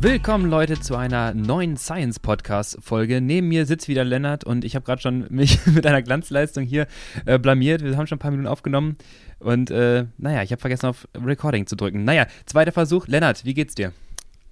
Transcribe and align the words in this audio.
Willkommen 0.00 0.48
Leute 0.48 0.78
zu 0.78 0.94
einer 0.94 1.34
neuen 1.34 1.76
Science 1.76 2.20
Podcast 2.20 2.78
Folge. 2.80 3.20
Neben 3.20 3.48
mir 3.48 3.66
sitzt 3.66 3.88
wieder 3.88 4.04
Lennart 4.04 4.44
und 4.44 4.64
ich 4.64 4.76
habe 4.76 4.84
gerade 4.84 5.02
schon 5.02 5.26
mich 5.28 5.66
mit 5.66 5.84
einer 5.88 6.02
Glanzleistung 6.02 6.62
hier 6.62 6.86
äh, 7.26 7.36
blamiert. 7.36 7.82
Wir 7.82 7.96
haben 7.96 8.06
schon 8.06 8.14
ein 8.14 8.20
paar 8.20 8.30
Minuten 8.30 8.46
aufgenommen 8.46 8.96
und 9.40 9.72
äh, 9.72 10.04
naja, 10.16 10.44
ich 10.44 10.52
habe 10.52 10.60
vergessen 10.60 10.86
auf 10.86 11.08
Recording 11.20 11.66
zu 11.66 11.74
drücken. 11.74 12.04
Naja, 12.04 12.28
zweiter 12.46 12.70
Versuch. 12.70 13.08
Lennart, 13.08 13.44
wie 13.44 13.54
geht's 13.54 13.74
dir? 13.74 13.92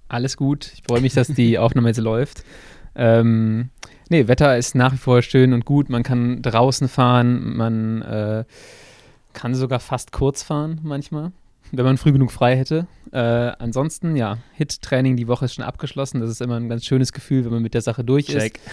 Alles 0.09 0.35
gut. 0.35 0.69
Ich 0.73 0.83
freue 0.85 0.99
mich, 0.99 1.13
dass 1.13 1.29
die 1.29 1.57
Aufnahme 1.59 1.87
jetzt 1.87 2.01
läuft. 2.01 2.43
Ähm, 2.93 3.69
nee, 4.09 4.27
Wetter 4.27 4.57
ist 4.57 4.75
nach 4.75 4.91
wie 4.91 4.97
vor 4.97 5.21
schön 5.21 5.53
und 5.53 5.63
gut. 5.63 5.89
Man 5.89 6.03
kann 6.03 6.41
draußen 6.41 6.89
fahren, 6.89 7.55
man 7.55 8.01
äh, 8.01 8.43
kann 9.31 9.55
sogar 9.55 9.79
fast 9.79 10.11
kurz 10.11 10.43
fahren 10.43 10.81
manchmal 10.83 11.31
wenn 11.71 11.85
man 11.85 11.97
früh 11.97 12.11
genug 12.11 12.31
frei 12.31 12.55
hätte. 12.57 12.87
Äh, 13.11 13.17
ansonsten, 13.17 14.15
ja, 14.15 14.37
Hit-Training 14.53 15.15
die 15.15 15.27
Woche 15.27 15.45
ist 15.45 15.55
schon 15.55 15.63
abgeschlossen. 15.63 16.21
Das 16.21 16.29
ist 16.29 16.41
immer 16.41 16.55
ein 16.55 16.69
ganz 16.69 16.85
schönes 16.85 17.13
Gefühl, 17.13 17.45
wenn 17.45 17.51
man 17.51 17.61
mit 17.61 17.73
der 17.73 17.81
Sache 17.81 18.03
durch 18.03 18.27
Check. 18.27 18.57
ist. 18.57 18.63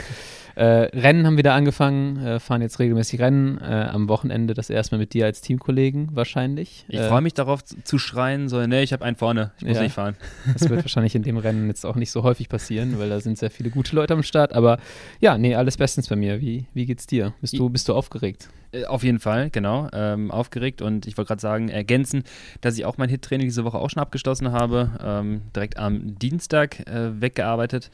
Äh, 0.54 0.64
Rennen 0.64 1.26
haben 1.26 1.36
wieder 1.36 1.54
angefangen, 1.54 2.24
äh, 2.24 2.40
fahren 2.40 2.62
jetzt 2.62 2.78
regelmäßig 2.78 3.20
Rennen. 3.20 3.58
Äh, 3.58 3.88
am 3.90 4.08
Wochenende 4.08 4.54
das 4.54 4.70
erste 4.70 4.94
Mal 4.94 5.00
mit 5.00 5.14
dir 5.14 5.26
als 5.26 5.40
Teamkollegen 5.40 6.10
wahrscheinlich. 6.14 6.84
Ich 6.88 7.00
freue 7.00 7.20
mich 7.20 7.34
darauf 7.34 7.64
zu 7.64 7.98
schreien, 7.98 8.48
so, 8.48 8.64
nee, 8.66 8.82
ich 8.82 8.92
habe 8.92 9.04
einen 9.04 9.16
vorne, 9.16 9.52
ich 9.58 9.66
muss 9.66 9.76
ja, 9.76 9.82
nicht 9.82 9.94
fahren. 9.94 10.16
Das 10.52 10.68
wird 10.68 10.80
wahrscheinlich 10.84 11.14
in 11.14 11.22
dem 11.22 11.36
Rennen 11.38 11.66
jetzt 11.68 11.84
auch 11.84 11.96
nicht 11.96 12.10
so 12.10 12.22
häufig 12.22 12.48
passieren, 12.48 12.98
weil 12.98 13.08
da 13.08 13.20
sind 13.20 13.38
sehr 13.38 13.50
viele 13.50 13.70
gute 13.70 13.96
Leute 13.96 14.14
am 14.14 14.22
Start. 14.22 14.52
Aber 14.52 14.78
ja, 15.20 15.38
nee, 15.38 15.54
alles 15.54 15.76
bestens 15.76 16.08
bei 16.08 16.16
mir. 16.16 16.40
Wie, 16.40 16.66
wie 16.72 16.86
geht's 16.86 17.06
dir? 17.06 17.34
Bist 17.40 17.58
du, 17.58 17.68
bist 17.68 17.88
du 17.88 17.94
aufgeregt? 17.94 18.48
Äh, 18.74 18.84
auf 18.84 19.02
jeden 19.02 19.18
Fall, 19.18 19.50
genau. 19.50 19.88
Ähm, 19.92 20.30
aufgeregt 20.30 20.82
und 20.82 21.06
ich 21.06 21.16
wollte 21.16 21.28
gerade 21.28 21.40
sagen, 21.40 21.68
ergänzen, 21.68 22.24
dass 22.60 22.76
ich 22.76 22.84
auch 22.84 22.98
mein 22.98 23.08
Hit-Training 23.08 23.46
diese 23.46 23.64
Woche 23.64 23.78
auch 23.78 23.90
schon 23.90 24.02
abgeschlossen 24.02 24.52
habe. 24.52 24.90
Ähm, 25.02 25.42
direkt 25.54 25.78
am 25.78 26.18
Dienstag 26.18 26.86
äh, 26.88 27.20
weggearbeitet. 27.20 27.90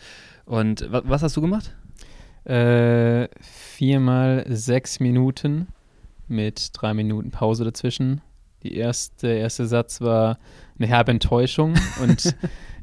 Und 0.47 0.87
was 0.91 1.23
hast 1.23 1.37
du 1.37 1.41
gemacht? 1.41 1.77
Äh, 2.45 3.29
viermal 3.41 4.45
sechs 4.49 5.01
Minuten 5.01 5.69
mit 6.29 6.71
drei 6.73 6.95
Minuten 6.95 7.31
Pause 7.31 7.65
dazwischen. 7.65 8.23
Die 8.63 8.75
erste, 8.77 9.29
der 9.29 9.39
erste 9.39 9.67
Satz 9.67 10.01
war 10.01 10.39
eine 10.79 10.87
herbe 10.87 11.11
Enttäuschung 11.11 11.75
und 12.03 12.37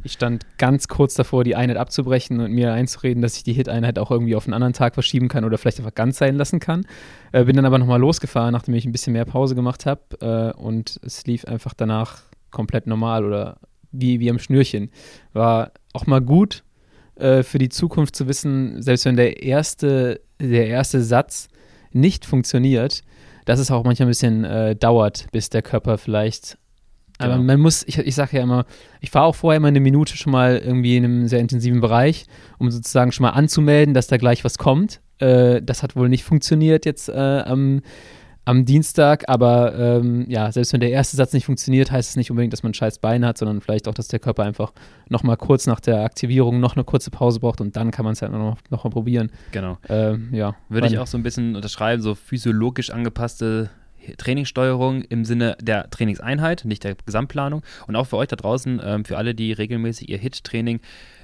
ich 0.04 0.12
stand 0.12 0.46
ganz 0.58 0.88
kurz 0.88 1.14
davor, 1.16 1.44
die 1.44 1.56
Einheit 1.56 1.78
abzubrechen 1.78 2.40
und 2.40 2.52
mir 2.52 2.74
einzureden, 2.74 3.22
dass 3.22 3.38
ich 3.38 3.44
die 3.44 3.54
Hit-Einheit 3.54 4.00
auch 4.00 4.12
irgendwie 4.12 4.36
auf 4.36 4.46
einen 4.46 4.54
anderen 4.54 4.74
Tag 4.74 4.94
verschieben 4.94 5.28
kann 5.28 5.44
oder 5.44 5.58
vielleicht 5.58 5.80
einfach 5.80 5.96
ganz 5.96 6.18
sein 6.18 6.36
lassen 6.36 6.60
kann. 6.60 6.86
Äh, 7.32 7.46
bin 7.46 7.56
dann 7.56 7.66
aber 7.66 7.80
nochmal 7.80 8.00
losgefahren, 8.00 8.52
nachdem 8.52 8.76
ich 8.76 8.86
ein 8.86 8.92
bisschen 8.92 9.14
mehr 9.14 9.26
Pause 9.26 9.56
gemacht 9.56 9.86
habe 9.86 10.54
äh, 10.56 10.60
und 10.60 11.00
es 11.04 11.26
lief 11.26 11.46
einfach 11.46 11.74
danach 11.74 12.22
komplett 12.52 12.88
normal 12.88 13.26
oder 13.26 13.58
wie, 13.92 14.20
wie 14.20 14.30
am 14.30 14.40
Schnürchen. 14.40 14.92
War 15.34 15.72
auch 15.94 16.06
mal 16.06 16.22
gut, 16.22 16.64
äh, 17.20 17.44
für 17.44 17.58
die 17.58 17.70
Zukunft 17.70 18.16
zu 18.16 18.28
wissen, 18.28 18.82
selbst 18.82 19.06
wenn 19.06 19.16
der 19.16 19.44
erste, 19.44 20.22
der 20.40 20.68
erste 20.68 21.02
Satz 21.02 21.48
nicht 21.92 22.26
funktioniert, 22.26 23.04
dass 23.46 23.60
es 23.60 23.72
auch 23.72 23.84
manchmal 23.84 24.08
ein 24.08 24.10
bisschen 24.10 24.44
äh, 24.44 24.76
dauert, 24.76 25.28
bis 25.32 25.50
der 25.50 25.62
Körper 25.62 25.98
vielleicht. 25.98 26.58
Genau. 27.18 27.34
Aber 27.34 27.44
man 27.44 27.60
muss, 27.60 27.84
ich, 27.88 27.98
ich 27.98 28.16
sage 28.16 28.38
ja 28.38 28.44
immer, 28.44 28.66
ich 29.02 29.10
fahre 29.10 29.26
auch 29.26 29.36
vorher 29.36 29.58
immer 29.58 29.70
eine 29.70 29.80
Minute 29.80 30.16
schon 30.18 30.32
mal 30.32 30.58
irgendwie 30.58 30.98
in 30.98 31.06
einem 31.06 31.28
sehr 31.28 31.40
intensiven 31.40 31.82
Bereich, 31.82 32.26
um 32.60 32.70
sozusagen 32.70 33.12
schon 33.12 33.24
mal 33.24 33.32
anzumelden, 33.32 33.94
dass 33.94 34.08
da 34.08 34.18
gleich 34.18 34.44
was 34.44 34.58
kommt. 34.58 35.02
Äh, 35.20 35.62
das 35.64 35.82
hat 35.82 35.96
wohl 35.96 36.10
nicht 36.10 36.24
funktioniert 36.24 36.86
jetzt 36.86 37.10
äh, 37.10 37.14
am 37.14 37.82
am 38.48 38.64
Dienstag, 38.64 39.26
aber 39.28 39.78
ähm, 39.78 40.26
ja, 40.30 40.50
selbst 40.54 40.72
wenn 40.72 40.80
der 40.80 40.92
erste 40.92 41.18
Satz 41.18 41.34
nicht 41.34 41.46
funktioniert, 41.46 41.92
heißt 41.92 42.12
es 42.12 42.16
nicht 42.16 42.32
unbedingt, 42.32 42.54
dass 42.54 42.64
man 42.64 42.72
ein 42.72 42.76
scheiß 42.76 43.00
Bein 43.00 43.26
hat, 43.26 43.38
sondern 43.38 43.60
vielleicht 43.60 43.90
auch, 43.90 43.94
dass 43.94 44.08
der 44.08 44.20
Körper 44.20 44.44
einfach 44.44 44.72
nochmal 45.10 45.36
kurz 45.36 45.68
nach 45.68 45.82
der 45.82 46.06
Aktivierung 46.06 46.62
noch 46.62 46.78
eine 46.78 46.86
kurze 46.86 47.12
Pause 47.12 47.42
braucht 47.42 47.60
und 47.60 47.76
dann 47.76 47.92
kann 47.92 48.06
man 48.06 48.14
es 48.14 48.22
halt 48.22 48.32
noch, 48.32 48.58
noch 48.70 48.84
mal 48.86 48.90
probieren. 48.90 49.32
Genau. 49.52 49.78
Ähm, 49.90 50.30
ja. 50.32 50.56
Würde 50.70 50.88
ich 50.88 50.98
auch 50.98 51.08
so 51.08 51.18
ein 51.18 51.24
bisschen 51.24 51.58
unterschreiben, 51.58 52.02
so 52.02 52.16
physiologisch 52.16 52.90
angepasste 52.90 53.70
Trainingssteuerung 54.18 55.02
im 55.02 55.26
Sinne 55.26 55.58
der 55.62 55.90
Trainingseinheit, 55.90 56.64
nicht 56.64 56.86
der 56.86 56.96
Gesamtplanung. 57.06 57.64
Und 57.88 57.98
auch 57.98 58.08
für 58.08 58.16
euch 58.16 58.30
da 58.30 58.38
draußen, 58.38 58.80
ähm, 58.82 59.04
für 59.04 59.18
alle, 59.18 59.36
die 59.36 59.52
regelmäßig 59.52 60.08
ihr 60.08 60.20
HIT-Training 60.20 60.80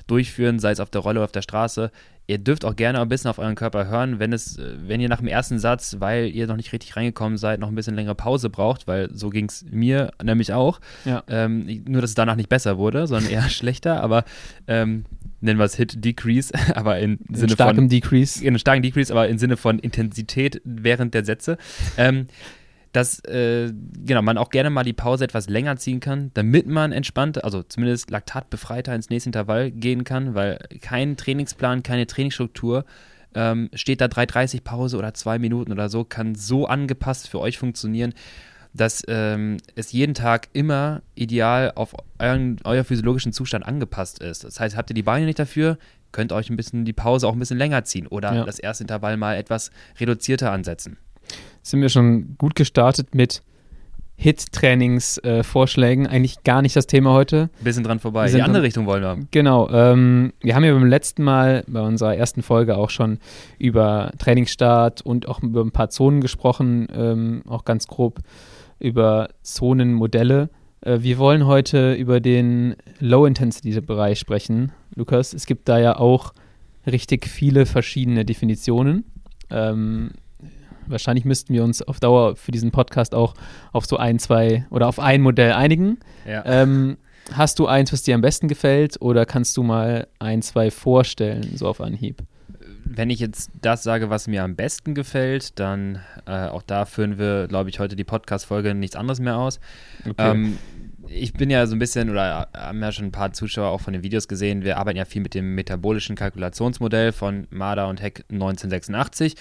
durchführen, 0.08 0.59
sei 0.59 0.72
es 0.72 0.80
auf 0.80 0.90
der 0.90 1.02
Rolle 1.02 1.19
oder 1.19 1.25
auf 1.25 1.31
der 1.31 1.41
Straße. 1.41 1.91
Ihr 2.25 2.38
dürft 2.38 2.64
auch 2.64 2.78
gerne 2.78 3.02
ein 3.02 3.09
bisschen 3.09 3.30
auf 3.30 3.38
euren 3.38 3.56
Körper 3.56 3.88
hören, 3.88 4.18
wenn 4.19 4.31
es, 4.31 4.58
äh, 4.58 4.75
wenn 4.88 5.02
ihr 5.02 5.09
nach 5.09 5.18
dem 5.18 5.28
ersten 5.28 5.59
Satz, 5.59 5.97
weil 6.00 6.28
ihr 6.28 6.47
noch 6.47 6.56
nicht 6.56 6.72
richtig 6.72 6.96
reingekommen 6.96 7.38
seid, 7.38 7.59
noch 7.59 7.68
ein 7.68 7.75
bisschen 7.75 7.96
längere 7.96 8.16
Pause 8.16 8.50
braucht, 8.50 8.88
weil 8.88 9.09
so 9.14 9.30
ging 9.30 9.50
es 9.50 9.66
mir 9.69 10.12
nämlich 10.24 10.53
auch. 10.53 10.80
Ja. 11.03 11.24
Ähm, 11.28 11.84
nur, 11.86 12.02
dass 12.02 12.12
es 12.12 12.16
danach 12.16 12.38
nicht 12.38 12.50
besser 12.50 12.78
wurde, 12.78 13.08
sondern 13.08 13.30
eher 13.30 13.41
schlechter, 13.50 14.02
aber 14.02 14.24
ähm, 14.68 15.03
nennen 15.41 15.59
wir 15.59 15.66
es 15.66 15.75
Hit 15.75 16.03
Decrease, 16.03 16.53
aber 16.75 17.00
in, 17.00 17.20
in 17.28 17.35
Sinne 17.35 17.53
starkem 17.53 17.75
von 17.75 17.90
Decrease. 17.90 18.41
In 18.41 18.50
einem 18.50 18.59
starken 18.59 18.81
Decrease, 18.81 19.12
aber 19.12 19.28
im 19.28 19.38
Sinne 19.38 19.58
von 19.58 19.80
Intensität 19.80 20.62
während 20.64 21.14
der 21.14 21.25
Sätze. 21.25 21.58
Ähm, 21.97 22.28
dass 22.93 23.19
äh, 23.25 23.73
genau, 24.05 24.21
man 24.21 24.37
auch 24.37 24.51
gerne 24.51 24.69
mal 24.69 24.83
die 24.83 24.93
Pause 24.93 25.25
etwas 25.25 25.49
länger 25.49 25.75
ziehen 25.77 25.99
kann, 25.99 26.29
damit 26.35 26.67
man 26.67 26.91
entspannt, 26.91 27.43
also 27.43 27.63
zumindest 27.63 28.11
laktatbefreiter 28.11 28.93
ins 28.93 29.09
nächste 29.09 29.29
Intervall 29.29 29.71
gehen 29.71 30.03
kann, 30.03 30.35
weil 30.35 30.59
kein 30.79 31.17
Trainingsplan, 31.17 31.81
keine 31.81 32.05
Trainingsstruktur 32.05 32.85
ähm, 33.33 33.69
steht 33.73 33.99
da 33.99 34.05
3,30 34.05 34.63
Pause 34.63 34.97
oder 34.97 35.15
zwei 35.15 35.39
Minuten 35.39 35.71
oder 35.71 35.89
so, 35.89 36.03
kann 36.03 36.35
so 36.35 36.67
angepasst 36.67 37.27
für 37.27 37.39
euch 37.39 37.57
funktionieren, 37.57 38.13
dass 38.75 39.01
ähm, 39.07 39.57
es 39.75 39.91
jeden 39.91 40.13
Tag 40.13 40.49
immer 40.53 41.01
ideal 41.15 41.71
auf 41.73 41.95
euren, 42.19 42.57
euer 42.63 42.83
physiologischen 42.83 43.33
Zustand 43.33 43.65
angepasst 43.65 44.19
ist. 44.19 44.43
Das 44.43 44.59
heißt, 44.59 44.77
habt 44.77 44.91
ihr 44.91 44.95
die 44.95 45.01
Beine 45.03 45.25
nicht 45.25 45.39
dafür, 45.39 45.79
könnt 46.11 46.31
euch 46.31 46.51
ein 46.51 46.57
bisschen 46.57 46.85
die 46.85 46.93
Pause 46.93 47.27
auch 47.27 47.33
ein 47.33 47.39
bisschen 47.39 47.57
länger 47.57 47.83
ziehen 47.85 48.05
oder 48.05 48.35
ja. 48.35 48.45
das 48.45 48.59
erste 48.59 48.83
Intervall 48.83 49.17
mal 49.17 49.35
etwas 49.35 49.71
reduzierter 49.99 50.51
ansetzen 50.51 50.97
sind 51.61 51.81
wir 51.81 51.89
schon 51.89 52.35
gut 52.38 52.55
gestartet 52.55 53.16
mit 53.16 53.41
Hit-Trainingsvorschlägen. 54.16 56.05
Äh, 56.05 56.09
Eigentlich 56.09 56.44
gar 56.44 56.61
nicht 56.61 56.75
das 56.75 56.88
Thema 56.88 57.13
heute. 57.13 57.49
Bisschen 57.61 57.83
dran 57.83 57.99
vorbei. 57.99 58.29
Die 58.29 58.41
andere 58.41 58.63
Richtung 58.63 58.85
wollen 58.85 59.03
wir. 59.03 59.17
Genau. 59.31 59.69
Ähm, 59.69 60.33
wir 60.41 60.55
haben 60.55 60.63
ja 60.63 60.73
beim 60.73 60.85
letzten 60.85 61.23
Mal, 61.23 61.63
bei 61.67 61.81
unserer 61.81 62.16
ersten 62.16 62.41
Folge 62.41 62.77
auch 62.77 62.89
schon 62.89 63.19
über 63.57 64.11
Trainingsstart 64.19 65.01
und 65.01 65.27
auch 65.27 65.41
über 65.41 65.61
ein 65.61 65.72
paar 65.72 65.89
Zonen 65.89 66.22
gesprochen, 66.22 66.88
ähm, 66.93 67.43
auch 67.47 67.66
ganz 67.66 67.88
grob 67.88 68.19
über 68.79 69.29
Zonenmodelle. 69.41 70.49
Äh, 70.81 70.99
wir 71.01 71.17
wollen 71.17 71.45
heute 71.45 71.93
über 71.93 72.19
den 72.19 72.75
Low-Intensity-Bereich 72.99 74.19
sprechen, 74.19 74.72
Lukas. 74.95 75.33
Es 75.33 75.45
gibt 75.45 75.67
da 75.67 75.79
ja 75.79 75.97
auch 75.97 76.33
richtig 76.85 77.27
viele 77.27 77.66
verschiedene 77.66 78.25
Definitionen. 78.25 79.05
Ähm, 79.49 80.11
wahrscheinlich 80.88 81.25
müssten 81.25 81.53
wir 81.53 81.63
uns 81.63 81.81
auf 81.81 81.99
Dauer 81.99 82.35
für 82.35 82.51
diesen 82.51 82.71
Podcast 82.71 83.16
auch 83.16 83.33
auf 83.71 83.85
so 83.85 83.97
ein, 83.97 84.19
zwei 84.19 84.66
oder 84.69 84.88
auf 84.88 84.99
ein 84.99 85.21
Modell 85.21 85.53
einigen. 85.53 85.99
Ja. 86.27 86.44
Ähm, 86.45 86.97
hast 87.31 87.59
du 87.59 87.67
eins, 87.67 87.94
was 87.94 88.03
dir 88.03 88.16
am 88.16 88.21
besten 88.21 88.47
gefällt 88.47 89.01
oder 89.01 89.25
kannst 89.25 89.55
du 89.57 89.63
mal 89.63 90.07
ein, 90.19 90.41
zwei 90.41 90.72
vorstellen, 90.72 91.55
so 91.55 91.67
auf 91.67 91.81
Anhieb? 91.81 92.22
Wenn 92.85 93.09
ich 93.09 93.19
jetzt 93.19 93.49
das 93.61 93.83
sage, 93.83 94.09
was 94.09 94.27
mir 94.27 94.43
am 94.43 94.55
besten 94.55 94.93
gefällt, 94.93 95.59
dann 95.59 95.99
äh, 96.25 96.47
auch 96.47 96.61
da 96.61 96.85
führen 96.85 97.17
wir, 97.17 97.47
glaube 97.47 97.69
ich, 97.69 97.79
heute 97.79 97.95
die 97.95 98.03
Podcast-Folge 98.03 98.75
nichts 98.75 98.95
anderes 98.95 99.19
mehr 99.19 99.38
aus. 99.38 99.59
Okay. 100.07 100.31
Ähm, 100.31 100.57
ich 101.07 101.33
bin 101.33 101.49
ja 101.49 101.66
so 101.66 101.75
ein 101.75 101.79
bisschen, 101.79 102.09
oder 102.09 102.49
haben 102.55 102.81
ja 102.81 102.91
schon 102.91 103.05
ein 103.05 103.11
paar 103.11 103.33
Zuschauer 103.33 103.69
auch 103.69 103.81
von 103.81 103.93
den 103.93 104.03
Videos 104.03 104.27
gesehen, 104.27 104.63
wir 104.63 104.77
arbeiten 104.77 104.97
ja 104.97 105.05
viel 105.05 105.22
mit 105.22 105.33
dem 105.33 105.55
metabolischen 105.55 106.16
Kalkulationsmodell 106.16 107.11
von 107.11 107.47
Marder 107.49 107.88
und 107.88 108.01
Heck 108.01 108.25
1986. 108.31 109.35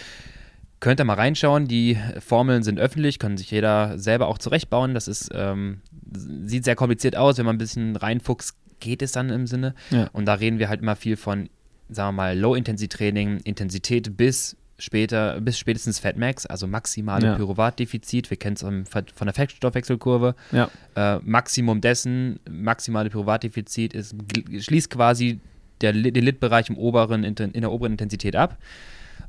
Könnt 0.83 1.01
ihr 1.01 1.05
mal 1.05 1.15
reinschauen. 1.15 1.69
Die 1.69 1.97
Formeln 2.19 2.65
sind 2.65 2.81
öffentlich, 2.81 3.21
kann 3.21 3.37
sich 3.37 3.53
jeder 3.53 4.01
selber 4.01 4.27
auch 4.27 4.37
zurechtbauen. 4.37 4.95
Das 4.95 5.07
ist, 5.07 5.31
ähm, 5.33 5.81
sieht 6.13 6.65
sehr 6.65 6.75
kompliziert 6.75 7.15
aus. 7.15 7.39
Wenn 7.39 7.47
man 7.47 7.55
ein 7.55 7.59
bisschen 7.59 7.95
reinfuchst, 7.95 8.57
geht 8.81 9.01
es 9.01 9.13
dann 9.13 9.31
im 9.31 9.47
Sinne. 9.47 9.77
Ja. 9.91 10.11
Und 10.13 10.27
da 10.27 10.35
reden 10.35 10.59
wir 10.59 10.69
halt 10.69 10.81
immer 10.81 10.97
viel 10.97 11.17
von, 11.17 11.49
sagen 11.89 12.09
wir 12.09 12.13
mal, 12.23 12.37
Low-Intensity-Training, 12.37 13.43
Intensität 13.45 14.17
bis 14.17 14.57
später, 14.77 15.41
bis 15.41 15.57
spätestens 15.57 16.01
Fatmax, 16.01 16.47
also 16.47 16.67
maximale 16.67 17.27
ja. 17.27 17.37
Pyruvatdefizit. 17.37 18.29
Wir 18.31 18.37
kennen 18.37 18.57
es 18.57 18.63
von 18.63 19.27
der 19.27 19.35
Fettstoffwechselkurve. 19.35 20.35
Ja. 20.51 20.69
Äh, 20.97 21.21
Maximum 21.23 21.81
dessen, 21.81 22.41
maximale 22.51 23.09
Pyruvatdefizit 23.09 23.95
ist, 23.95 24.17
schließt 24.59 24.91
quasi 24.91 25.39
der, 25.81 25.93
den 25.93 26.25
Lidbereich 26.25 26.71
im 26.71 26.77
oberen, 26.77 27.23
in 27.23 27.35
der 27.35 27.71
oberen 27.71 27.93
Intensität 27.93 28.35
ab. 28.35 28.59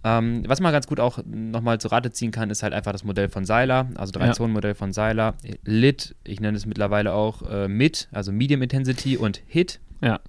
Ähm, 0.03 0.44
was 0.47 0.59
man 0.59 0.73
ganz 0.73 0.88
gut 0.88 1.00
auch 1.00 1.19
nochmal 1.25 1.79
zu 1.79 1.88
Rate 1.88 2.11
ziehen 2.11 2.31
kann, 2.31 2.50
ist 2.50 2.61
halt 2.61 2.73
einfach 2.73 2.91
das 2.91 3.03
Modell 3.03 3.29
von 3.29 3.45
Seiler, 3.45 3.88
also 3.95 4.11
Drei-Zonen-Modell 4.11 4.75
von 4.75 4.91
Seiler. 4.91 5.35
Lit, 5.63 6.15
ich 6.25 6.41
nenne 6.41 6.57
es 6.57 6.65
mittlerweile 6.65 7.13
auch 7.13 7.41
äh, 7.50 7.67
MIT, 7.67 8.09
also 8.11 8.31
Medium 8.31 8.61
Intensity 8.61 9.17
und 9.17 9.41
HIT. 9.47 9.79
Ja. 10.01 10.19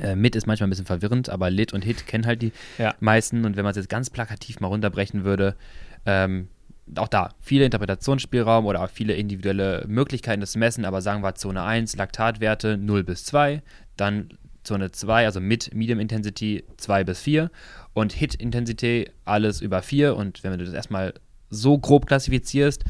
Äh, 0.00 0.14
MIT 0.14 0.36
ist 0.36 0.46
manchmal 0.46 0.68
ein 0.68 0.70
bisschen 0.70 0.86
verwirrend, 0.86 1.28
aber 1.28 1.50
Lit 1.50 1.72
und 1.72 1.84
HIT 1.84 2.06
kennen 2.06 2.26
halt 2.26 2.40
die 2.42 2.52
ja. 2.78 2.94
meisten. 3.00 3.44
Und 3.44 3.56
wenn 3.56 3.64
man 3.64 3.72
es 3.72 3.76
jetzt 3.76 3.88
ganz 3.88 4.10
plakativ 4.10 4.60
mal 4.60 4.68
runterbrechen 4.68 5.24
würde, 5.24 5.56
ähm, 6.04 6.48
auch 6.94 7.08
da 7.08 7.30
viel 7.40 7.62
Interpretationsspielraum 7.62 8.64
oder 8.64 8.84
auch 8.84 8.90
viele 8.90 9.14
individuelle 9.14 9.84
Möglichkeiten 9.88 10.40
des 10.40 10.54
Messen, 10.54 10.84
aber 10.84 11.02
sagen 11.02 11.22
wir 11.24 11.34
Zone 11.34 11.62
1, 11.62 11.96
Laktatwerte 11.96 12.76
0 12.76 13.02
bis 13.02 13.24
2, 13.24 13.62
dann 13.96 14.28
Zone 14.66 14.90
2, 14.90 15.26
also 15.26 15.40
mit 15.40 15.74
Medium 15.74 16.00
Intensity 16.00 16.64
2 16.76 17.04
bis 17.04 17.20
4 17.20 17.50
und 17.94 18.12
Hit 18.12 18.34
Intensity 18.34 19.10
alles 19.24 19.60
über 19.60 19.82
4 19.82 20.16
und 20.16 20.42
wenn 20.44 20.58
du 20.58 20.64
das 20.64 20.74
erstmal 20.74 21.14
so 21.50 21.78
grob 21.78 22.06
klassifizierst, 22.06 22.84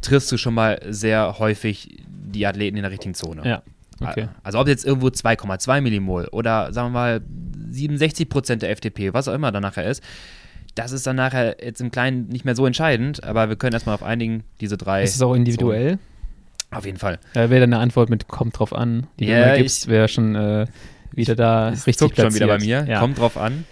triffst 0.00 0.30
du 0.30 0.36
schon 0.36 0.54
mal 0.54 0.80
sehr 0.88 1.38
häufig 1.38 2.02
die 2.06 2.46
Athleten 2.46 2.76
in 2.76 2.82
der 2.82 2.92
richtigen 2.92 3.14
Zone. 3.14 3.42
Ja. 3.44 3.62
Okay. 4.00 4.28
Also 4.42 4.58
ob 4.58 4.68
jetzt 4.68 4.84
irgendwo 4.84 5.06
2,2 5.06 5.80
Millimol 5.80 6.26
oder 6.32 6.72
sagen 6.72 6.88
wir 6.88 6.98
mal 6.98 7.20
67 7.70 8.28
Prozent 8.28 8.62
der 8.62 8.76
FTP, 8.76 9.14
was 9.14 9.28
auch 9.28 9.34
immer 9.34 9.52
dann 9.52 9.62
nachher 9.62 9.84
ist, 9.84 10.02
das 10.74 10.92
ist 10.92 11.06
dann 11.06 11.16
nachher 11.16 11.64
jetzt 11.64 11.80
im 11.80 11.90
Kleinen 11.90 12.28
nicht 12.28 12.44
mehr 12.44 12.56
so 12.56 12.66
entscheidend, 12.66 13.22
aber 13.22 13.48
wir 13.48 13.56
können 13.56 13.72
erstmal 13.72 13.94
auf 13.94 14.02
einigen 14.02 14.42
diese 14.60 14.76
drei. 14.76 15.04
Ist 15.04 15.14
es 15.14 15.22
auch 15.22 15.34
individuell? 15.34 15.90
Zonen. 15.90 16.14
Auf 16.70 16.86
jeden 16.86 16.98
Fall. 16.98 17.20
Da 17.34 17.50
wäre 17.50 17.60
dann 17.60 17.72
eine 17.72 17.82
Antwort 17.82 18.10
mit 18.10 18.26
kommt 18.26 18.58
drauf 18.58 18.72
an, 18.72 19.06
die 19.20 19.26
Ja, 19.26 19.52
du 19.52 19.58
gibst, 19.58 19.86
wäre 19.86 20.08
schon 20.08 20.34
äh, 20.34 20.66
wieder 21.16 21.34
da 21.36 21.70
Es 21.70 21.86
richtig 21.86 21.98
zuckt 21.98 22.16
schon 22.16 22.34
wieder 22.34 22.46
bei 22.46 22.56
platziert. 22.56 22.86
mir. 22.86 22.92
Ja. 22.92 23.00
Kommt 23.00 23.18
drauf 23.18 23.36
an. 23.36 23.64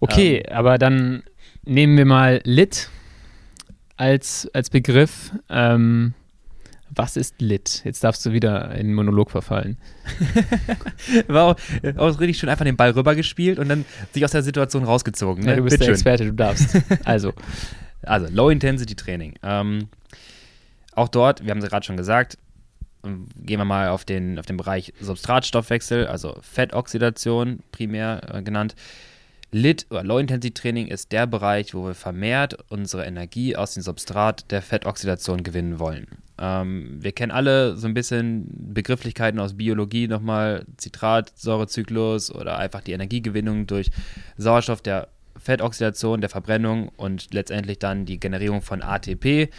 Okay, 0.00 0.44
aber 0.50 0.78
dann 0.78 1.22
nehmen 1.64 1.96
wir 1.96 2.06
mal 2.06 2.40
Lit 2.44 2.88
als, 3.96 4.48
als 4.54 4.70
Begriff. 4.70 5.32
Ähm, 5.50 6.14
was 6.92 7.16
ist 7.16 7.40
Lit? 7.40 7.82
Jetzt 7.84 8.02
darfst 8.02 8.24
du 8.26 8.32
wieder 8.32 8.72
in 8.72 8.88
den 8.88 8.94
Monolog 8.94 9.30
verfallen. 9.30 9.76
War 11.28 11.44
auch, 11.44 11.56
auch 11.98 12.18
richtig 12.20 12.38
schön 12.38 12.48
einfach 12.48 12.64
den 12.64 12.76
Ball 12.76 12.90
rübergespielt 12.90 13.58
und 13.58 13.68
dann 13.68 13.84
sich 14.12 14.24
aus 14.24 14.32
der 14.32 14.42
Situation 14.42 14.84
rausgezogen. 14.84 15.44
Ne? 15.44 15.50
Ja, 15.50 15.56
du 15.56 15.62
bist 15.62 15.74
der 15.74 15.78
Bitteschön. 15.86 15.94
Experte, 15.94 16.24
du 16.26 16.32
darfst. 16.32 16.76
Also, 17.04 17.32
Also 18.02 18.26
Low-Intensity-Training. 18.30 19.34
Ähm, 19.42 19.88
auch 20.94 21.08
dort, 21.08 21.44
wir 21.44 21.50
haben 21.50 21.58
es 21.58 21.68
gerade 21.68 21.86
schon 21.86 21.96
gesagt, 21.96 22.38
ähm, 22.38 22.49
gehen 23.02 23.58
wir 23.58 23.64
mal 23.64 23.88
auf 23.88 24.04
den, 24.04 24.38
auf 24.38 24.46
den 24.46 24.56
Bereich 24.56 24.92
Substratstoffwechsel, 25.00 26.06
also 26.06 26.36
Fettoxidation 26.42 27.60
primär 27.72 28.20
äh, 28.32 28.42
genannt. 28.42 28.74
Lit 29.52 29.86
oder 29.90 30.04
Low-Intensity-Training 30.04 30.86
ist 30.86 31.10
der 31.10 31.26
Bereich, 31.26 31.74
wo 31.74 31.84
wir 31.84 31.94
vermehrt 31.94 32.56
unsere 32.68 33.04
Energie 33.04 33.56
aus 33.56 33.74
dem 33.74 33.82
Substrat 33.82 34.50
der 34.52 34.62
Fettoxidation 34.62 35.42
gewinnen 35.42 35.80
wollen. 35.80 36.06
Ähm, 36.38 36.98
wir 37.00 37.12
kennen 37.12 37.32
alle 37.32 37.76
so 37.76 37.88
ein 37.88 37.94
bisschen 37.94 38.46
Begrifflichkeiten 38.72 39.40
aus 39.40 39.56
Biologie 39.56 40.06
nochmal, 40.06 40.66
Zitratsäurezyklus 40.76 42.32
oder 42.32 42.58
einfach 42.58 42.80
die 42.80 42.92
Energiegewinnung 42.92 43.66
durch 43.66 43.90
Sauerstoff 44.36 44.82
der 44.82 45.08
Fettoxidation, 45.36 46.20
der 46.20 46.30
Verbrennung 46.30 46.90
und 46.96 47.32
letztendlich 47.32 47.78
dann 47.78 48.04
die 48.04 48.20
Generierung 48.20 48.62
von 48.62 48.82
ATP. 48.82 49.50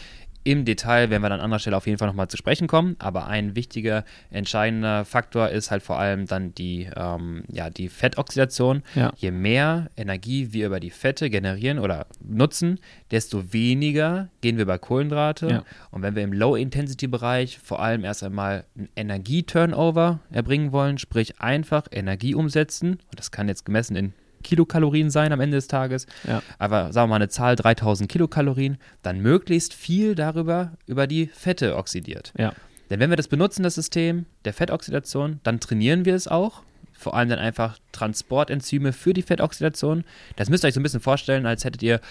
Im 0.44 0.66
Detail 0.66 1.10
werden 1.10 1.22
wir 1.22 1.30
dann 1.30 1.40
an 1.40 1.46
anderer 1.46 1.60
Stelle 1.60 1.78
auf 1.78 1.86
jeden 1.86 2.00
Fall 2.00 2.08
nochmal 2.08 2.28
zu 2.28 2.38
sprechen 2.38 2.68
kommen, 2.68 2.96
aber 2.98 3.28
ein 3.28 3.56
wichtiger, 3.56 4.04
entscheidender 4.32 5.06
Faktor 5.06 5.50
ist 5.50 5.70
halt 5.70 5.84
vor 5.84 6.00
allem 6.00 6.26
dann 6.26 6.56
die, 6.56 6.90
ähm, 6.96 7.44
ja, 7.52 7.70
die 7.70 7.90
Fettoxidation. 7.90 8.82
Ja. 8.96 9.12
Je 9.16 9.30
mehr 9.30 9.90
Energie 9.96 10.52
wir 10.52 10.66
über 10.66 10.80
die 10.80 10.90
Fette 10.90 11.30
generieren 11.30 11.78
oder 11.78 12.08
nutzen, 12.24 12.80
desto 13.12 13.54
weniger 13.54 14.30
gehen 14.42 14.58
wir 14.58 14.64
über 14.64 14.80
Kohlenhydrate. 14.80 15.48
Ja. 15.48 15.64
Und 15.92 16.02
wenn 16.02 16.16
wir 16.16 16.24
im 16.24 16.34
Low-Intensity-Bereich 16.34 17.60
vor 17.60 17.80
allem 17.80 18.04
erst 18.04 18.24
einmal 18.24 18.66
einen 18.76 18.90
Energie-Turnover 18.96 20.22
erbringen 20.32 20.72
wollen, 20.72 20.98
sprich 20.98 21.40
einfach 21.40 21.88
Energie 21.92 22.34
umsetzen, 22.34 22.94
und 22.94 23.20
das 23.20 23.30
kann 23.30 23.48
jetzt 23.48 23.66
gemessen 23.66 23.96
in 23.96 24.14
Kilokalorien 24.42 25.10
sein 25.10 25.32
am 25.32 25.40
Ende 25.40 25.58
des 25.58 25.68
Tages, 25.68 26.08
ja. 26.28 26.42
aber 26.60 26.92
sagen 26.94 27.06
wir 27.06 27.12
mal 27.12 27.16
eine 27.18 27.30
Zahl 27.30 27.56
3000 27.56 28.10
Kilokalorien, 28.10 28.78
dann 29.02 29.20
möglichst 29.20 29.74
viel 29.74 30.16
darüber 30.16 30.74
über 30.86 31.08
die 31.08 31.28
Fette 31.28 31.76
oxidiert. 31.78 32.34
Ja. 32.38 32.54
Denn 32.90 33.00
wenn 33.00 33.10
wir 33.10 33.18
das 33.18 33.30
benutzen, 33.30 33.64
das 33.64 33.76
System 33.76 34.26
der 34.44 34.54
Fettoxidation, 34.54 35.40
dann 35.44 35.60
trainieren 35.60 36.04
wir 36.06 36.14
es 36.14 36.28
auch. 36.28 36.62
Vor 36.92 37.16
allem 37.16 37.30
dann 37.30 37.40
einfach 37.40 37.80
Transportenzyme 37.94 38.94
für 38.94 39.14
die 39.14 39.22
Fettoxidation. 39.22 40.04
Das 40.36 40.50
müsst 40.50 40.64
ihr 40.64 40.68
euch 40.68 40.74
so 40.74 40.82
ein 40.82 40.84
bisschen 40.84 41.00
vorstellen, 41.00 41.46
als 41.46 41.64
hättet 41.64 41.82
ihr 41.84 42.02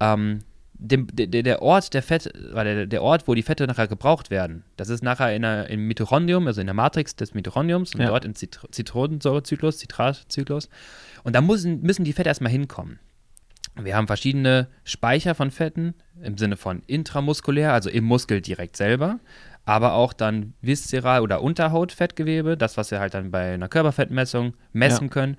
ähm, 0.00 0.40
dem, 0.74 1.06
der, 1.12 1.26
der 1.42 1.62
Ort 1.62 1.94
der 1.94 2.02
Fett, 2.02 2.30
der, 2.34 2.86
der 2.86 3.02
Ort, 3.02 3.26
wo 3.28 3.34
die 3.34 3.42
Fette 3.42 3.66
nachher 3.66 3.86
gebraucht 3.88 4.30
werden. 4.30 4.64
Das 4.76 4.88
ist 4.88 5.02
nachher 5.02 5.34
in 5.34 5.42
der, 5.42 5.70
im 5.70 5.86
Mitochondrium, 5.86 6.46
also 6.46 6.60
in 6.60 6.66
der 6.66 6.74
Matrix 6.74 7.14
des 7.16 7.32
Mitochondriums 7.34 7.94
und 7.94 8.00
Ja. 8.00 8.08
dort 8.08 8.24
im 8.24 8.34
Zit 8.34 8.58
Zitronensäurezyklus, 8.70 9.78
Zitratzyklus. 9.78 10.68
Und 11.22 11.34
da 11.34 11.40
müssen, 11.40 11.80
müssen 11.82 12.04
die 12.04 12.12
Fette 12.12 12.28
erstmal 12.28 12.52
hinkommen. 12.52 12.98
Wir 13.80 13.96
haben 13.96 14.06
verschiedene 14.06 14.68
Speicher 14.84 15.34
von 15.34 15.50
Fetten 15.50 15.94
im 16.22 16.38
Sinne 16.38 16.56
von 16.56 16.82
intramuskulär, 16.86 17.72
also 17.72 17.90
im 17.90 18.04
Muskel 18.04 18.40
direkt 18.40 18.76
selber, 18.76 19.18
aber 19.64 19.94
auch 19.94 20.12
dann 20.12 20.54
viszeral 20.60 21.22
oder 21.22 21.42
Unterhautfettgewebe, 21.42 22.56
das, 22.56 22.76
was 22.76 22.90
wir 22.90 23.00
halt 23.00 23.14
dann 23.14 23.30
bei 23.30 23.54
einer 23.54 23.68
Körperfettmessung 23.68 24.54
messen 24.72 25.04
Ja. 25.06 25.10
können. 25.10 25.36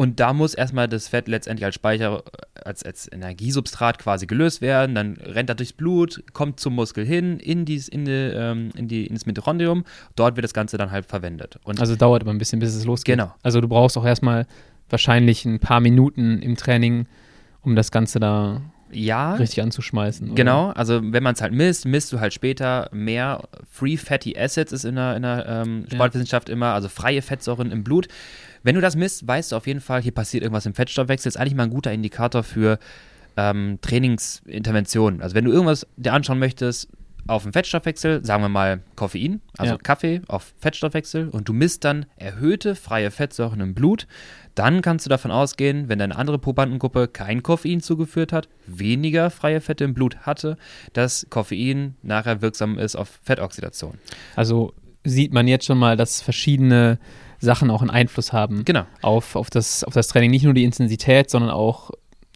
Und 0.00 0.18
da 0.18 0.32
muss 0.32 0.54
erstmal 0.54 0.88
das 0.88 1.08
Fett 1.08 1.28
letztendlich 1.28 1.66
als 1.66 1.74
Speicher, 1.74 2.22
als, 2.64 2.82
als 2.82 3.06
Energiesubstrat 3.12 3.98
quasi 3.98 4.26
gelöst 4.26 4.62
werden. 4.62 4.94
Dann 4.94 5.18
rennt 5.18 5.50
er 5.50 5.54
durchs 5.54 5.74
Blut, 5.74 6.24
kommt 6.32 6.58
zum 6.58 6.74
Muskel 6.74 7.04
hin, 7.04 7.38
in, 7.38 7.66
dies, 7.66 7.86
in, 7.86 8.06
die, 8.06 8.10
ähm, 8.12 8.70
in 8.74 8.88
die, 8.88 9.06
ins 9.06 9.26
Mitochondrium. 9.26 9.84
Dort 10.16 10.36
wird 10.36 10.44
das 10.44 10.54
Ganze 10.54 10.78
dann 10.78 10.90
halt 10.90 11.04
verwendet. 11.04 11.58
Und 11.64 11.80
Also 11.80 11.96
dauert 11.96 12.22
immer 12.22 12.32
ein 12.32 12.38
bisschen, 12.38 12.60
bis 12.60 12.74
es 12.74 12.86
losgeht. 12.86 13.18
Genau. 13.18 13.34
Also 13.42 13.60
du 13.60 13.68
brauchst 13.68 13.98
auch 13.98 14.06
erstmal 14.06 14.46
wahrscheinlich 14.88 15.44
ein 15.44 15.58
paar 15.58 15.80
Minuten 15.80 16.38
im 16.38 16.56
Training, 16.56 17.06
um 17.60 17.76
das 17.76 17.90
Ganze 17.90 18.20
da 18.20 18.62
ja, 18.90 19.34
richtig 19.34 19.62
anzuschmeißen. 19.62 20.28
oder? 20.28 20.34
Genau, 20.34 20.70
also 20.70 21.00
wenn 21.12 21.22
man 21.22 21.34
es 21.34 21.42
halt 21.42 21.52
misst, 21.52 21.84
misst 21.84 22.10
du 22.10 22.20
halt 22.20 22.32
später 22.32 22.88
mehr 22.90 23.42
Free 23.70 23.98
Fatty 23.98 24.34
Acids, 24.34 24.72
ist 24.72 24.84
in 24.84 24.94
der, 24.96 25.16
in 25.16 25.22
der 25.22 25.44
ähm, 25.46 25.84
Ja. 25.90 25.96
Sportwissenschaft 25.96 26.48
immer, 26.48 26.72
also 26.72 26.88
freie 26.88 27.20
Fettsäuren 27.20 27.70
im 27.70 27.84
Blut. 27.84 28.08
Wenn 28.62 28.74
du 28.74 28.80
das 28.80 28.96
misst, 28.96 29.26
weißt 29.26 29.52
du 29.52 29.56
auf 29.56 29.66
jeden 29.66 29.80
Fall, 29.80 30.02
hier 30.02 30.12
passiert 30.12 30.42
irgendwas 30.42 30.66
im 30.66 30.74
Fettstoffwechsel. 30.74 31.28
Ist 31.28 31.36
eigentlich 31.36 31.54
mal 31.54 31.64
ein 31.64 31.70
guter 31.70 31.92
Indikator 31.92 32.42
für 32.42 32.78
ähm, 33.36 33.78
Trainingsinterventionen. 33.80 35.22
Also 35.22 35.34
wenn 35.34 35.44
du 35.44 35.52
irgendwas 35.52 35.86
dir 35.96 36.12
anschauen 36.12 36.38
möchtest 36.38 36.88
auf 37.26 37.44
den 37.44 37.52
Fettstoffwechsel, 37.52 38.24
sagen 38.24 38.42
wir 38.42 38.48
mal 38.48 38.80
Koffein, 38.96 39.40
also 39.56 39.74
Ja. 39.74 39.78
Kaffee 39.78 40.22
auf 40.26 40.52
Fettstoffwechsel 40.58 41.28
und 41.28 41.48
du 41.48 41.52
misst 41.52 41.84
dann 41.84 42.06
erhöhte 42.16 42.74
freie 42.74 43.10
Fettsäuren 43.10 43.60
im 43.60 43.74
Blut, 43.74 44.06
dann 44.54 44.82
kannst 44.82 45.06
du 45.06 45.10
davon 45.10 45.30
ausgehen, 45.30 45.88
wenn 45.88 45.98
deine 45.98 46.16
andere 46.16 46.38
Probandengruppe 46.38 47.08
kein 47.08 47.42
Koffein 47.42 47.80
zugeführt 47.80 48.32
hat, 48.32 48.48
weniger 48.66 49.30
freie 49.30 49.60
Fette 49.60 49.84
im 49.84 49.94
Blut 49.94 50.18
hatte, 50.18 50.56
dass 50.92 51.26
Koffein 51.30 51.94
nachher 52.02 52.42
wirksam 52.42 52.78
ist 52.78 52.96
auf 52.96 53.20
Fettoxidation. 53.22 53.98
Also 54.34 54.72
sieht 55.04 55.32
man 55.32 55.46
jetzt 55.46 55.66
schon 55.66 55.78
mal, 55.78 55.96
dass 55.96 56.20
verschiedene 56.20 56.98
Sachen 57.40 57.70
auch 57.70 57.80
einen 57.80 57.90
Einfluss 57.90 58.32
haben 58.32 58.64
Genau. 58.64 58.84
auf, 59.02 59.34
auf, 59.36 59.50
das, 59.50 59.82
auf 59.84 59.94
das 59.94 60.08
Training. 60.08 60.30
Nicht 60.30 60.44
nur 60.44 60.54
die 60.54 60.64
Intensität, 60.64 61.30
sondern 61.30 61.50
auch 61.50 61.90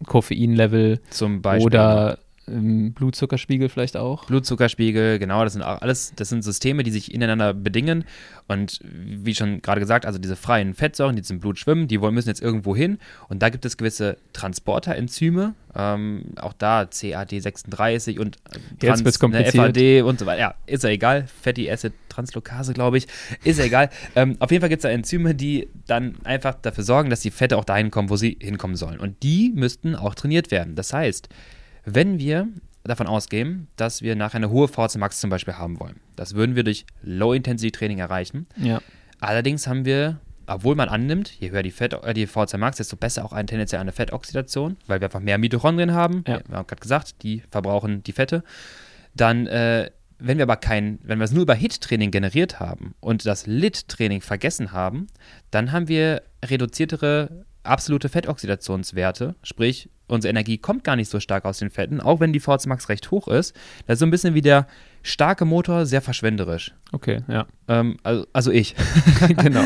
Koffeinlevel 0.07 1.01
Zum 1.11 1.43
Beispiel. 1.43 1.67
oder 1.67 2.19
Blutzuckerspiegel 2.47 3.69
vielleicht 3.69 3.97
auch. 3.97 4.27
Blutzuckerspiegel, 4.27 5.19
genau, 5.19 5.45
das 5.45 5.55
sind 5.55 5.63
auch 5.63 5.81
alles, 5.81 6.13
das 6.17 6.29
sind 6.29 6.43
Systeme, 6.43 6.83
die 6.83 6.91
sich 6.91 7.13
ineinander 7.13 7.55
bedingen. 7.55 8.05
Und 8.47 8.81
wie 8.85 9.35
schon 9.35 9.63
gerade 9.63 9.81
gesagt, 9.81 10.05
also 10.05 10.19
diese 10.19 10.37
freien 10.37 10.75
Fettsäuren, 10.75 11.17
die 11.17 11.21
jetzt 11.21 11.31
im 11.31 11.41
Blut 11.41 11.59
schwimmen, 11.59 11.89
die 11.89 11.99
müssen 11.99 12.29
jetzt 12.29 12.43
irgendwo 12.43 12.77
hin. 12.77 12.99
Und 13.29 13.43
da 13.43 13.49
gibt 13.49 13.65
es 13.65 13.77
gewisse 13.77 14.19
Transporterenzyme, 14.35 15.55
ähm, 15.75 16.25
auch 16.37 16.53
da 16.53 16.83
CAD36 16.83 18.21
und 18.21 18.37
äh, 18.37 18.87
Jetzt 18.87 19.05
wird's 19.05 19.19
ne, 19.19 19.21
kompliziert. 19.21 19.77
FAD 19.77 20.03
und 20.03 20.19
so 20.19 20.27
weiter. 20.27 20.41
Ja, 20.41 20.55
ist 20.67 20.85
ja 20.85 20.91
egal. 20.91 21.27
Fatty 21.43 21.71
Acid 21.71 21.95
Translokase, 22.11 22.75
glaube 22.75 22.99
ich. 22.99 23.07
Ist 23.43 23.59
ja 23.59 23.65
egal. 23.65 23.89
ähm, 24.15 24.37
auf 24.39 24.51
jeden 24.51 24.61
Fall 24.61 24.69
gibt 24.69 24.81
es 24.81 24.83
da 24.83 24.91
Enzyme, 24.91 25.35
die 25.35 25.69
dann 25.87 26.17
einfach 26.25 26.55
dafür 26.55 26.85
sorgen, 26.85 27.11
dass 27.11 27.21
die 27.21 27.31
Fette 27.31 27.57
auch 27.57 27.65
dahin 27.65 27.91
kommen, 27.91 28.11
wo 28.11 28.17
sie 28.17 28.37
hinkommen 28.41 28.77
sollen. 28.77 29.01
Und 29.01 29.23
die 29.23 29.53
müssten 29.55 29.97
auch 29.97 30.15
trainiert 30.15 30.51
werden. 30.51 30.75
Das 30.75 30.93
heißt, 30.93 31.29
wenn 31.85 32.19
wir 32.19 32.49
davon 32.85 33.07
ausgehen, 33.07 33.69
dass 33.77 34.03
wir 34.03 34.15
nachher 34.15 34.37
eine 34.37 34.51
hohe 34.51 34.69
VHC 34.69 34.99
Max 34.99 35.21
zum 35.21 35.31
Beispiel 35.31 35.55
haben 35.55 35.81
wollen, 35.81 36.01
das 36.17 36.35
würden 36.35 36.55
wir 36.55 36.65
durch 36.65 36.85
Low-Intensity-Training 37.03 37.99
erreichen. 37.99 38.47
Ja. 38.57 38.81
Allerdings 39.21 39.67
haben 39.67 39.85
wir, 39.85 40.21
obwohl 40.47 40.75
man 40.75 40.89
annimmt, 40.89 41.31
je 41.41 41.51
höher 41.51 41.63
die, 41.63 41.71
Fett, 41.71 41.95
äh, 41.95 42.15
die 42.15 42.27
VHC 42.27 42.59
Max, 42.59 42.77
desto 42.77 42.97
besser 42.97 43.25
auch 43.25 43.33
eine 43.33 43.47
tendenziell 43.47 43.81
eine 43.81 43.93
Fettoxidation, 43.93 44.77
weil 44.87 45.01
wir 45.01 45.07
einfach 45.07 45.21
mehr 45.21 45.39
Mitochondrien 45.39 45.93
haben. 45.93 46.25
Ja. 46.27 46.41
Wir 46.47 46.57
haben 46.57 46.67
gerade 46.67 46.81
gesagt, 46.81 47.23
die 47.23 47.43
verbrauchen 47.51 48.03
die 48.03 48.13
Fette. 48.13 48.45
Dann, 49.15 49.47
äh, 49.47 49.91
wenn 50.19 50.39
wir 50.39 50.45
aber 50.45 50.57
kein, 50.57 50.99
wenn 51.03 51.19
wir 51.19 51.25
es 51.25 51.33
nur 51.33 51.43
über 51.43 51.55
HIT-Training 51.55 52.11
generiert 52.11 52.61
haben 52.61 52.95
und 53.01 53.25
das 53.25 53.47
LIT-Training 53.47 54.21
vergessen 54.21 54.73
haben, 54.73 55.07
dann 55.51 55.73
haben 55.73 55.89
wir 55.89 56.23
reduziertere 56.45 57.45
absolute 57.65 58.09
Fettoxidationswerte, 58.09 59.35
sprich, 59.43 59.89
unsere 60.07 60.31
Energie 60.31 60.59
kommt 60.59 60.85
gar 60.85 60.97
nicht 60.97 61.11
so 61.11 61.19
stark 61.21 61.45
aus 61.45 61.59
den 61.59 61.71
Fetten, 61.71 62.01
auch 62.01 62.21
wenn 62.21 62.33
die 62.33 62.41
VHC 62.41 62.67
Max 62.67 62.89
recht 62.89 63.11
hoch 63.11 63.29
ist. 63.29 63.55
Das 63.87 63.95
ist 63.95 64.01
so 64.01 64.07
ein 64.07 64.11
bisschen 64.11 64.35
wie 64.35 64.43
der 64.43 64.67
starke 65.03 65.45
Motor, 65.45 65.87
sehr 65.87 66.03
verschwenderisch. 66.03 66.75
Okay, 66.93 67.23
ja. 67.29 67.47
Ähm, 67.69 67.97
also, 68.03 68.27
also 68.33 68.51
ich. 68.51 68.75
genau. 69.37 69.63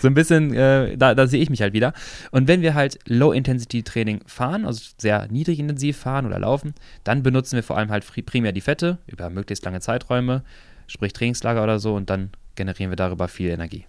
so 0.00 0.08
ein 0.08 0.14
bisschen, 0.14 0.54
äh, 0.54 0.96
da, 0.96 1.14
da 1.14 1.26
sehe 1.26 1.42
ich 1.42 1.50
mich 1.50 1.62
halt 1.62 1.72
wieder. 1.72 1.92
Und 2.30 2.48
wenn 2.48 2.62
wir 2.62 2.74
halt 2.74 2.98
Low-Intensity-Training 3.06 4.22
fahren, 4.26 4.64
also 4.66 4.82
sehr 4.98 5.28
niedrig 5.28 5.58
intensiv 5.58 5.96
fahren 5.96 6.26
oder 6.26 6.38
laufen, 6.38 6.74
dann 7.04 7.22
benutzen 7.22 7.56
wir 7.56 7.62
vor 7.62 7.78
allem 7.78 7.90
halt 7.90 8.04
primär 8.26 8.52
die 8.52 8.60
Fette 8.60 8.98
über 9.06 9.30
möglichst 9.30 9.64
lange 9.64 9.80
Zeiträume, 9.80 10.42
sprich 10.86 11.12
Trainingslager 11.12 11.62
oder 11.62 11.78
so, 11.78 11.94
und 11.94 12.10
dann 12.10 12.30
generieren 12.54 12.90
wir 12.90 12.96
darüber 12.96 13.28
viel 13.28 13.50
Energie. 13.50 13.86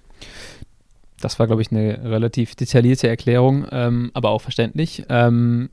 Das 1.22 1.40
war, 1.40 1.48
glaube 1.48 1.62
ich, 1.62 1.72
eine 1.72 2.04
relativ 2.04 2.56
detaillierte 2.56 3.08
Erklärung, 3.08 3.66
ähm, 3.72 4.12
aber 4.14 4.30
auch 4.30 4.42
verständlich. 4.42 5.04
Ähm, 5.10 5.70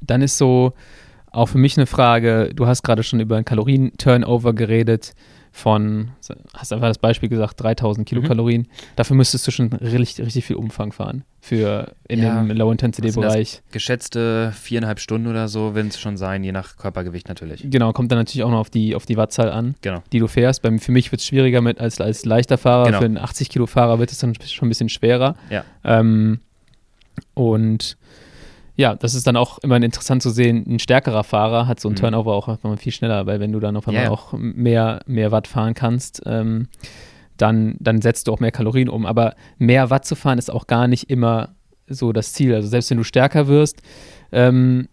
dann 0.00 0.22
ist 0.22 0.38
so 0.38 0.72
auch 1.30 1.46
für 1.46 1.58
mich 1.58 1.76
eine 1.76 1.86
Frage, 1.86 2.50
du 2.54 2.66
hast 2.66 2.82
gerade 2.82 3.02
schon 3.02 3.20
über 3.20 3.36
einen 3.36 3.44
Kalorien-Turnover 3.44 4.52
geredet 4.52 5.14
von, 5.56 6.10
hast 6.52 6.72
einfach 6.72 6.88
das 6.88 6.98
Beispiel 6.98 7.28
gesagt, 7.28 7.62
3000 7.62 8.08
Kilokalorien. 8.08 8.62
Mhm. 8.62 8.66
Dafür 8.96 9.14
müsstest 9.14 9.46
du 9.46 9.52
schon 9.52 9.72
richtig, 9.72 10.26
richtig 10.26 10.44
viel 10.44 10.56
Umfang 10.56 10.90
fahren 10.90 11.22
für 11.40 11.92
in 12.08 12.20
ja, 12.24 12.42
dem 12.42 12.50
Low-Intensity-Bereich. 12.50 13.62
Geschätzte 13.70 14.52
viereinhalb 14.60 14.98
Stunden 14.98 15.28
oder 15.28 15.46
so 15.46 15.76
werden 15.76 15.88
es 15.88 16.00
schon 16.00 16.16
sein, 16.16 16.42
je 16.42 16.50
nach 16.50 16.76
Körpergewicht 16.76 17.28
natürlich. 17.28 17.64
Genau, 17.70 17.92
kommt 17.92 18.10
dann 18.10 18.18
natürlich 18.18 18.42
auch 18.42 18.50
noch 18.50 18.58
auf 18.58 18.70
die, 18.70 18.96
auf 18.96 19.06
die 19.06 19.16
Wattzahl 19.16 19.48
an, 19.48 19.76
genau. 19.80 20.02
die 20.12 20.18
du 20.18 20.26
fährst. 20.26 20.60
Bei, 20.60 20.76
für 20.76 20.90
mich 20.90 21.12
wird 21.12 21.20
es 21.20 21.26
schwieriger 21.28 21.60
mit 21.60 21.80
als, 21.80 22.00
als 22.00 22.24
leichter 22.24 22.58
Fahrer. 22.58 22.86
Genau. 22.86 22.98
Für 22.98 23.04
einen 23.04 23.18
80-Kilo-Fahrer 23.18 24.00
wird 24.00 24.10
es 24.10 24.18
dann 24.18 24.34
schon 24.34 24.66
ein 24.66 24.70
bisschen 24.70 24.88
schwerer. 24.88 25.36
Ja. 25.50 25.64
Ähm, 25.84 26.40
und 27.34 27.96
ja, 28.76 28.94
das 28.94 29.14
ist 29.14 29.26
dann 29.26 29.36
auch 29.36 29.58
immer 29.58 29.76
interessant 29.76 30.22
zu 30.22 30.30
sehen, 30.30 30.64
ein 30.66 30.78
stärkerer 30.78 31.22
Fahrer 31.22 31.66
hat 31.66 31.78
so 31.78 31.88
einen 31.88 31.94
mhm. 31.94 32.00
Turnover 32.00 32.34
auch 32.34 32.48
einfach 32.48 32.76
viel 32.78 32.92
schneller, 32.92 33.26
weil 33.26 33.40
wenn 33.40 33.52
du 33.52 33.60
dann 33.60 33.76
auf 33.76 33.86
einmal 33.86 34.04
yeah. 34.04 34.12
auch 34.12 34.32
mehr, 34.32 35.00
mehr 35.06 35.30
Watt 35.30 35.46
fahren 35.46 35.74
kannst, 35.74 36.22
ähm, 36.26 36.68
dann, 37.36 37.76
dann 37.78 38.00
setzt 38.02 38.26
du 38.26 38.32
auch 38.32 38.40
mehr 38.40 38.52
Kalorien 38.52 38.88
um. 38.88 39.06
Aber 39.06 39.34
mehr 39.58 39.90
Watt 39.90 40.04
zu 40.04 40.16
fahren 40.16 40.38
ist 40.38 40.50
auch 40.50 40.66
gar 40.66 40.88
nicht 40.88 41.10
immer 41.10 41.54
so 41.86 42.12
das 42.12 42.32
Ziel. 42.32 42.54
Also 42.54 42.68
selbst 42.68 42.90
wenn 42.90 42.98
du 42.98 43.04
stärker 43.04 43.46
wirst, 43.46 43.82
ähm, 44.32 44.88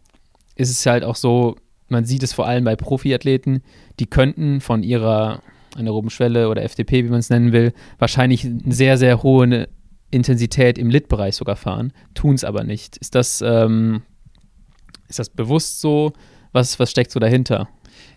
ist 0.56 0.70
es 0.70 0.86
halt 0.86 1.04
auch 1.04 1.16
so, 1.16 1.56
man 1.88 2.06
sieht 2.06 2.24
es 2.24 2.34
vor 2.34 2.48
allem 2.48 2.64
bei 2.64 2.76
Profiathleten, 2.76 3.64
die 4.00 4.06
könnten 4.06 4.62
von 4.62 4.84
ihrer 4.84 5.42
anaeroben 5.76 6.10
Schwelle 6.10 6.50
oder 6.50 6.64
FDP, 6.64 7.06
wie 7.06 7.10
man 7.10 7.20
es 7.20 7.30
nennen 7.30 7.52
will, 7.52 7.74
wahrscheinlich 7.98 8.46
eine 8.46 8.74
sehr, 8.74 8.98
sehr 8.98 9.24
hohe 9.24 9.68
Intensität 10.12 10.78
im 10.78 10.90
Lit-Bereich 10.90 11.36
sogar 11.36 11.56
fahren, 11.56 11.94
tun 12.14 12.36
es 12.36 12.44
aber 12.44 12.64
nicht. 12.64 12.98
Ist 12.98 13.16
das, 13.16 13.42
ähm, 13.42 14.04
ist 15.08 15.20
das 15.20 15.30
bewusst 15.30 15.82
so? 15.82 16.14
Was, 16.52 16.80
was 16.80 16.92
steckt 16.92 17.12
so 17.12 17.20
dahinter? 17.20 17.70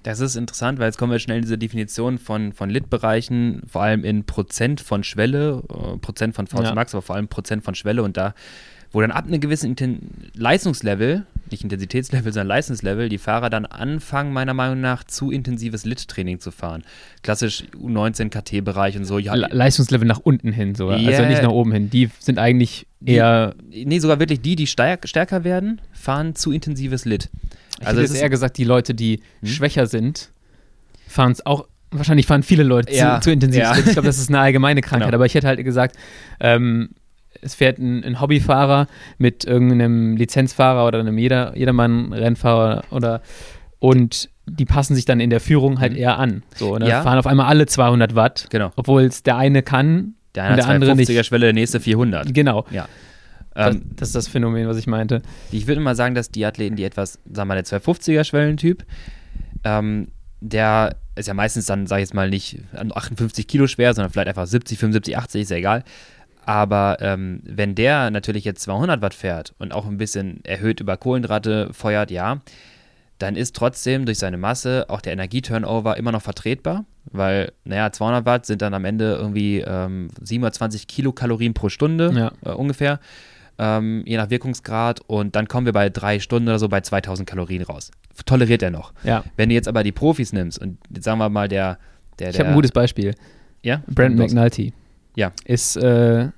Das 0.03 0.21
ist 0.21 0.37
interessant, 0.37 0.79
weil 0.79 0.87
jetzt 0.87 0.99
kommen 0.99 1.13
wir 1.13 1.19
schnell 1.19 1.39
in 1.39 1.43
diese 1.43 1.57
Definition 1.57 2.19
von, 2.19 2.53
von 2.53 2.69
Lit-Bereichen, 2.69 3.63
vor 3.67 3.83
allem 3.83 4.05
in 4.05 4.25
Prozent 4.25 4.81
von 4.81 5.03
Schwelle, 5.05 5.63
äh, 5.71 5.97
Prozent 5.99 6.35
von 6.35 6.47
VC 6.47 6.65
ja. 6.65 6.75
Max, 6.75 6.95
aber 6.95 7.03
vor 7.03 7.17
allem 7.17 7.29
Prozent 7.29 7.65
von 7.65 7.75
Schwelle 7.75 8.03
und 8.03 8.17
da 8.17 8.35
wo 8.95 9.01
dann 9.01 9.11
ab 9.11 9.27
einem 9.27 9.41
gewissen 9.41 9.71
Inten 9.71 10.31
Leistungslevel, 10.35 11.27
nicht 11.51 11.65
Intensitätslevel, 11.65 12.33
sondern 12.33 12.47
Leistungslevel, 12.47 13.09
die 13.09 13.19
Fahrer 13.19 13.51
dann 13.51 13.67
anfangen, 13.67 14.33
meiner 14.33 14.55
Meinung 14.55 14.81
nach, 14.81 15.03
zu 15.03 15.33
intensives 15.33 15.85
Lit-Training 15.85 16.39
zu 16.39 16.53
fahren. 16.53 16.85
Klassisch 17.23 17.65
U19 17.77 18.31
KT-Bereich 18.31 18.97
und 18.97 19.05
so. 19.05 19.19
Ja, 19.19 19.35
Le 19.35 19.49
Leistungslevel 19.51 20.07
nach 20.07 20.21
unten 20.21 20.53
hin 20.53 20.77
sogar, 20.77 20.99
yeah. 20.99 21.11
also 21.11 21.29
nicht 21.29 21.43
nach 21.43 21.51
oben 21.51 21.73
hin. 21.73 21.91
Die 21.91 22.09
sind 22.21 22.39
eigentlich 22.39 22.87
eher. 23.05 23.57
Die, 23.65 23.85
nee, 23.85 23.99
sogar 23.99 24.21
wirklich 24.21 24.41
die, 24.41 24.55
die 24.55 24.69
stärker 24.69 25.43
werden, 25.43 25.81
fahren 25.93 26.37
zu 26.37 26.53
intensives 26.53 27.05
Lit. 27.05 27.31
Ich 27.81 27.87
also 27.89 28.01
hätte 28.01 28.17
eher 28.17 28.31
gesagt, 28.31 28.57
die 28.59 28.65
Leute, 28.65 28.95
die 28.95 29.21
hm? 29.41 29.49
schwächer 29.49 29.89
sind, 29.89 30.31
fahren 31.09 31.33
es 31.33 31.45
auch 31.45 31.67
wahrscheinlich 31.91 32.27
fahren 32.27 32.43
viele 32.43 32.63
Leute 32.63 32.93
ja, 32.93 33.17
zu, 33.21 33.25
zu 33.25 33.33
intensiv. 33.33 33.63
Ja. 33.63 33.77
Ich 33.77 33.85
glaube, 33.85 34.07
das 34.07 34.19
ist 34.19 34.29
eine 34.29 34.39
allgemeine 34.41 34.81
Krankheit. 34.83 35.09
Genau. 35.09 35.17
Aber 35.17 35.27
ich 35.27 35.35
hätte 35.35 35.47
halt 35.47 35.63
gesagt, 35.65 35.97
ähm, 36.41 36.91
es 37.45 37.55
fährt 37.55 37.79
ein, 37.79 38.03
ein, 38.03 38.21
Hobbyfahrer 38.21 38.87
mit 39.19 39.45
irgendeinem 39.45 40.17
Lizenzfahrer 40.17 40.87
oder 40.87 41.01
einem 41.01 41.19
Jeder, 41.19 41.57
Jedermann-Rennfahrer 41.57 42.85
oder 42.91 43.21
und 43.79 44.31
die 44.47 44.65
passen 44.65 44.95
sich 44.95 45.05
dann 45.05 45.21
in 45.21 45.31
der 45.31 45.41
Führung 45.41 45.81
halt 45.81 45.93
mhm. 45.93 45.99
eher 45.99 46.19
an. 46.19 46.43
So, 46.55 46.77
ne? 46.79 46.89
ja. 46.89 47.03
fahren 47.03 47.19
auf 47.19 47.27
einmal 47.27 47.47
alle 47.47 47.67
200 47.67 48.15
Watt, 48.15 48.47
genau. 48.51 48.73
obwohl 48.77 49.03
es 49.03 49.23
der 49.23 49.37
eine 49.37 49.63
kann 49.63 50.15
der, 50.35 50.45
eine 50.45 50.53
und 50.53 50.57
der 50.59 50.69
andere 50.69 50.97
nicht. 50.97 51.09
Der 51.09 51.23
Schwelle, 51.23 51.47
der 51.47 51.53
nächste 51.53 51.81
400. 51.81 52.35
Genau. 52.35 52.67
Ja. 52.71 52.89
Das, 53.55 53.75
ähm, 53.75 53.83
das, 53.95 54.09
ist 54.09 54.17
das 54.17 54.29
Phänomen, 54.29 54.67
was 54.67 54.77
ich 54.77 54.87
meinte. 54.87 55.23
Ich 55.53 55.67
würde 55.67 55.81
mal 55.81 55.95
sagen, 55.95 56.15
dass 56.15 56.31
die 56.31 56.45
Athleten, 56.45 56.77
die 56.77 56.85
etwas, 56.85 57.21
sagen 57.25 57.49
wir 57.49 57.55
mal, 57.55 57.63
der 57.63 57.65
250er 57.65 58.25
Schwellentyp, 58.25 58.85
ähm, 59.63 60.09
der 60.41 60.97
ist 61.15 61.29
ja 61.29 61.35
meistens 61.35 61.67
dann, 61.67 61.87
sag 61.87 61.99
ich 61.99 62.03
jetzt 62.03 62.15
mal, 62.15 62.29
nicht 62.29 62.59
58 62.75 63.47
Kilo 63.47 63.67
schwer, 63.67 63.95
sondern 63.95 64.11
vielleicht 64.11 64.29
einfach 64.29 64.47
70, 64.47 64.79
75, 64.79 65.17
80, 65.17 65.43
ist 65.43 65.51
ja 65.51 65.57
egal. 65.57 65.85
Aber 66.47 66.99
ähm, 67.01 67.41
wenn 67.45 67.75
der 67.75 68.11
natürlich 68.11 68.45
jetzt 68.45 68.63
200 68.63 69.01
Watt 69.01 69.15
fährt 69.15 69.55
und 69.59 69.73
auch 69.73 69.87
ein 69.87 69.97
bisschen 69.97 70.45
erhöht 70.45 70.81
über 70.81 70.97
Kohlenhydrate 70.97 71.73
feuert, 71.73 72.11
ja, 72.11 72.41
dann 73.19 73.37
ist 73.37 73.55
trotzdem 73.57 74.07
durch 74.07 74.19
seine 74.19 74.37
Masse 74.37 74.87
auch 74.89 75.01
der 75.01 75.13
Energieturnover 75.13 75.97
immer 75.97 76.13
noch 76.13 76.23
vertretbar, 76.23 76.85
weil, 77.07 77.53
naja, 77.65 77.93
200 77.93 78.27
Watt 78.27 78.47
sind 78.47 78.61
dann 78.61 78.75
am 78.75 78.85
Ende 78.85 79.15
irgendwie 79.15 79.61
ähm, 79.61 80.09
720 80.21 80.87
Kilokalorien 80.87 81.55
pro 81.55 81.69
Stunde 81.69 82.13
ja. 82.15 82.33
äh, 82.45 82.55
ungefähr, 82.55 82.99
ähm, 83.59 84.03
je 84.05 84.17
nach 84.17 84.31
Wirkungsgrad. 84.31 85.01
Und 85.07 85.37
dann 85.37 85.49
kommen 85.49 85.65
wir 85.65 85.73
bei 85.73 85.91
drei 85.91 86.19
Stunden 86.19 86.49
oder 86.49 86.59
so 86.59 86.69
bei 86.69 86.81
2000 86.81 87.29
Kalorien 87.29 87.63
raus. 87.63 87.93
Toleriert 88.27 88.63
er 88.63 88.71
noch. 88.71 88.93
Ja. 89.05 89.25
Wenn 89.37 89.49
du 89.49 89.55
jetzt 89.55 89.69
aber 89.69 89.85
die 89.85 89.93
Profis 89.93 90.33
nimmst 90.33 90.59
und 90.59 90.79
jetzt 90.93 91.05
sagen 91.05 91.19
wir 91.19 91.29
mal 91.29 91.49
der. 91.49 91.79
der 92.19 92.31
ich 92.31 92.39
habe 92.39 92.51
ein 92.51 92.55
gutes 92.55 92.73
Beispiel. 92.73 93.15
Ja? 93.63 93.83
Brandon 93.87 94.27
McNulty. 94.27 94.73
Ja. 95.17 95.33
Ist 95.45 95.77
äh, 95.77 96.29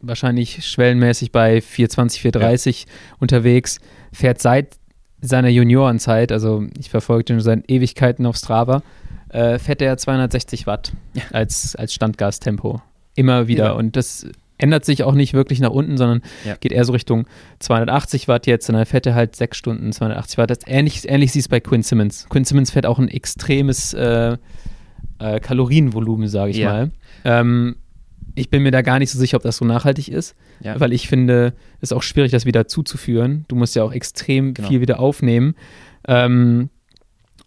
wahrscheinlich 0.00 0.66
schwellenmäßig 0.66 1.32
bei 1.32 1.60
420, 1.60 2.22
430 2.22 2.86
ja. 2.86 2.92
unterwegs, 3.18 3.80
fährt 4.12 4.40
seit 4.40 4.76
seiner 5.20 5.48
Juniorenzeit, 5.48 6.32
also 6.32 6.64
ich 6.78 6.90
verfolge 6.90 7.24
den 7.24 7.40
seit 7.40 7.70
Ewigkeiten 7.70 8.26
auf 8.26 8.36
Strava, 8.36 8.82
äh, 9.28 9.58
fährt 9.58 9.80
er 9.80 9.96
260 9.96 10.66
Watt 10.66 10.92
ja. 11.14 11.22
als, 11.32 11.76
als 11.76 11.94
Standgastempo. 11.94 12.82
Immer 13.14 13.46
wieder. 13.46 13.66
Ja. 13.66 13.72
Und 13.72 13.96
das 13.96 14.26
ändert 14.58 14.84
sich 14.84 15.02
auch 15.02 15.14
nicht 15.14 15.34
wirklich 15.34 15.60
nach 15.60 15.70
unten, 15.70 15.96
sondern 15.96 16.22
ja. 16.44 16.54
geht 16.54 16.72
eher 16.72 16.84
so 16.84 16.92
Richtung 16.92 17.26
280 17.58 18.28
Watt 18.28 18.46
jetzt 18.46 18.68
und 18.68 18.76
dann 18.76 18.86
fährt 18.86 19.06
er 19.06 19.14
halt 19.14 19.36
sechs 19.36 19.56
Stunden 19.56 19.92
280 19.92 20.38
Watt. 20.38 20.50
Das 20.50 20.58
ähnlich, 20.66 21.08
ähnlich 21.08 21.32
siehst 21.32 21.48
du 21.48 21.50
bei 21.50 21.60
Quinn 21.60 21.82
Simmons. 21.82 22.26
Quinn 22.28 22.44
Simmons 22.44 22.70
fährt 22.70 22.86
auch 22.86 22.98
ein 22.98 23.08
extremes 23.08 23.92
äh, 23.94 24.36
äh, 25.18 25.40
Kalorienvolumen, 25.40 26.28
sage 26.28 26.50
ich 26.50 26.64
mal. 26.64 26.90
Ähm, 27.24 27.76
ich 28.34 28.50
bin 28.50 28.62
mir 28.62 28.70
da 28.70 28.82
gar 28.82 28.98
nicht 28.98 29.10
so 29.10 29.18
sicher, 29.18 29.36
ob 29.36 29.42
das 29.42 29.58
so 29.58 29.64
nachhaltig 29.64 30.08
ist, 30.08 30.34
ja. 30.60 30.78
weil 30.80 30.92
ich 30.92 31.08
finde, 31.08 31.54
es 31.76 31.90
ist 31.90 31.92
auch 31.92 32.02
schwierig, 32.02 32.32
das 32.32 32.46
wieder 32.46 32.66
zuzuführen. 32.66 33.44
Du 33.48 33.56
musst 33.56 33.74
ja 33.76 33.82
auch 33.82 33.92
extrem 33.92 34.54
genau. 34.54 34.68
viel 34.68 34.80
wieder 34.80 35.00
aufnehmen. 35.00 35.54
Ähm, 36.08 36.70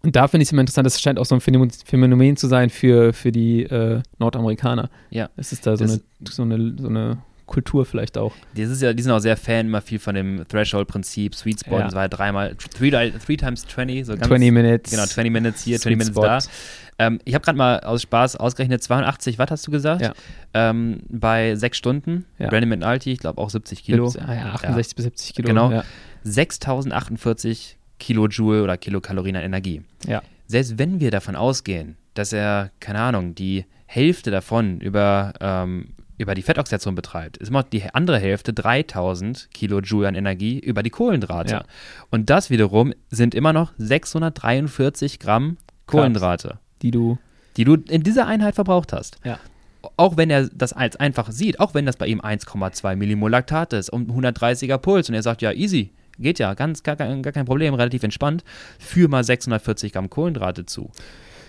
und 0.02 0.14
da 0.14 0.28
finde 0.28 0.42
ich 0.42 0.48
es 0.48 0.52
immer 0.52 0.60
interessant, 0.60 0.86
das 0.86 1.00
scheint 1.00 1.18
auch 1.18 1.24
so 1.24 1.34
ein 1.34 1.40
Phänomen 1.40 2.36
zu 2.36 2.46
sein 2.46 2.70
für, 2.70 3.12
für 3.12 3.32
die 3.32 3.64
äh, 3.64 4.02
Nordamerikaner. 4.18 4.88
Ja. 5.10 5.30
Es 5.36 5.52
ist 5.52 5.66
da 5.66 5.76
so 5.76 5.84
eine, 5.84 6.00
so, 6.28 6.42
eine, 6.42 6.76
so 6.78 6.88
eine 6.88 7.18
Kultur 7.46 7.84
vielleicht 7.84 8.18
auch. 8.18 8.34
Das 8.54 8.68
ist 8.68 8.82
ja, 8.82 8.92
die 8.92 9.02
sind 9.02 9.12
auch 9.12 9.18
sehr 9.20 9.36
Fan 9.36 9.66
immer 9.66 9.80
viel 9.80 9.98
von 9.98 10.14
dem 10.14 10.46
Threshold-Prinzip, 10.46 11.34
Sweet 11.34 11.60
Spot, 11.60 11.78
ja. 11.78 11.84
das 11.84 11.94
war 11.94 12.02
ja 12.02 12.08
dreimal, 12.08 12.54
three, 12.56 12.90
three 12.90 13.36
times 13.36 13.66
20, 13.66 14.04
so 14.04 14.12
ganz, 14.14 14.26
20 14.26 14.52
Minutes. 14.52 14.90
Genau, 14.90 15.06
20 15.06 15.32
Minutes 15.32 15.62
hier, 15.62 15.80
20 15.80 15.98
Minutes 15.98 16.14
Spot. 16.14 16.22
da. 16.22 16.38
Ähm, 16.98 17.20
ich 17.24 17.34
habe 17.34 17.44
gerade 17.44 17.58
mal 17.58 17.80
aus 17.80 18.02
Spaß 18.02 18.36
ausgerechnet, 18.36 18.82
82 18.82 19.38
Watt 19.38 19.50
hast 19.50 19.66
du 19.66 19.70
gesagt, 19.70 20.02
ja. 20.02 20.14
ähm, 20.54 21.00
bei 21.08 21.54
sechs 21.56 21.76
Stunden. 21.76 22.24
Ja. 22.38 22.48
Brandon 22.48 22.70
McNulty, 22.70 23.12
ich 23.12 23.18
glaube 23.18 23.40
auch 23.40 23.50
70 23.50 23.84
Kilo. 23.84 24.08
70, 24.08 24.28
ah 24.28 24.34
ja, 24.34 24.52
68 24.52 24.96
bis 24.96 25.04
70 25.04 25.34
Kilo. 25.34 25.48
Genau. 25.48 25.70
Ja. 25.70 25.84
6048 26.22 27.76
Kilojoule 27.98 28.62
oder 28.62 28.76
Kilokalorien 28.76 29.36
an 29.36 29.42
Energie. 29.42 29.82
Ja. 30.06 30.22
Selbst 30.46 30.78
wenn 30.78 31.00
wir 31.00 31.10
davon 31.10 31.36
ausgehen, 31.36 31.96
dass 32.14 32.32
er, 32.32 32.70
keine 32.80 33.00
Ahnung, 33.00 33.34
die 33.34 33.66
Hälfte 33.86 34.30
davon 34.30 34.80
über, 34.80 35.34
ähm, 35.40 35.88
über 36.18 36.34
die 36.34 36.42
Fettoxidation 36.42 36.94
betreibt, 36.94 37.36
ist 37.36 37.48
immer 37.48 37.62
die 37.62 37.82
andere 37.92 38.18
Hälfte 38.18 38.52
3000 38.54 39.48
Kilojoule 39.52 40.08
an 40.08 40.14
Energie 40.14 40.58
über 40.58 40.82
die 40.82 40.90
Kohlenhydrate. 40.90 41.52
Ja. 41.52 41.64
Und 42.10 42.30
das 42.30 42.48
wiederum 42.48 42.94
sind 43.10 43.34
immer 43.34 43.52
noch 43.52 43.72
643 43.76 45.18
Gramm 45.18 45.58
Kohlenhydrate 45.86 46.58
die 46.82 46.90
du. 46.90 47.18
Die 47.56 47.64
du 47.64 47.74
in 47.74 48.02
dieser 48.02 48.26
Einheit 48.26 48.54
verbraucht 48.54 48.92
hast. 48.92 49.18
Ja. 49.24 49.38
Auch 49.96 50.16
wenn 50.16 50.30
er 50.30 50.48
das 50.48 50.72
als 50.72 50.96
einfach 50.96 51.30
sieht, 51.30 51.60
auch 51.60 51.74
wenn 51.74 51.86
das 51.86 51.96
bei 51.96 52.06
ihm 52.06 52.20
1,2 52.20 52.96
Millimol 52.96 53.30
Laktat 53.30 53.72
ist 53.72 53.88
und 53.88 54.10
130er 54.10 54.78
Puls 54.78 55.08
und 55.08 55.14
er 55.14 55.22
sagt, 55.22 55.42
ja, 55.42 55.52
easy, 55.52 55.92
geht 56.18 56.38
ja, 56.38 56.54
ganz, 56.54 56.82
gar, 56.82 56.96
gar 56.96 57.32
kein 57.32 57.46
Problem, 57.46 57.74
relativ 57.74 58.02
entspannt, 58.02 58.44
führ 58.78 59.08
mal 59.08 59.24
640 59.24 59.92
Gramm 59.92 60.10
Kohlenhydrate 60.10 60.66
zu. 60.66 60.90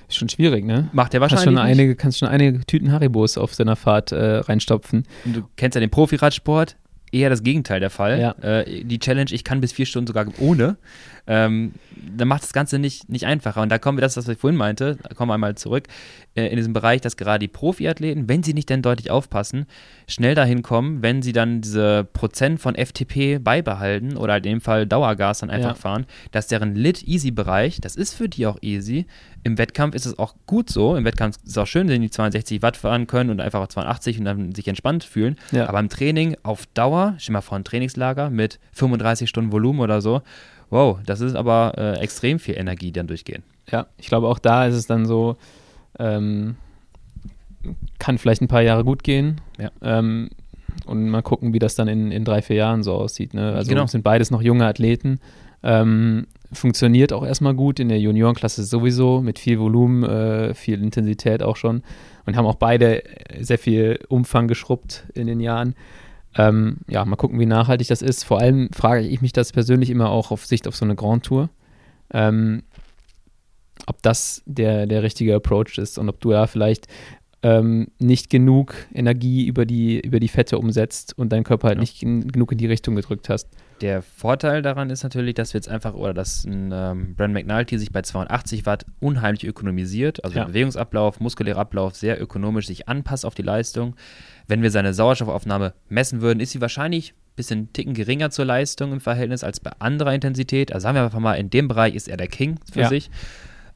Ist 0.08 0.18
schon 0.18 0.30
schwierig, 0.30 0.64
ne? 0.66 0.90
Macht 0.94 1.14
er 1.14 1.20
wahrscheinlich. 1.20 1.46
Kannst 1.46 1.58
schon 1.60 1.70
einige, 1.70 1.96
kannst 1.96 2.20
schon 2.20 2.30
einige 2.30 2.66
Tüten 2.66 2.92
Haribos 2.92 3.38
auf 3.38 3.54
seiner 3.54 3.76
Fahrt 3.76 4.14
äh, 4.14 4.38
reinstopfen. 4.38 5.04
Und 5.26 5.36
du 5.36 5.44
kennst 5.58 5.76
ja 5.76 5.82
den 5.82 5.90
Profiradsport, 5.90 6.78
eher 7.12 7.30
das 7.30 7.44
Gegenteil 7.44 7.82
der 7.82 7.90
Fall. 7.90 8.20
Ja. 8.20 8.32
Äh, 8.42 8.84
die 8.86 9.00
Challenge, 9.00 9.32
ich 9.32 9.44
kann 9.44 9.60
bis 9.60 9.74
vier 9.74 9.86
Stunden 9.86 10.08
sogar 10.08 10.26
ohne, 10.40 10.78
ähm, 11.28 11.74
dann 12.16 12.28
macht 12.28 12.44
das 12.44 12.54
Ganze 12.54 12.80
nicht, 12.80 13.10
nicht 13.10 13.26
einfacher. 13.26 13.62
Und 13.62 13.70
da 13.70 13.78
kommen 13.78 13.98
wir, 13.98 14.02
das, 14.02 14.16
was 14.18 14.28
ich 14.28 14.38
vorhin 14.38 14.58
meinte, 14.58 14.98
da 15.04 15.14
kommen 15.14 15.30
wir 15.30 15.34
einmal 15.34 15.56
zurück, 15.56 15.88
äh, 16.36 16.48
in 16.48 16.56
diesem 16.58 16.74
Bereich, 16.74 17.02
dass 17.02 17.18
gerade 17.18 17.40
die 17.40 17.48
Profiathleten, 17.48 18.30
wenn 18.30 18.44
sie 18.44 18.54
nicht 18.54 18.70
denn 18.70 18.82
deutlich 18.82 19.12
aufpassen, 19.12 19.66
schnell 20.08 20.36
dahin 20.36 20.62
kommen, 20.62 21.02
wenn 21.02 21.22
sie 21.22 21.34
dann 21.34 21.62
diese 21.62 22.06
Prozent 22.14 22.60
von 22.62 22.76
FTP 22.76 23.40
beibehalten 23.40 24.16
oder 24.16 24.38
in 24.38 24.44
dem 24.44 24.62
Fall 24.62 24.86
Dauergas 24.88 25.40
dann 25.40 25.50
einfach 25.50 25.70
Ja. 25.70 25.76
fahren, 25.76 26.06
dass 26.32 26.48
deren 26.48 26.76
Lit-Easy-Bereich, 26.76 27.82
das 27.82 27.96
ist 27.96 28.14
für 28.14 28.30
die 28.30 28.46
auch 28.48 28.58
easy. 28.62 29.06
Im 29.44 29.58
Wettkampf 29.58 29.96
ist 29.96 30.06
es 30.06 30.18
auch 30.20 30.36
gut 30.46 30.70
so. 30.70 30.96
Im 30.96 31.06
Wettkampf 31.06 31.38
ist 31.44 31.50
es 31.52 31.58
auch 31.58 31.68
schön, 31.68 31.88
wenn 31.88 32.02
die 32.02 32.10
62 32.10 32.62
Watt 32.62 32.78
fahren 32.78 33.08
können 33.08 33.30
und 33.30 33.40
einfach 33.42 33.62
auf 33.62 33.70
82 33.70 34.20
und 34.20 34.26
dann 34.26 34.54
sich 34.56 34.68
entspannt 34.68 35.04
fühlen. 35.04 35.36
Ja. 35.52 35.68
Aber 35.70 35.80
im 35.80 35.90
Training 35.90 36.36
auf 36.44 36.66
Dauer, 36.74 37.16
stell 37.18 37.34
mal 37.34 37.42
vor, 37.42 37.58
ein 37.58 37.64
Trainingslager 37.64 38.30
mit 38.30 38.60
35 38.74 39.30
Stunden 39.30 39.52
Volumen 39.52 39.80
oder 39.80 40.02
so, 40.02 40.22
wow, 40.70 40.98
das 41.06 41.22
ist 41.22 41.36
aber 41.36 41.74
äh, 41.78 42.00
extrem 42.00 42.40
viel 42.40 42.58
Energie, 42.58 42.92
dann 42.92 43.08
durchgehen. 43.08 43.44
Ja, 43.72 43.88
ich 43.98 44.08
glaube 44.08 44.28
auch 44.28 44.40
da 44.40 44.66
ist 44.66 44.76
es 44.76 44.88
dann 44.88 45.06
so, 45.06 45.36
ähm, 46.00 46.56
kann 48.00 48.18
vielleicht 48.18 48.42
ein 48.42 48.48
paar 48.48 48.62
Jahre 48.62 48.84
gut 48.84 49.04
gehen. 49.04 49.42
Ja. 49.58 49.72
Ähm, 49.82 50.30
und 50.86 51.10
mal 51.10 51.22
gucken, 51.22 51.54
wie 51.54 51.60
das 51.60 51.76
dann 51.76 51.88
in, 51.88 52.12
in 52.12 52.24
drei, 52.24 52.42
vier 52.42 52.58
Jahren 52.58 52.84
so 52.84 52.94
aussieht. 52.94 53.34
Ne? 53.34 53.54
Also 53.54 53.70
Genau. 53.70 53.86
sind 53.88 54.04
beides 54.04 54.32
noch 54.32 54.42
junge 54.42 54.66
Athleten. 54.66 55.20
Ähm, 55.64 56.28
funktioniert 56.54 57.12
auch 57.12 57.26
erstmal 57.26 57.56
gut 57.56 57.80
in 57.80 57.90
der 57.90 58.00
Juniorenklasse 58.00 58.64
sowieso, 58.64 59.22
mit 59.22 59.40
viel 59.40 59.60
Volumen, 59.60 60.04
äh, 60.04 60.54
viel 60.54 60.82
Intensität 60.82 61.44
auch 61.44 61.58
schon. 61.58 61.84
Und 62.26 62.38
haben 62.38 62.46
auch 62.46 62.56
beide 62.56 63.04
sehr 63.40 63.58
viel 63.58 64.00
Umfang 64.08 64.48
geschrubbt 64.48 65.04
in 65.14 65.28
den 65.28 65.40
Jahren. 65.40 65.76
Ähm, 66.38 66.78
ja, 66.88 67.04
mal 67.06 67.16
gucken, 67.16 67.40
wie 67.40 67.46
nachhaltig 67.46 67.88
das 67.88 68.02
ist. 68.02 68.24
Vor 68.24 68.40
allem 68.40 68.70
frage 68.74 69.02
ich 69.08 69.22
mich 69.22 69.34
das 69.34 69.52
persönlich 69.52 69.90
immer 69.90 70.10
auch 70.10 70.32
auf 70.32 70.46
Sicht 70.46 70.68
auf 70.68 70.76
so 70.76 70.86
eine 70.86 70.96
Grand 70.96 71.26
Tour. 71.26 71.50
Ähm, 72.14 72.64
ob 73.86 74.02
das 74.02 74.42
der, 74.46 74.86
der 74.86 75.04
richtige 75.04 75.36
Approach 75.36 75.78
ist 75.78 75.98
und 75.98 76.10
ob 76.10 76.20
du 76.20 76.32
da 76.32 76.48
vielleicht 76.48 76.88
ähm, 77.44 77.88
nicht 78.00 78.30
genug 78.32 78.74
Energie 78.94 79.46
über 79.46 79.66
die, 79.66 80.00
über 80.00 80.20
die 80.20 80.28
Fette 80.28 80.58
umsetzt 80.58 81.18
und 81.18 81.32
dein 81.32 81.44
Körper 81.44 81.68
halt 81.68 81.78
Ja. 81.78 81.82
nicht 81.82 82.00
gen 82.00 82.28
genug 82.32 82.52
in 82.52 82.58
die 82.58 82.66
Richtung 82.66 82.96
gedrückt 82.96 83.30
hast. 83.30 83.48
Der 83.82 84.02
Vorteil 84.02 84.64
daran 84.64 84.90
ist 84.90 85.04
natürlich, 85.04 85.36
dass 85.36 85.54
wir 85.54 85.60
jetzt 85.60 85.70
einfach, 85.70 85.94
oder 85.94 86.16
dass 86.16 86.44
ein 86.46 86.72
ähm, 86.74 87.14
Brand 87.16 87.36
McNulty 87.36 87.78
sich 87.78 87.92
bei 87.92 88.02
280 88.02 88.66
Watt 88.66 88.88
unheimlich 89.00 89.46
ökonomisiert, 89.46 90.24
also 90.24 90.36
Ja. 90.40 90.46
Bewegungsablauf, 90.46 91.20
muskulärer 91.20 91.60
Ablauf 91.60 91.96
sehr 91.96 92.20
ökonomisch 92.20 92.66
sich 92.66 92.90
anpasst 92.90 93.24
auf 93.24 93.36
die 93.36 93.44
Leistung. 93.44 93.96
Wenn 94.48 94.62
wir 94.62 94.72
seine 94.72 94.94
Sauerstoffaufnahme 94.94 95.74
messen 95.90 96.22
würden, 96.22 96.40
ist 96.40 96.52
sie 96.52 96.62
wahrscheinlich 96.62 97.12
ein 97.12 97.36
bisschen 97.36 97.74
ticken 97.74 97.94
geringer 97.94 98.30
zur 98.30 98.46
Leistung 98.46 98.92
im 98.94 99.02
Verhältnis 99.02 99.44
als 99.44 99.60
bei 99.60 99.72
anderer 99.80 100.14
Intensität. 100.14 100.72
Also 100.74 100.84
sagen 100.84 100.96
wir 100.96 101.04
einfach 101.04 101.20
mal, 101.20 101.34
in 101.34 101.50
dem 101.50 101.68
Bereich 101.68 101.96
ist 101.96 102.08
er 102.08 102.18
der 102.18 102.28
King 102.28 102.58
für 102.72 102.82
Ja. 102.82 102.90
sich. 102.90 103.10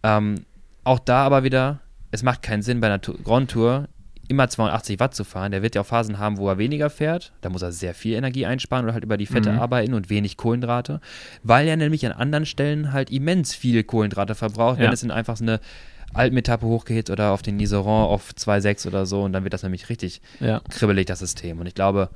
Ähm, 0.04 0.46
auch 0.84 1.00
da 1.00 1.24
aber 1.26 1.44
wieder, 1.44 1.80
es 2.12 2.24
macht 2.24 2.42
keinen 2.42 2.62
Sinn 2.62 2.80
bei 2.80 2.88
einer 2.88 3.00
Grand 3.00 3.52
Tour 3.52 3.88
immer 4.28 4.48
280 4.48 5.00
Watt 5.02 5.14
zu 5.14 5.26
fahren. 5.26 5.52
Der 5.52 5.62
wird 5.62 5.76
ja 5.76 5.82
auch 5.82 5.86
Phasen 5.86 6.18
haben, 6.18 6.38
wo 6.38 6.48
er 6.48 6.58
weniger 6.58 6.90
fährt. 6.90 7.34
Da 7.42 7.50
muss 7.50 7.62
er 7.62 7.74
sehr 7.74 7.94
viel 7.94 8.16
Energie 8.16 8.46
einsparen 8.46 8.86
oder 8.86 8.94
halt 8.94 9.04
über 9.04 9.18
die 9.18 9.26
Fette 9.26 9.52
Mhm. 9.52 9.60
arbeiten 9.60 9.94
und 9.94 10.10
wenig 10.10 10.38
Kohlenhydrate, 10.38 11.02
weil 11.44 11.68
er 11.68 11.76
nämlich 11.76 12.06
an 12.06 12.14
anderen 12.14 12.46
Stellen 12.46 12.94
halt 12.94 13.10
immens 13.12 13.54
viel 13.54 13.84
Kohlenhydrate 13.84 14.34
verbraucht, 14.34 14.78
wenn 14.78 14.86
Ja. 14.86 14.94
es 14.94 15.04
in 15.04 15.12
einfach 15.12 15.36
so 15.36 15.44
eine 15.44 15.60
Altmetappe 16.14 16.66
hochgeht 16.66 17.10
oder 17.10 17.32
auf 17.32 17.42
den 17.42 17.58
Niseron 17.58 18.06
auf 18.06 18.32
2,6 18.34 18.88
oder 18.88 19.06
so 19.06 19.24
und 19.24 19.34
dann 19.34 19.44
wird 19.44 19.54
das 19.54 19.64
nämlich 19.64 19.90
richtig 19.90 20.22
Ja, 20.40 20.62
kribbelig, 20.70 21.06
das 21.08 21.20
System. 21.20 21.60
Und 21.60 21.68
ich 21.68 21.76
glaube, 21.76 22.10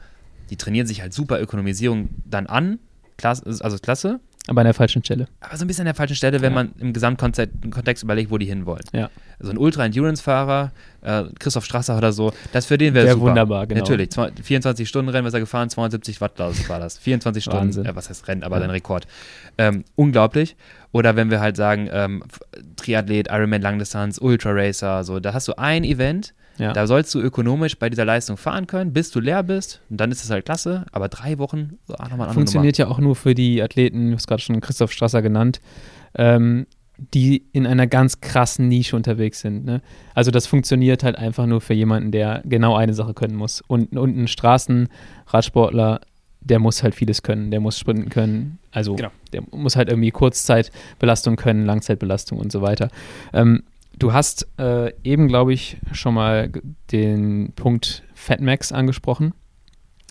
die 0.49 0.57
trainieren 0.57 0.87
sich 0.87 1.01
halt 1.01 1.13
super 1.13 1.39
Ökonomisierung 1.41 2.09
dann 2.25 2.47
an, 2.47 2.79
klasse, 3.17 3.43
also 3.61 3.77
klasse, 3.77 4.19
aber 4.47 4.61
an 4.61 4.65
der 4.65 4.75
falschen 4.75 5.03
Stelle. 5.03 5.27
aber 5.39 5.57
so 5.57 5.65
ein 5.65 5.67
bisschen 5.67 5.81
an 5.83 5.85
der 5.87 5.95
falschen 5.95 6.15
Stelle, 6.15 6.39
wenn 6.41 6.51
Ja. 6.53 6.55
man 6.63 6.73
im 6.77 6.93
Gesamtkontext 6.93 7.51
Kontext 7.71 8.03
überlegt, 8.03 8.29
wo 8.29 8.37
die 8.37 8.45
hinwollen. 8.45 8.83
Ja. 8.93 9.09
So 9.39 9.49
ein 9.49 9.57
Ultra-Endurance-Fahrer, 9.57 10.71
äh, 11.01 11.23
Christoph 11.39 11.65
Strasser 11.65 11.97
oder 11.97 12.11
so, 12.13 12.31
das 12.53 12.67
für 12.67 12.77
den 12.77 12.93
wäre 12.93 13.07
Wär 13.07 13.13
super. 13.13 13.25
wunderbar, 13.27 13.65
genau. 13.65 13.81
Natürlich, 13.81 14.11
zwei- 14.11 14.31
24 14.31 14.87
Stunden 14.87 15.09
Rennen, 15.09 15.25
was 15.25 15.33
er 15.33 15.39
gefahren, 15.39 15.69
72 15.71 16.21
Watt 16.21 16.33
das 16.39 16.69
war 16.69 16.79
das. 16.79 16.97
24 16.99 17.43
Stunden, 17.43 17.85
äh, 17.87 17.95
was 17.95 18.09
heißt 18.09 18.27
Rennen, 18.27 18.43
aber 18.43 18.57
Ja. 18.57 18.61
sein 18.61 18.69
Rekord. 18.69 19.07
Ähm, 19.57 19.83
unglaublich. 19.95 20.55
Oder 20.95 21.17
wenn 21.17 21.29
wir 21.29 21.41
halt 21.41 21.57
sagen, 21.57 21.89
ähm, 21.91 22.23
Triathlet, 22.77 23.27
Ironman 23.29 23.61
Langdistanz, 23.61 24.17
Ultra 24.17 24.51
Racer, 24.53 25.03
so, 25.03 25.19
da 25.19 25.33
hast 25.33 25.45
du 25.49 25.57
ein 25.57 25.83
Event, 25.83 26.33
Ja. 26.57 26.71
da 26.71 26.87
sollst 26.87 27.13
du 27.13 27.19
ökonomisch 27.19 27.77
bei 27.77 27.89
dieser 27.89 28.05
Leistung 28.05 28.37
fahren 28.37 28.65
können, 28.65 28.93
bis 28.93 29.11
du 29.11 29.19
leer 29.19 29.43
bist. 29.43 29.81
Und 29.89 29.99
dann 29.99 30.09
ist 30.09 30.23
es 30.23 30.29
halt 30.29 30.45
klasse, 30.45 30.85
aber 30.93 31.09
drei 31.09 31.37
Wochen, 31.37 31.79
so, 31.85 31.95
ah, 31.95 32.07
nochmal 32.07 32.29
Funktioniert 32.31 32.77
ja 32.77 32.87
auch 32.87 32.99
nur 32.99 33.17
für 33.17 33.35
die 33.35 33.61
Athleten, 33.61 34.11
du 34.11 34.15
hast 34.15 34.25
gerade 34.25 34.41
schon 34.41 34.61
Christoph 34.61 34.93
Strasser 34.93 35.21
genannt, 35.21 35.59
ähm, 36.17 36.65
die 37.13 37.43
in 37.51 37.67
einer 37.67 37.87
ganz 37.87 38.21
krassen 38.21 38.69
Nische 38.69 38.95
unterwegs 38.95 39.41
sind. 39.41 39.65
Ne? 39.65 39.81
Also 40.13 40.31
das 40.31 40.47
funktioniert 40.47 41.03
halt 41.03 41.17
einfach 41.17 41.45
nur 41.45 41.59
für 41.59 41.73
jemanden, 41.73 42.11
der 42.11 42.41
genau 42.45 42.77
eine 42.77 42.93
Sache 42.93 43.13
können 43.13 43.35
muss. 43.35 43.59
Und, 43.67 43.97
und 43.97 44.15
ein 44.17 44.29
Straßenradsportler, 44.29 45.99
der 46.45 46.59
muss 46.59 46.83
halt 46.83 46.95
vieles 46.95 47.23
können. 47.23 47.51
Der 47.51 47.59
muss 47.59 47.77
sprinten 47.77 48.09
können. 48.09 48.59
Also 48.71 48.95
Genau. 48.95 49.09
der 49.33 49.43
muss 49.51 49.75
halt 49.75 49.89
irgendwie 49.89 50.11
Kurzzeitbelastung 50.11 51.35
können, 51.35 51.65
Langzeitbelastung 51.65 52.37
und 52.39 52.51
so 52.51 52.61
weiter. 52.61 52.89
Ähm, 53.33 53.63
du 53.97 54.13
hast 54.13 54.47
äh, 54.59 54.93
eben, 55.03 55.27
glaube 55.27 55.53
ich, 55.53 55.77
schon 55.91 56.13
mal 56.13 56.51
den 56.91 57.51
Punkt 57.55 58.03
Fatmax 58.13 58.71
angesprochen. 58.71 59.33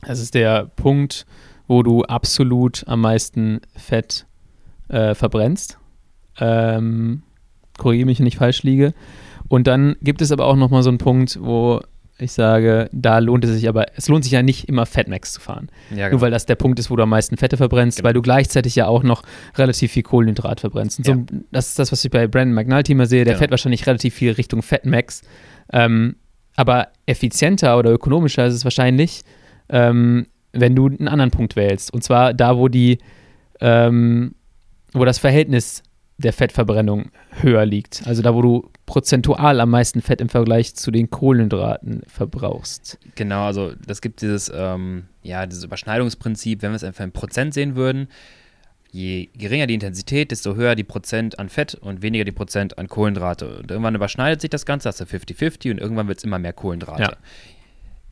Das 0.02 0.18
ist 0.20 0.34
der 0.34 0.66
Punkt, 0.66 1.24
wo 1.66 1.82
du 1.82 2.02
absolut 2.02 2.84
am 2.86 3.00
meisten 3.00 3.60
Fett 3.76 4.26
äh, 4.88 5.14
verbrennst. 5.14 5.78
Ähm, 6.38 7.22
Korrigiere 7.78 8.06
mich, 8.06 8.18
wenn 8.18 8.26
ich 8.26 8.36
falsch 8.36 8.62
liege. 8.64 8.92
Und 9.48 9.66
dann 9.66 9.96
gibt 10.02 10.20
es 10.20 10.32
aber 10.32 10.46
auch 10.46 10.56
nochmal 10.56 10.82
so 10.82 10.88
einen 10.90 10.98
Punkt, 10.98 11.38
wo 11.40 11.80
ich 12.18 12.32
sage, 12.32 12.88
da 12.92 13.18
lohnt 13.18 13.44
es 13.44 13.50
sich 13.52 13.68
aber, 13.68 13.86
es 13.96 14.08
lohnt 14.08 14.22
sich 14.24 14.32
ja 14.32 14.42
nicht 14.42 14.68
immer 14.68 14.86
Fatmax 14.86 15.32
zu 15.32 15.40
fahren. 15.40 15.68
Ja, 15.94 16.10
Nur 16.10 16.20
weil 16.20 16.30
das 16.30 16.46
der 16.46 16.54
Punkt 16.54 16.78
ist, 16.78 16.90
wo 16.90 16.96
du 16.96 17.02
am 17.02 17.08
meisten 17.10 17.36
Fette 17.36 17.56
verbrennst, 17.56 17.98
Genau. 17.98 18.06
weil 18.06 18.14
du 18.14 18.22
gleichzeitig 18.22 18.76
ja 18.76 18.86
auch 18.86 19.02
noch 19.02 19.22
relativ 19.56 19.92
viel 19.92 20.04
Kohlenhydrat 20.04 20.60
verbrennst. 20.60 21.00
Und 21.00 21.06
Ja. 21.08 21.14
so, 21.14 21.24
das 21.50 21.68
ist 21.68 21.78
das, 21.78 21.90
was 21.92 22.04
ich 22.04 22.10
bei 22.10 22.26
Brandon 22.28 22.54
McNulty 22.54 22.92
immer 22.92 23.06
sehe. 23.06 23.24
Der 23.24 23.32
Genau. 23.34 23.38
fährt 23.40 23.50
wahrscheinlich 23.50 23.86
relativ 23.86 24.14
viel 24.14 24.32
Richtung 24.32 24.62
Fatmax. 24.62 25.22
Ähm, 25.72 26.16
aber 26.56 26.88
effizienter 27.06 27.76
oder 27.78 27.90
ökonomischer 27.90 28.46
ist 28.46 28.54
es 28.54 28.64
wahrscheinlich, 28.64 29.22
ähm, 29.68 30.26
wenn 30.52 30.76
du 30.76 30.86
einen 30.86 31.08
anderen 31.08 31.32
Punkt 31.32 31.56
wählst. 31.56 31.92
Und 31.92 32.04
zwar 32.04 32.32
da, 32.32 32.56
wo 32.56 32.68
die, 32.68 32.98
ähm, 33.60 34.34
wo 34.92 35.04
das 35.04 35.18
Verhältnis 35.18 35.82
der 36.18 36.32
Fettverbrennung 36.32 37.10
höher 37.40 37.66
liegt. 37.66 38.06
Also 38.06 38.22
da, 38.22 38.34
wo 38.34 38.42
du 38.42 38.70
prozentual 38.86 39.60
am 39.60 39.70
meisten 39.70 40.00
Fett 40.00 40.20
im 40.20 40.28
Vergleich 40.28 40.74
zu 40.74 40.90
den 40.90 41.10
Kohlenhydraten 41.10 42.02
verbrauchst. 42.06 42.98
Genau, 43.16 43.46
also 43.46 43.72
das 43.86 44.00
gibt 44.00 44.22
dieses, 44.22 44.50
ähm, 44.54 45.04
ja, 45.22 45.46
dieses 45.46 45.64
Überschneidungsprinzip, 45.64 46.62
wenn 46.62 46.70
wir 46.70 46.76
es 46.76 46.84
einfach 46.84 47.04
in 47.04 47.12
Prozent 47.12 47.54
sehen 47.54 47.74
würden, 47.74 48.08
je 48.92 49.28
geringer 49.36 49.66
die 49.66 49.74
Intensität, 49.74 50.30
desto 50.30 50.54
höher 50.54 50.76
die 50.76 50.84
Prozent 50.84 51.40
an 51.40 51.48
Fett 51.48 51.74
und 51.74 52.02
weniger 52.02 52.24
die 52.24 52.32
Prozent 52.32 52.78
an 52.78 52.86
Kohlenhydrate. 52.86 53.58
Und 53.58 53.70
irgendwann 53.70 53.96
überschneidet 53.96 54.40
sich 54.40 54.50
das 54.50 54.66
Ganze, 54.66 54.88
hast 54.88 55.00
du 55.00 55.04
50-50 55.04 55.72
und 55.72 55.78
irgendwann 55.78 56.06
wird 56.06 56.18
es 56.18 56.24
immer 56.24 56.38
mehr 56.38 56.52
Kohlenhydrate. 56.52 57.02
Ja. 57.02 57.16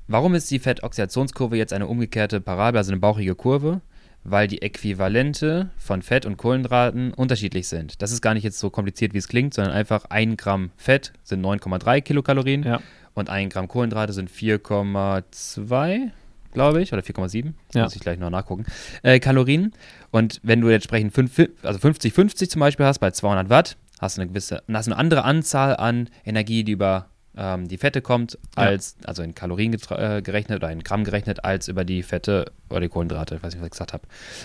Warum 0.09 0.35
ist 0.35 0.51
die 0.51 0.59
Fettoxidationskurve 0.59 1.57
jetzt 1.57 1.73
eine 1.73 1.87
umgekehrte 1.87 2.41
Parabel, 2.41 2.79
also 2.79 2.91
eine 2.91 3.01
bauchige 3.01 3.37
Kurve? 3.37 3.81
Weil 4.25 4.47
die 4.47 4.63
Äquivalente 4.63 5.71
von 5.77 6.01
Fett 6.03 6.27
und 6.27 6.37
Kohlenhydraten 6.37 7.13
unterschiedlich 7.13 7.67
sind. 7.69 8.01
Das 8.03 8.13
ist 8.13 8.21
gar 8.23 8.35
nicht 8.35 8.45
jetzt 8.45 8.59
so 8.61 8.71
kompliziert, 8.71 9.15
wie 9.15 9.19
es 9.19 9.27
klingt, 9.29 9.53
sondern 9.55 9.75
einfach 9.75 10.05
ein 10.11 10.37
Gramm 10.37 10.71
Fett 10.77 11.13
sind 11.25 11.45
9,3 11.45 12.01
Kilokalorien 12.03 12.63
Ja. 12.63 12.81
und 13.15 13.29
ein 13.31 13.49
Gramm 13.49 13.67
Kohlenhydrate 13.67 14.13
sind 14.13 14.31
4,2, 14.31 16.11
glaube 16.53 16.83
ich, 16.83 16.93
oder 16.93 17.03
4,7. 17.03 17.53
Ja. 17.75 17.85
Muss 17.85 17.97
ich 17.97 18.01
gleich 18.03 18.19
noch 18.19 18.31
nachgucken. 18.31 18.65
Äh, 19.03 19.19
Kalorien. 19.21 19.73
Und 20.11 20.41
wenn 20.43 20.61
du 20.61 20.69
entsprechend 20.69 21.13
fünf, 21.13 21.41
also 21.63 21.79
50-50 21.79 22.49
zum 22.49 22.61
Beispiel 22.61 22.87
hast, 22.87 22.99
bei 22.99 23.11
200 23.11 23.49
Watt, 23.49 23.77
hast 24.01 24.17
du 24.17 24.23
eine 24.23 24.29
gewisse, 24.31 24.63
hast 24.73 24.87
eine 24.89 24.97
andere 24.97 25.25
Anzahl 25.25 25.77
an 25.77 26.09
Energie, 26.25 26.65
die 26.65 26.73
über 26.73 27.07
ähm, 27.37 27.69
die 27.69 27.79
Fette 27.79 28.03
kommt, 28.03 28.39
Ja. 28.57 28.65
als, 28.65 28.97
also 29.05 29.23
in 29.23 29.35
Kalorien 29.35 29.77
äh, 29.91 30.23
gerechnet 30.23 30.57
oder 30.59 30.71
in 30.71 30.83
Gramm 30.83 31.05
gerechnet, 31.05 31.45
als 31.45 31.69
über 31.69 31.85
die 31.85 32.03
Fette 32.03 32.53
oder 32.71 32.81
die 32.81 32.89
Kohlenhydrate, 32.89 33.37
ich 33.37 33.43
weiß 33.43 33.55
nicht, 33.55 33.61
was 33.61 33.67
ich 33.67 33.73
gesagt 33.73 33.93
habe. 33.93 34.05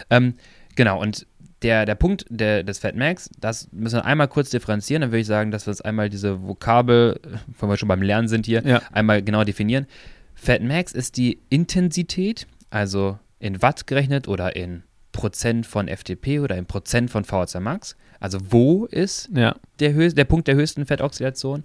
Ähm, 0.09 0.35
genau, 0.75 1.01
und 1.01 1.25
der, 1.63 1.85
der 1.87 1.95
Punkt 1.95 2.25
der, 2.29 2.63
des 2.63 2.79
Fat 2.79 2.95
Max, 2.95 3.29
das 3.39 3.67
müssen 3.71 3.95
wir 3.95 4.05
einmal 4.05 4.27
kurz 4.27 4.51
differenzieren. 4.51 5.01
Dann 5.01 5.09
würde 5.11 5.21
ich 5.21 5.27
sagen, 5.27 5.49
dass 5.49 5.65
wir 5.65 5.71
uns 5.71 5.81
einmal 5.81 6.07
diese 6.09 6.43
Vokabel, 6.47 7.19
wenn 7.59 7.67
wir 7.69 7.77
schon 7.77 7.87
beim 7.87 8.01
Lernen 8.03 8.27
sind 8.27 8.45
hier, 8.45 8.61
Ja. 8.63 8.81
einmal 8.91 9.23
genau 9.23 9.43
definieren. 9.43 9.87
Fat 10.35 10.61
Max 10.61 10.91
ist 10.91 11.17
die 11.17 11.39
Intensität, 11.49 12.45
also 12.69 13.17
in 13.39 13.61
Watt 13.63 13.87
gerechnet 13.87 14.27
oder 14.27 14.55
in 14.55 14.83
Prozent 15.13 15.65
von 15.65 15.87
FTP 15.87 16.39
oder 16.41 16.55
in 16.57 16.67
Prozent 16.67 17.09
von 17.09 17.23
VHC 17.25 17.59
Max. 17.59 17.95
Also 18.19 18.37
wo 18.51 18.85
ist 18.85 19.29
Ja. 19.35 19.55
der, 19.79 19.93
höchst, 19.93 20.15
der 20.17 20.25
Punkt 20.25 20.47
der 20.47 20.53
höchsten 20.55 20.85
Fettoxidation? 20.85 21.63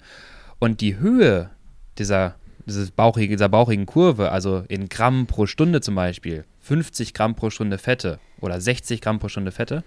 Und 0.62 0.80
die 0.80 0.96
Höhe 0.98 1.50
dieser 1.98 2.36
dieses 2.66 2.92
bauchige, 2.92 3.34
dieser 3.34 3.48
bauchigen 3.48 3.84
Kurve, 3.84 4.30
also 4.30 4.62
in 4.68 4.88
Gramm 4.88 5.26
pro 5.26 5.46
Stunde 5.46 5.80
zum 5.80 5.96
Beispiel, 5.96 6.44
50 6.60 7.14
Gramm 7.14 7.34
pro 7.34 7.50
Stunde 7.50 7.78
Fette 7.78 8.20
oder 8.40 8.60
60 8.60 9.00
Gramm 9.00 9.18
pro 9.18 9.26
Stunde 9.26 9.50
Fette, 9.50 9.82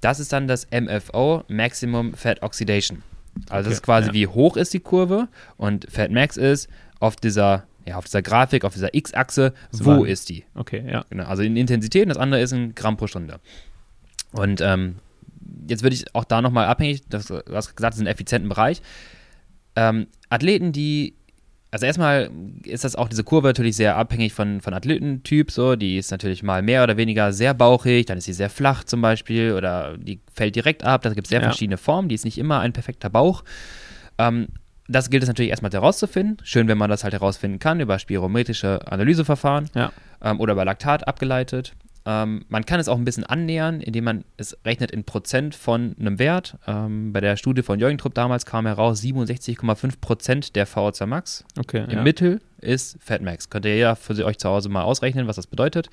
das 0.00 0.18
ist 0.18 0.32
dann 0.32 0.48
das 0.48 0.66
MFO, 0.72 1.44
Maximum 1.46 2.14
Fat 2.14 2.42
Oxidation. 2.42 3.04
Also 3.48 3.52
okay, 3.52 3.62
das 3.62 3.72
ist 3.74 3.82
quasi, 3.84 4.08
ja. 4.08 4.14
wie 4.14 4.26
hoch 4.26 4.56
ist 4.56 4.74
die 4.74 4.80
Kurve 4.80 5.28
und 5.56 5.86
Fat 5.88 6.10
Max 6.10 6.36
ist 6.36 6.68
auf 6.98 7.14
dieser, 7.14 7.68
ja, 7.86 7.96
auf 7.96 8.06
dieser 8.06 8.22
Grafik, 8.22 8.64
auf 8.64 8.74
dieser 8.74 8.92
X-Achse, 8.92 9.54
wo 9.70 10.02
ist 10.02 10.30
die? 10.30 10.44
Okay, 10.56 10.84
ja. 10.90 11.04
Genau, 11.10 11.26
also 11.26 11.44
in 11.44 11.56
Intensität 11.56 12.02
und 12.02 12.08
das 12.08 12.18
andere 12.18 12.40
ist 12.40 12.50
in 12.50 12.74
Gramm 12.74 12.96
pro 12.96 13.06
Stunde. 13.06 13.38
Und 14.32 14.60
ähm, 14.62 14.96
jetzt 15.68 15.84
würde 15.84 15.94
ich 15.94 16.12
auch 16.16 16.24
da 16.24 16.42
nochmal 16.42 16.66
abhängig, 16.66 17.02
das, 17.08 17.26
du 17.26 17.36
hast 17.52 17.76
gesagt, 17.76 17.80
das 17.80 17.94
ist 17.94 18.00
ein 18.00 18.08
effizienten 18.08 18.48
Bereich. 18.48 18.82
Ähm, 19.78 20.06
Athleten, 20.28 20.72
die 20.72 21.14
also 21.70 21.84
erstmal 21.84 22.30
ist 22.64 22.84
das 22.84 22.96
auch 22.96 23.08
diese 23.08 23.24
Kurve 23.24 23.48
natürlich 23.48 23.76
sehr 23.76 23.96
abhängig 23.96 24.32
von, 24.32 24.60
von 24.60 24.72
Athletentyp, 24.72 25.50
so. 25.50 25.76
Die 25.76 25.98
ist 25.98 26.10
natürlich 26.10 26.42
mal 26.42 26.62
mehr 26.62 26.82
oder 26.82 26.96
weniger 26.96 27.32
sehr 27.32 27.52
bauchig, 27.52 28.06
dann 28.06 28.18
ist 28.18 28.24
sie 28.24 28.32
sehr 28.32 28.48
flach 28.48 28.84
zum 28.84 29.02
Beispiel 29.02 29.52
oder 29.52 29.96
die 29.98 30.20
fällt 30.32 30.56
direkt 30.56 30.82
ab. 30.82 31.02
Da 31.02 31.10
gibt 31.10 31.26
es 31.26 31.30
sehr 31.30 31.40
ja. 31.40 31.48
verschiedene 31.48 31.76
Formen, 31.76 32.08
die 32.08 32.14
ist 32.14 32.24
nicht 32.24 32.38
immer 32.38 32.60
ein 32.60 32.72
perfekter 32.72 33.10
Bauch. 33.10 33.44
Ähm, 34.16 34.48
das 34.88 35.10
gilt 35.10 35.22
es 35.22 35.28
natürlich 35.28 35.50
erstmal 35.50 35.70
herauszufinden. 35.70 36.38
Schön, 36.42 36.68
wenn 36.68 36.78
man 36.78 36.88
das 36.88 37.04
halt 37.04 37.12
herausfinden 37.12 37.58
kann 37.58 37.80
über 37.80 37.98
spirometrische 37.98 38.90
Analyseverfahren 38.90 39.68
ja. 39.74 39.92
ähm, 40.22 40.40
oder 40.40 40.54
über 40.54 40.64
Laktat 40.64 41.06
abgeleitet. 41.06 41.74
Ähm, 42.08 42.46
man 42.48 42.64
kann 42.64 42.80
es 42.80 42.88
auch 42.88 42.96
ein 42.96 43.04
bisschen 43.04 43.24
annähern, 43.24 43.82
indem 43.82 44.04
man 44.04 44.24
es 44.38 44.56
rechnet 44.64 44.90
in 44.90 45.04
Prozent 45.04 45.54
von 45.54 45.94
einem 46.00 46.18
Wert. 46.18 46.56
Ähm, 46.66 47.12
bei 47.12 47.20
der 47.20 47.36
Studie 47.36 47.60
von 47.60 47.78
Jürgen 47.78 47.98
Trupp 47.98 48.14
damals 48.14 48.46
kam 48.46 48.64
heraus, 48.64 49.02
67,5 49.02 50.00
Prozent 50.00 50.56
der 50.56 50.66
VO2 50.66 51.04
Max 51.04 51.44
okay, 51.58 51.84
im 51.84 51.98
ja. 51.98 52.02
Mittel 52.02 52.40
ist 52.62 52.96
Fatmax. 53.02 53.50
Könnt 53.50 53.66
ihr 53.66 53.76
ja 53.76 53.94
für 53.94 54.24
euch 54.24 54.38
zu 54.38 54.48
Hause 54.48 54.70
mal 54.70 54.84
ausrechnen, 54.84 55.26
was 55.26 55.36
das 55.36 55.46
bedeutet. 55.46 55.90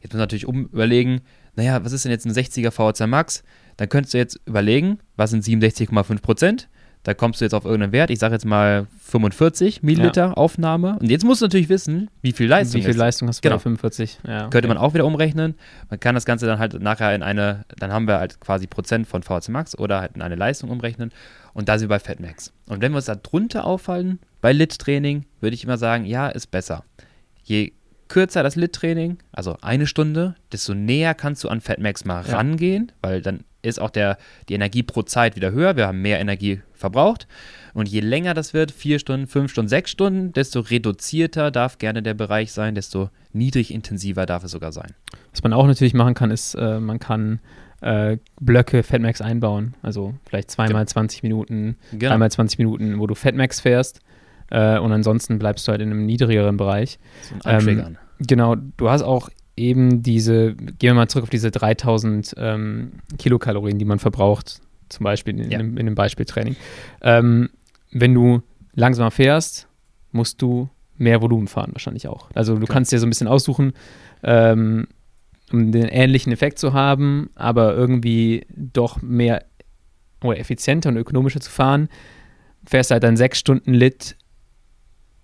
Jetzt 0.00 0.12
muss 0.12 0.14
man 0.14 0.22
natürlich 0.22 0.46
um 0.46 0.64
überlegen, 0.64 1.20
naja, 1.54 1.84
was 1.84 1.92
ist 1.92 2.04
denn 2.04 2.10
jetzt 2.10 2.26
ein 2.26 2.32
60er 2.32 2.70
VO2 2.70 3.06
Max? 3.06 3.44
Dann 3.76 3.88
könntest 3.88 4.14
du 4.14 4.18
jetzt 4.18 4.40
überlegen, 4.46 4.98
was 5.14 5.30
sind 5.30 5.44
67,5 5.44 6.20
Prozent? 6.20 6.68
Da 7.04 7.12
kommst 7.12 7.40
du 7.40 7.44
jetzt 7.44 7.52
auf 7.52 7.66
irgendeinen 7.66 7.92
Wert, 7.92 8.10
ich 8.10 8.18
sage 8.18 8.34
jetzt 8.34 8.46
mal 8.46 8.86
45 9.02 9.82
Milliliter 9.82 10.28
ja. 10.28 10.32
Aufnahme. 10.32 10.98
Und 10.98 11.10
jetzt 11.10 11.22
musst 11.22 11.42
du 11.42 11.44
natürlich 11.44 11.68
wissen, 11.68 12.10
wie 12.22 12.32
viel 12.32 12.48
Leistung 12.48 12.80
Wie 12.80 12.84
viel 12.84 12.92
ist. 12.92 12.96
Leistung 12.96 13.28
hast 13.28 13.38
du 13.38 13.42
genau. 13.42 13.56
bei 13.56 13.62
45? 13.62 14.20
Ja, 14.26 14.38
okay. 14.38 14.50
Könnte 14.50 14.68
man 14.68 14.78
auch 14.78 14.94
wieder 14.94 15.04
umrechnen. 15.04 15.54
Man 15.90 16.00
kann 16.00 16.14
das 16.14 16.24
Ganze 16.24 16.46
dann 16.46 16.58
halt 16.58 16.80
nachher 16.80 17.14
in 17.14 17.22
eine, 17.22 17.66
dann 17.78 17.92
haben 17.92 18.08
wir 18.08 18.18
halt 18.18 18.40
quasi 18.40 18.66
Prozent 18.66 19.06
von 19.06 19.22
VHC 19.22 19.50
Max 19.50 19.78
oder 19.78 20.00
halt 20.00 20.16
in 20.16 20.22
eine 20.22 20.34
Leistung 20.34 20.70
umrechnen. 20.70 21.12
Und 21.52 21.68
da 21.68 21.78
sind 21.78 21.90
wir 21.90 21.96
bei 21.96 22.00
Fatmax. 22.00 22.52
Und 22.66 22.80
wenn 22.80 22.92
wir 22.92 22.96
uns 22.96 23.04
da 23.04 23.16
drunter 23.16 23.66
auffallen, 23.66 24.18
bei 24.40 24.52
Lit-Training, 24.52 25.26
würde 25.40 25.54
ich 25.54 25.64
immer 25.64 25.76
sagen, 25.76 26.06
ja, 26.06 26.28
ist 26.28 26.50
besser. 26.50 26.84
Je 27.42 27.72
kürzer 28.08 28.42
das 28.42 28.56
Lit-Training, 28.56 29.18
also 29.30 29.56
eine 29.60 29.86
Stunde, 29.86 30.36
desto 30.52 30.72
näher 30.72 31.14
kannst 31.14 31.44
du 31.44 31.48
an 31.48 31.60
Fatmax 31.60 32.06
mal 32.06 32.24
ja. 32.26 32.36
rangehen, 32.36 32.92
weil 33.02 33.20
dann 33.20 33.44
ist 33.64 33.80
auch 33.80 33.90
der, 33.90 34.18
die 34.48 34.54
Energie 34.54 34.82
pro 34.82 35.02
Zeit 35.02 35.36
wieder 35.36 35.52
höher. 35.52 35.76
Wir 35.76 35.86
haben 35.86 36.02
mehr 36.02 36.20
Energie 36.20 36.60
verbraucht. 36.72 37.26
Und 37.72 37.88
je 37.88 38.00
länger 38.00 38.34
das 38.34 38.54
wird, 38.54 38.70
vier 38.70 38.98
Stunden, 38.98 39.26
fünf 39.26 39.50
Stunden, 39.50 39.68
sechs 39.68 39.90
Stunden, 39.90 40.32
desto 40.32 40.60
reduzierter 40.60 41.50
darf 41.50 41.78
gerne 41.78 42.02
der 42.02 42.14
Bereich 42.14 42.52
sein, 42.52 42.74
desto 42.74 43.10
niedrig 43.32 43.72
intensiver 43.72 44.26
darf 44.26 44.44
es 44.44 44.52
sogar 44.52 44.70
sein. 44.70 44.94
Was 45.32 45.42
man 45.42 45.52
auch 45.52 45.66
natürlich 45.66 45.94
machen 45.94 46.14
kann, 46.14 46.30
ist, 46.30 46.54
äh, 46.54 46.78
man 46.78 47.00
kann 47.00 47.40
äh, 47.80 48.18
Blöcke 48.40 48.82
Fatmax 48.82 49.20
einbauen. 49.20 49.74
Also 49.82 50.14
vielleicht 50.26 50.50
zweimal 50.50 50.84
genau. 50.84 50.92
20 50.92 51.22
Minuten, 51.22 51.76
genau. 51.92 52.10
dreimal 52.10 52.30
20 52.30 52.58
Minuten, 52.58 52.98
wo 52.98 53.06
du 53.06 53.14
Fatmax 53.14 53.60
fährst. 53.60 54.00
Äh, 54.50 54.78
und 54.78 54.92
ansonsten 54.92 55.38
bleibst 55.38 55.66
du 55.66 55.72
halt 55.72 55.80
in 55.80 55.90
einem 55.90 56.06
niedrigeren 56.06 56.56
Bereich. 56.56 56.98
So 57.22 57.48
ein 57.48 57.68
ähm, 57.68 57.96
genau, 58.20 58.54
du 58.54 58.88
hast 58.88 59.02
auch 59.02 59.28
eben 59.56 60.02
diese, 60.02 60.54
gehen 60.54 60.78
wir 60.80 60.94
mal 60.94 61.08
zurück 61.08 61.24
auf 61.24 61.30
diese 61.30 61.50
3000 61.50 62.34
ähm, 62.36 62.92
Kilokalorien, 63.18 63.78
die 63.78 63.84
man 63.84 63.98
verbraucht, 63.98 64.60
zum 64.88 65.04
Beispiel 65.04 65.38
in, 65.38 65.50
ja. 65.50 65.60
in, 65.60 65.72
in 65.72 65.86
einem 65.86 65.94
Beispieltraining. 65.94 66.56
Ähm, 67.02 67.50
wenn 67.92 68.14
du 68.14 68.42
langsamer 68.74 69.10
fährst, 69.10 69.68
musst 70.12 70.42
du 70.42 70.68
mehr 70.96 71.22
Volumen 71.22 71.48
fahren, 71.48 71.70
wahrscheinlich 71.72 72.08
auch. 72.08 72.30
Also 72.34 72.54
du 72.54 72.66
Klar. 72.66 72.74
kannst 72.74 72.92
dir 72.92 72.98
so 72.98 73.06
ein 73.06 73.10
bisschen 73.10 73.28
aussuchen, 73.28 73.72
ähm, 74.22 74.86
um 75.52 75.72
den 75.72 75.84
ähnlichen 75.84 76.32
Effekt 76.32 76.58
zu 76.58 76.72
haben, 76.72 77.30
aber 77.34 77.74
irgendwie 77.74 78.46
doch 78.50 79.02
mehr 79.02 79.44
oder 80.22 80.38
effizienter 80.38 80.88
und 80.88 80.96
ökonomischer 80.96 81.40
zu 81.40 81.50
fahren, 81.50 81.88
fährst 82.66 82.90
halt 82.90 83.02
dann 83.02 83.16
sechs 83.16 83.38
Stunden 83.38 83.74
Lit 83.74 84.16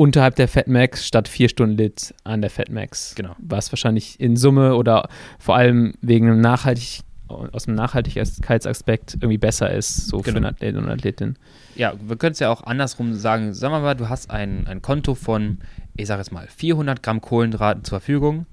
unterhalb 0.01 0.35
der 0.37 0.49
Fatmax 0.49 1.07
statt 1.07 1.29
vier 1.29 1.51
Stunden 1.51 1.77
Lit 1.77 2.15
an 2.25 2.41
der 2.41 2.49
Fatmax. 2.49 3.15
Genau. 3.17 3.37
Was 3.39 3.71
wahrscheinlich 3.71 4.19
in 4.19 4.35
Summe 4.35 4.75
oder 4.75 5.11
vor 5.39 5.57
allem 5.57 5.93
wegen 6.01 6.27
einem 6.27 6.41
nachhaltig 6.41 7.01
aus 7.29 7.67
dem 7.67 7.75
Nachhaltigkeitsaspekt 7.75 9.15
irgendwie 9.15 9.39
besser 9.39 9.71
ist, 9.71 10.09
so 10.09 10.17
genau. 10.17 10.33
für 10.33 10.37
einen 10.39 10.47
Athleten 10.47 10.79
und 10.79 10.89
Athletin. 10.89 11.37
Ja, 11.77 11.93
wir 12.01 12.17
können 12.17 12.33
es 12.33 12.41
ja 12.41 12.51
auch 12.51 12.65
andersrum 12.65 13.15
sagen. 13.15 13.53
Sagen 13.53 13.75
wir 13.75 13.81
mal, 13.81 13.95
du 13.95 14.09
hast 14.09 14.31
ein, 14.31 14.67
ein 14.67 14.83
Konto 14.83 15.15
von, 15.15 15.59
ich 15.97 16.09
sage 16.09 16.23
jetzt 16.23 16.33
mal, 16.33 16.49
400 16.49 17.03
Gramm 17.03 17.21
Kohlenhydraten 17.21 17.85
zur 17.85 18.01
Verfügung. 18.01 18.47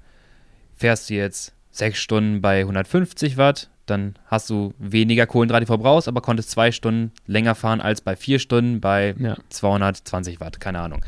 Fährst 0.76 1.08
du 1.08 1.14
jetzt 1.14 1.54
sechs 1.70 1.98
Stunden 1.98 2.40
bei 2.42 2.60
150 2.60 3.38
Watt, 3.38 3.70
dann 3.90 4.14
hast 4.26 4.50
du 4.50 4.74
weniger 4.78 5.26
Kohlenhydrate 5.26 5.66
verbrauchst, 5.66 6.08
aber 6.08 6.20
konntest 6.20 6.50
zwei 6.50 6.72
Stunden 6.72 7.12
länger 7.26 7.54
fahren 7.54 7.80
als 7.80 8.00
bei 8.00 8.16
vier 8.16 8.38
Stunden 8.38 8.80
bei 8.80 9.14
ja. 9.18 9.36
220 9.48 10.40
Watt, 10.40 10.60
keine 10.60 10.80
Ahnung. 10.80 11.04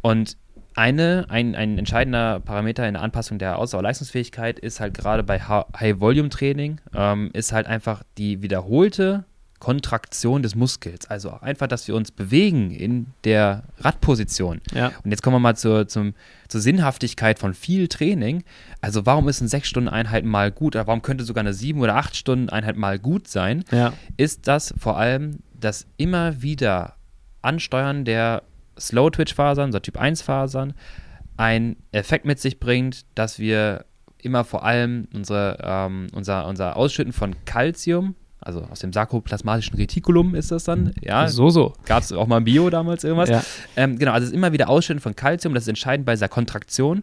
Und 0.00 0.36
eine, 0.76 1.26
ein, 1.28 1.54
ein 1.54 1.78
entscheidender 1.78 2.40
Parameter 2.40 2.86
in 2.86 2.94
der 2.94 3.02
Anpassung 3.02 3.38
der 3.38 3.58
Ausdauerleistungsfähigkeit 3.58 4.58
ist 4.58 4.80
halt 4.80 4.94
gerade 4.94 5.22
bei 5.22 5.40
High-Volume-Training, 5.40 6.80
ähm, 6.94 7.30
ist 7.32 7.52
halt 7.52 7.66
einfach 7.66 8.02
die 8.18 8.42
wiederholte 8.42 9.24
Kontraktion 9.64 10.42
des 10.42 10.54
Muskels. 10.54 11.08
Also 11.08 11.38
einfach, 11.40 11.66
dass 11.66 11.88
wir 11.88 11.94
uns 11.94 12.10
bewegen 12.10 12.70
in 12.70 13.06
der 13.24 13.62
Radposition. 13.78 14.60
Ja. 14.74 14.92
Und 15.02 15.10
jetzt 15.10 15.22
kommen 15.22 15.36
wir 15.36 15.40
mal 15.40 15.56
zur, 15.56 15.88
zum, 15.88 16.12
zur 16.48 16.60
Sinnhaftigkeit 16.60 17.38
von 17.38 17.54
viel 17.54 17.88
Training. 17.88 18.44
Also 18.82 19.06
warum 19.06 19.26
ist 19.26 19.40
eine 19.40 19.48
6-Stunden-Einheit 19.48 20.26
mal 20.26 20.52
gut 20.52 20.76
oder 20.76 20.86
warum 20.86 21.00
könnte 21.00 21.24
sogar 21.24 21.40
eine 21.40 21.52
7- 21.52 21.78
oder 21.80 21.96
8-Stunden-Einheit 21.96 22.76
mal 22.76 22.98
gut 22.98 23.26
sein? 23.26 23.64
Ja. 23.70 23.94
Ist 24.18 24.48
das 24.48 24.74
vor 24.76 24.98
allem 24.98 25.38
das 25.58 25.86
immer 25.96 26.42
wieder 26.42 26.96
Ansteuern 27.40 28.04
der 28.04 28.42
Slow-Twitch-Fasern, 28.78 29.72
so 29.72 29.78
Typ 29.78 29.98
1-Fasern, 29.98 30.74
einen 31.38 31.76
Effekt 31.90 32.26
mit 32.26 32.38
sich 32.38 32.60
bringt, 32.60 33.06
dass 33.14 33.38
wir 33.38 33.86
immer 34.18 34.44
vor 34.44 34.62
allem 34.62 35.08
unsere, 35.14 35.56
ähm, 35.62 36.08
unser, 36.12 36.46
unser 36.48 36.76
Ausschütten 36.76 37.14
von 37.14 37.34
Calcium, 37.46 38.14
also 38.44 38.62
aus 38.70 38.80
dem 38.80 38.92
sarkoplasmatischen 38.92 39.76
Retikulum 39.76 40.34
ist 40.34 40.50
das 40.50 40.64
dann, 40.64 40.92
ja. 41.00 41.28
So, 41.28 41.50
so. 41.50 41.74
Gab 41.84 42.02
es 42.02 42.12
auch 42.12 42.26
mal 42.26 42.38
im 42.38 42.44
Bio 42.44 42.70
damals 42.70 43.04
irgendwas. 43.04 43.28
Ja. 43.28 43.42
Ähm, 43.76 43.98
genau, 43.98 44.12
also 44.12 44.24
es 44.24 44.30
ist 44.30 44.36
immer 44.36 44.52
wieder 44.52 44.68
Ausschütten 44.68 45.00
von 45.00 45.16
Calcium, 45.16 45.54
das 45.54 45.64
ist 45.64 45.68
entscheidend 45.68 46.06
bei 46.06 46.12
dieser 46.12 46.28
Kontraktion, 46.28 47.02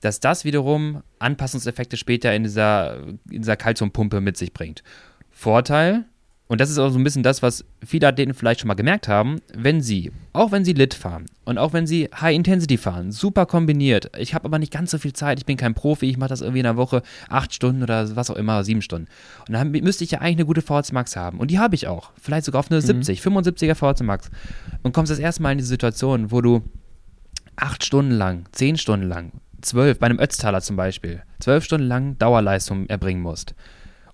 dass 0.00 0.20
das 0.20 0.44
wiederum 0.44 1.02
Anpassungseffekte 1.18 1.96
später 1.96 2.34
in 2.34 2.44
dieser, 2.44 2.98
in 3.30 3.42
dieser 3.42 3.56
Calciumpumpe 3.56 4.20
mit 4.20 4.36
sich 4.36 4.52
bringt. 4.52 4.82
Vorteil, 5.30 6.04
und 6.50 6.60
das 6.60 6.68
ist 6.68 6.78
auch 6.78 6.90
so 6.90 6.98
ein 6.98 7.04
bisschen 7.04 7.22
das, 7.22 7.42
was 7.42 7.64
viele 7.86 8.08
Athleten 8.08 8.34
vielleicht 8.34 8.58
schon 8.58 8.66
mal 8.66 8.74
gemerkt 8.74 9.06
haben, 9.06 9.40
wenn 9.54 9.80
sie, 9.80 10.10
auch 10.32 10.50
wenn 10.50 10.64
sie 10.64 10.72
Lit 10.72 10.94
fahren 10.94 11.26
und 11.44 11.58
auch 11.58 11.72
wenn 11.72 11.86
sie 11.86 12.08
High 12.12 12.34
Intensity 12.34 12.76
fahren, 12.76 13.12
super 13.12 13.46
kombiniert, 13.46 14.10
ich 14.18 14.34
habe 14.34 14.46
aber 14.46 14.58
nicht 14.58 14.72
ganz 14.72 14.90
so 14.90 14.98
viel 14.98 15.12
Zeit, 15.12 15.38
ich 15.38 15.46
bin 15.46 15.56
kein 15.56 15.74
Profi, 15.74 16.10
ich 16.10 16.16
mache 16.16 16.30
das 16.30 16.40
irgendwie 16.40 16.58
in 16.58 16.64
der 16.64 16.76
Woche 16.76 17.04
acht 17.28 17.54
Stunden 17.54 17.84
oder 17.84 18.16
was 18.16 18.32
auch 18.32 18.34
immer, 18.34 18.64
sieben 18.64 18.82
Stunden. 18.82 19.06
Und 19.46 19.54
dann 19.54 19.70
müsste 19.70 20.02
ich 20.02 20.10
ja 20.10 20.18
eigentlich 20.18 20.38
eine 20.38 20.46
gute 20.46 20.60
VHC 20.60 20.92
Max 20.92 21.14
haben. 21.14 21.38
Und 21.38 21.52
die 21.52 21.60
habe 21.60 21.76
ich 21.76 21.86
auch. 21.86 22.10
Vielleicht 22.20 22.46
sogar 22.46 22.58
auf 22.58 22.70
eine 22.72 22.80
mhm. 22.80 23.04
70, 23.04 23.20
75er 23.20 23.76
VHC 23.76 24.02
Max. 24.02 24.28
Und 24.82 24.92
kommst 24.92 25.12
das 25.12 25.20
erste 25.20 25.42
Mal 25.42 25.52
in 25.52 25.58
die 25.58 25.64
Situation, 25.64 26.32
wo 26.32 26.40
du 26.40 26.62
acht 27.54 27.84
Stunden 27.84 28.10
lang, 28.10 28.46
zehn 28.50 28.76
Stunden 28.76 29.06
lang, 29.06 29.30
zwölf, 29.62 30.00
bei 30.00 30.06
einem 30.06 30.18
Ötztaler 30.18 30.62
zum 30.62 30.74
Beispiel, 30.74 31.22
zwölf 31.38 31.62
Stunden 31.62 31.86
lang 31.86 32.18
Dauerleistung 32.18 32.86
erbringen 32.88 33.22
musst 33.22 33.54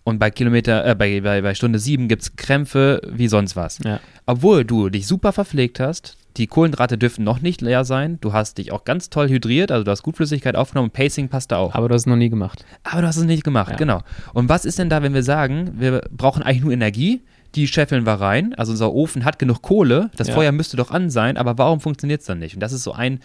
und 0.07 0.21
bei 0.21 0.31
Kilometer, 0.31 0.87
äh, 0.87 0.95
bei, 0.95 1.21
bei, 1.21 1.43
bei 1.43 1.55
Stunde 1.57 1.81
7 1.81 2.07
gibt 2.07 2.23
es 2.23 2.37
Krämpfe 2.37 3.03
wie 3.11 3.27
sonst 3.27 3.57
was. 3.57 3.81
Ja. 3.85 3.99
Obwohl 4.25 4.65
du 4.65 4.89
dich 4.89 5.09
super 5.09 5.33
verpflegt 5.33 5.81
hast, 5.81 6.17
die 6.37 6.47
Kohlenhydrate 6.47 6.97
dürfen 6.97 7.25
noch 7.25 7.41
nicht 7.41 7.61
leer 7.61 7.85
sein, 7.85 8.19
du 8.21 8.33
hast 8.33 8.59
dich 8.59 8.71
auch 8.71 8.85
ganz 8.85 9.11
toll 9.11 9.29
hydriert, 9.29 9.73
also 9.73 9.83
du 9.83 9.91
hast 9.91 10.05
gut 10.05 10.17
Flüssigkeit 10.17 10.55
aufgenommen, 10.55 10.91
Pacing 10.91 11.29
passt 11.29 11.51
da 11.51 11.57
auch. 11.57 11.75
Aber 11.75 11.89
du 11.89 11.95
hast 11.95 12.03
es 12.03 12.07
noch 12.07 12.15
nie 12.15 12.29
gemacht. 12.29 12.65
Aber 12.85 13.01
du 13.01 13.09
hast 13.09 13.17
es 13.17 13.25
nicht 13.25 13.43
gemacht, 13.43 13.73
ja. 13.73 13.77
genau. 13.77 14.03
Und 14.33 14.49
was 14.49 14.65
ist 14.65 14.79
denn 14.79 14.89
da, 14.89 15.03
wenn 15.03 15.13
wir 15.13 15.25
sagen, 15.25 15.73
wir 15.77 16.03
brauchen 16.13 16.45
eigentlich 16.45 16.63
nur 16.63 16.73
Energie, 16.73 17.23
die 17.57 17.67
scheffeln 17.67 18.07
wir 18.07 18.13
rein, 18.13 18.55
also 18.55 18.71
unser 18.71 18.93
Ofen 18.93 19.25
hat 19.25 19.41
genug 19.41 19.61
Kohle, 19.61 20.13
das 20.17 20.29
ja. 20.29 20.35
Feuer 20.35 20.53
müsste 20.53 20.77
doch 20.77 20.93
an 20.93 21.11
sein, 21.11 21.37
aber 21.37 21.59
warum 21.59 21.81
funktioniert 21.81 22.21
es 22.21 22.29
dann 22.29 22.39
nicht? 22.39 22.55
Und 22.55 22.61
das 22.61 22.73
ist 22.73 22.85
so 22.85 22.93
ein 22.93 23.19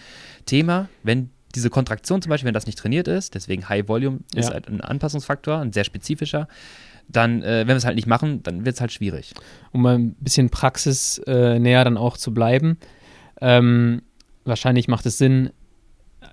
Thema, 0.48 0.90
wenn 1.04 1.30
diese 1.52 1.70
Kontraktion 1.70 2.22
zum 2.22 2.30
Beispiel, 2.30 2.48
wenn 2.48 2.54
das 2.54 2.66
nicht 2.66 2.78
trainiert 2.78 3.08
ist, 3.08 3.36
deswegen 3.36 3.68
High 3.70 3.88
Volume 3.88 4.20
ja. 4.34 4.40
ist 4.40 4.52
halt 4.52 4.68
ein 4.68 4.82
Anpassungsfaktor, 4.82 5.60
ein 5.60 5.74
sehr 5.74 5.84
spezifischer, 5.84 6.48
dann, 7.08 7.42
äh, 7.44 7.62
wenn 7.62 7.70
wir 7.70 7.76
es 7.76 7.86
halt 7.86 7.96
nicht 7.96 8.08
machen, 8.08 8.44
dann 8.44 8.66
wird 8.66 8.76
es 8.76 8.82
halt 8.82 8.92
schwierig. 8.92 9.34
Um 9.72 9.82
mal 9.82 9.96
ein 9.98 10.14
bisschen 10.16 10.50
praxisnäher 10.50 11.82
äh, 11.82 11.84
dann 11.84 11.98
auch 11.98 12.18
zu 12.18 12.34
bleiben, 12.34 12.78
ähm, 13.42 14.02
wahrscheinlich 14.46 14.88
macht 14.88 15.06
es 15.06 15.18
Sinn, 15.18 15.52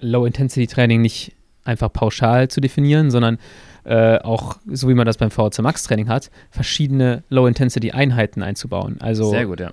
Low-Intensity-Training 0.00 1.00
nicht 1.00 1.32
einfach 1.64 1.92
pauschal 1.92 2.48
zu 2.48 2.60
definieren, 2.60 3.10
sondern 3.10 3.38
äh, 3.84 4.18
auch, 4.18 4.58
so 4.66 4.88
wie 4.88 4.94
man 4.94 5.06
das 5.06 5.16
beim 5.16 5.30
VHC 5.30 5.62
Max 5.62 5.82
Training 5.82 6.08
hat, 6.08 6.30
verschiedene 6.50 7.24
Low-Intensity-Einheiten 7.28 8.42
einzubauen. 8.42 8.96
Also 9.00 9.30
Sehr 9.30 9.46
gut, 9.46 9.60
ja. 9.60 9.72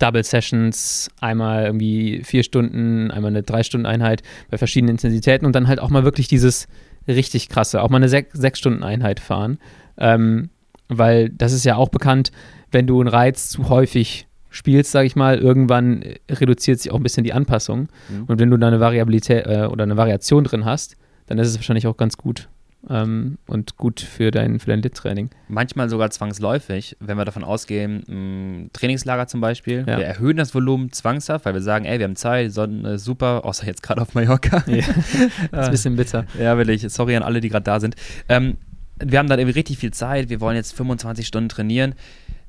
Äh, 0.00 0.04
Double 0.04 0.24
Sessions, 0.24 1.10
einmal 1.20 1.66
irgendwie 1.66 2.22
vier 2.24 2.42
Stunden, 2.42 3.10
einmal 3.10 3.30
eine 3.30 3.42
drei 3.42 3.62
Stunden 3.62 3.86
Einheit 3.86 4.22
bei 4.50 4.58
verschiedenen 4.58 4.94
Intensitäten 4.94 5.46
und 5.46 5.54
dann 5.54 5.68
halt 5.68 5.80
auch 5.80 5.90
mal 5.90 6.04
wirklich 6.04 6.28
dieses 6.28 6.68
richtig 7.06 7.48
krasse, 7.48 7.82
auch 7.82 7.90
mal 7.90 7.98
eine 7.98 8.08
sech, 8.08 8.26
sechs 8.32 8.58
Stunden 8.58 8.82
Einheit 8.82 9.20
fahren. 9.20 9.58
Ähm, 9.98 10.50
weil 10.88 11.30
das 11.30 11.52
ist 11.52 11.64
ja 11.64 11.76
auch 11.76 11.88
bekannt, 11.88 12.32
wenn 12.72 12.86
du 12.86 13.00
einen 13.00 13.08
Reiz 13.08 13.48
zu 13.48 13.68
häufig 13.68 14.26
spielst, 14.48 14.90
sage 14.90 15.06
ich 15.06 15.14
mal, 15.14 15.38
irgendwann 15.38 16.02
reduziert 16.28 16.80
sich 16.80 16.90
auch 16.90 16.96
ein 16.96 17.02
bisschen 17.02 17.22
die 17.22 17.32
Anpassung. 17.32 17.88
Mhm. 18.08 18.24
Und 18.26 18.40
wenn 18.40 18.50
du 18.50 18.56
da 18.56 18.66
eine 18.66 18.80
Variabilität 18.80 19.46
äh, 19.46 19.68
oder 19.70 19.84
eine 19.84 19.96
Variation 19.96 20.44
drin 20.44 20.64
hast, 20.64 20.96
dann 21.26 21.38
ist 21.38 21.48
es 21.48 21.56
wahrscheinlich 21.56 21.86
auch 21.86 21.96
ganz 21.96 22.16
gut 22.16 22.48
ähm, 22.88 23.38
und 23.46 23.76
gut 23.76 24.00
für 24.00 24.30
dein, 24.30 24.58
für 24.58 24.70
dein 24.70 24.82
Lit-Training. 24.82 25.30
Manchmal 25.48 25.88
sogar 25.88 26.10
zwangsläufig, 26.10 26.96
wenn 27.00 27.18
wir 27.18 27.24
davon 27.24 27.44
ausgehen, 27.44 28.04
mh, 28.06 28.68
Trainingslager 28.72 29.26
zum 29.26 29.40
Beispiel, 29.40 29.80
ja. 29.80 29.98
wir 29.98 30.04
erhöhen 30.04 30.36
das 30.36 30.54
Volumen 30.54 30.92
zwangshaft, 30.92 31.44
weil 31.44 31.54
wir 31.54 31.62
sagen, 31.62 31.84
ey, 31.84 31.98
wir 31.98 32.04
haben 32.04 32.16
Zeit, 32.16 32.46
die 32.46 32.50
Sonne 32.50 32.94
ist 32.94 33.04
super, 33.04 33.44
außer 33.44 33.66
jetzt 33.66 33.82
gerade 33.82 34.00
auf 34.00 34.14
Mallorca. 34.14 34.64
Ja. 34.66 34.84
das 34.86 34.86
ist 35.52 35.52
ein 35.52 35.70
bisschen 35.70 35.96
bitter. 35.96 36.24
Ja, 36.38 36.56
will 36.56 36.70
ich. 36.70 36.82
Sorry 36.90 37.16
an 37.16 37.22
alle, 37.22 37.40
die 37.40 37.48
gerade 37.48 37.64
da 37.64 37.80
sind. 37.80 37.96
Ähm, 38.28 38.56
wir 39.02 39.18
haben 39.18 39.28
dann 39.28 39.38
irgendwie 39.38 39.58
richtig 39.58 39.78
viel 39.78 39.92
Zeit, 39.92 40.28
wir 40.28 40.40
wollen 40.40 40.56
jetzt 40.56 40.72
25 40.76 41.26
Stunden 41.26 41.48
trainieren, 41.48 41.94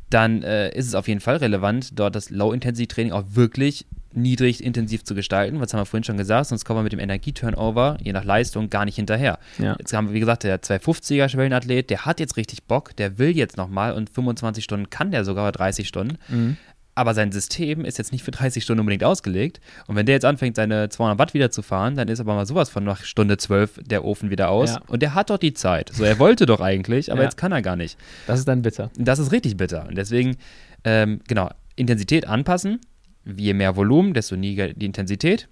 dann 0.10 0.44
äh, 0.44 0.70
ist 0.76 0.88
es 0.88 0.96
auf 0.96 1.08
jeden 1.08 1.22
Fall 1.22 1.38
relevant, 1.38 1.98
dort 1.98 2.16
das 2.16 2.30
Low-Intensity-Training 2.30 3.14
auch 3.14 3.24
wirklich 3.30 3.86
niedrig 4.14 4.64
intensiv 4.64 5.04
zu 5.04 5.16
gestalten, 5.16 5.60
was 5.60 5.74
haben 5.74 5.82
wir 5.82 5.86
vorhin 5.86 6.04
schon 6.04 6.18
gesagt, 6.18 6.48
sonst 6.48 6.66
kommen 6.66 6.80
wir 6.80 6.84
mit 6.84 6.94
dem 6.94 7.00
Energieturnover, 7.00 7.98
je 8.02 8.14
nach 8.14 8.24
Leistung, 8.24 8.70
gar 8.70 8.86
nicht 8.86 8.96
hinterher. 8.96 9.40
Ja. 9.58 9.76
Jetzt 9.80 9.94
haben 9.94 10.08
wir, 10.08 10.14
wie 10.14 10.20
gesagt, 10.20 10.44
der 10.44 10.62
250er 10.62 11.30
Schwellenathlet, 11.30 11.90
der 11.90 12.06
hat 12.06 12.20
jetzt 12.20 12.38
richtig 12.38 12.64
Bock, 12.64 12.96
der 12.96 13.18
will 13.18 13.36
jetzt 13.36 13.58
nochmal 13.58 13.94
und 13.94 14.10
25 14.10 14.64
Stunden 14.64 14.90
kann 14.90 15.12
der 15.12 15.26
sogar 15.26 15.52
30 15.52 15.88
Stunden. 15.88 16.18
Mhm. 16.28 16.58
Aber 16.94 17.14
sein 17.14 17.32
System 17.32 17.86
ist 17.86 17.98
jetzt 17.98 18.12
nicht 18.12 18.24
für 18.24 18.32
30 18.32 18.64
Stunden 18.64 18.82
unbedingt 18.82 19.06
ausgelegt. 19.06 19.62
Und 19.88 19.96
wenn 19.96 20.06
der 20.06 20.16
jetzt 20.16 20.26
anfängt, 20.26 20.58
seine 20.58 20.90
200 20.90 21.18
Watt 21.18 21.34
wieder 21.34 21.50
zu 21.50 21.62
fahren, 21.62 21.96
dann 21.96 22.10
ist 22.10 22.20
aber 22.20 22.36
mal 22.36 22.46
sowas 22.46 22.70
von 22.70 22.84
nach 22.84 23.06
Stunde 23.06 23.38
12 23.38 23.80
der 23.86 24.04
Ofen 24.04 24.30
wieder 24.30 24.50
aus. 24.50 24.72
Ja. 24.72 24.82
Und 24.88 25.02
der 25.02 25.16
hat 25.16 25.30
doch 25.30 25.38
die 25.38 25.54
Zeit. 25.54 25.90
So, 25.94 26.04
er 26.04 26.20
wollte 26.20 26.46
doch 26.46 26.60
eigentlich, 26.60 27.12
aber 27.12 27.22
ja. 27.22 27.28
jetzt 27.28 27.38
kann 27.38 27.54
er 27.54 27.62
gar 27.62 27.78
nicht. 27.78 27.98
Das 28.28 28.40
ist 28.40 28.48
dann 28.48 28.62
bitter. 28.62 28.92
Das 28.98 29.20
ist 29.20 29.32
richtig 29.32 29.56
bitter. 29.56 29.88
Und 29.88 29.98
deswegen, 29.98 30.36
ähm, 30.84 31.22
genau, 31.28 31.50
Intensität 31.78 32.28
anpassen, 32.28 32.82
je 33.26 33.54
mehr 33.54 33.76
Volumen, 33.76 34.14
desto 34.14 34.36
niedriger 34.36 34.74
die 34.74 34.86
Intensität. 34.86 35.48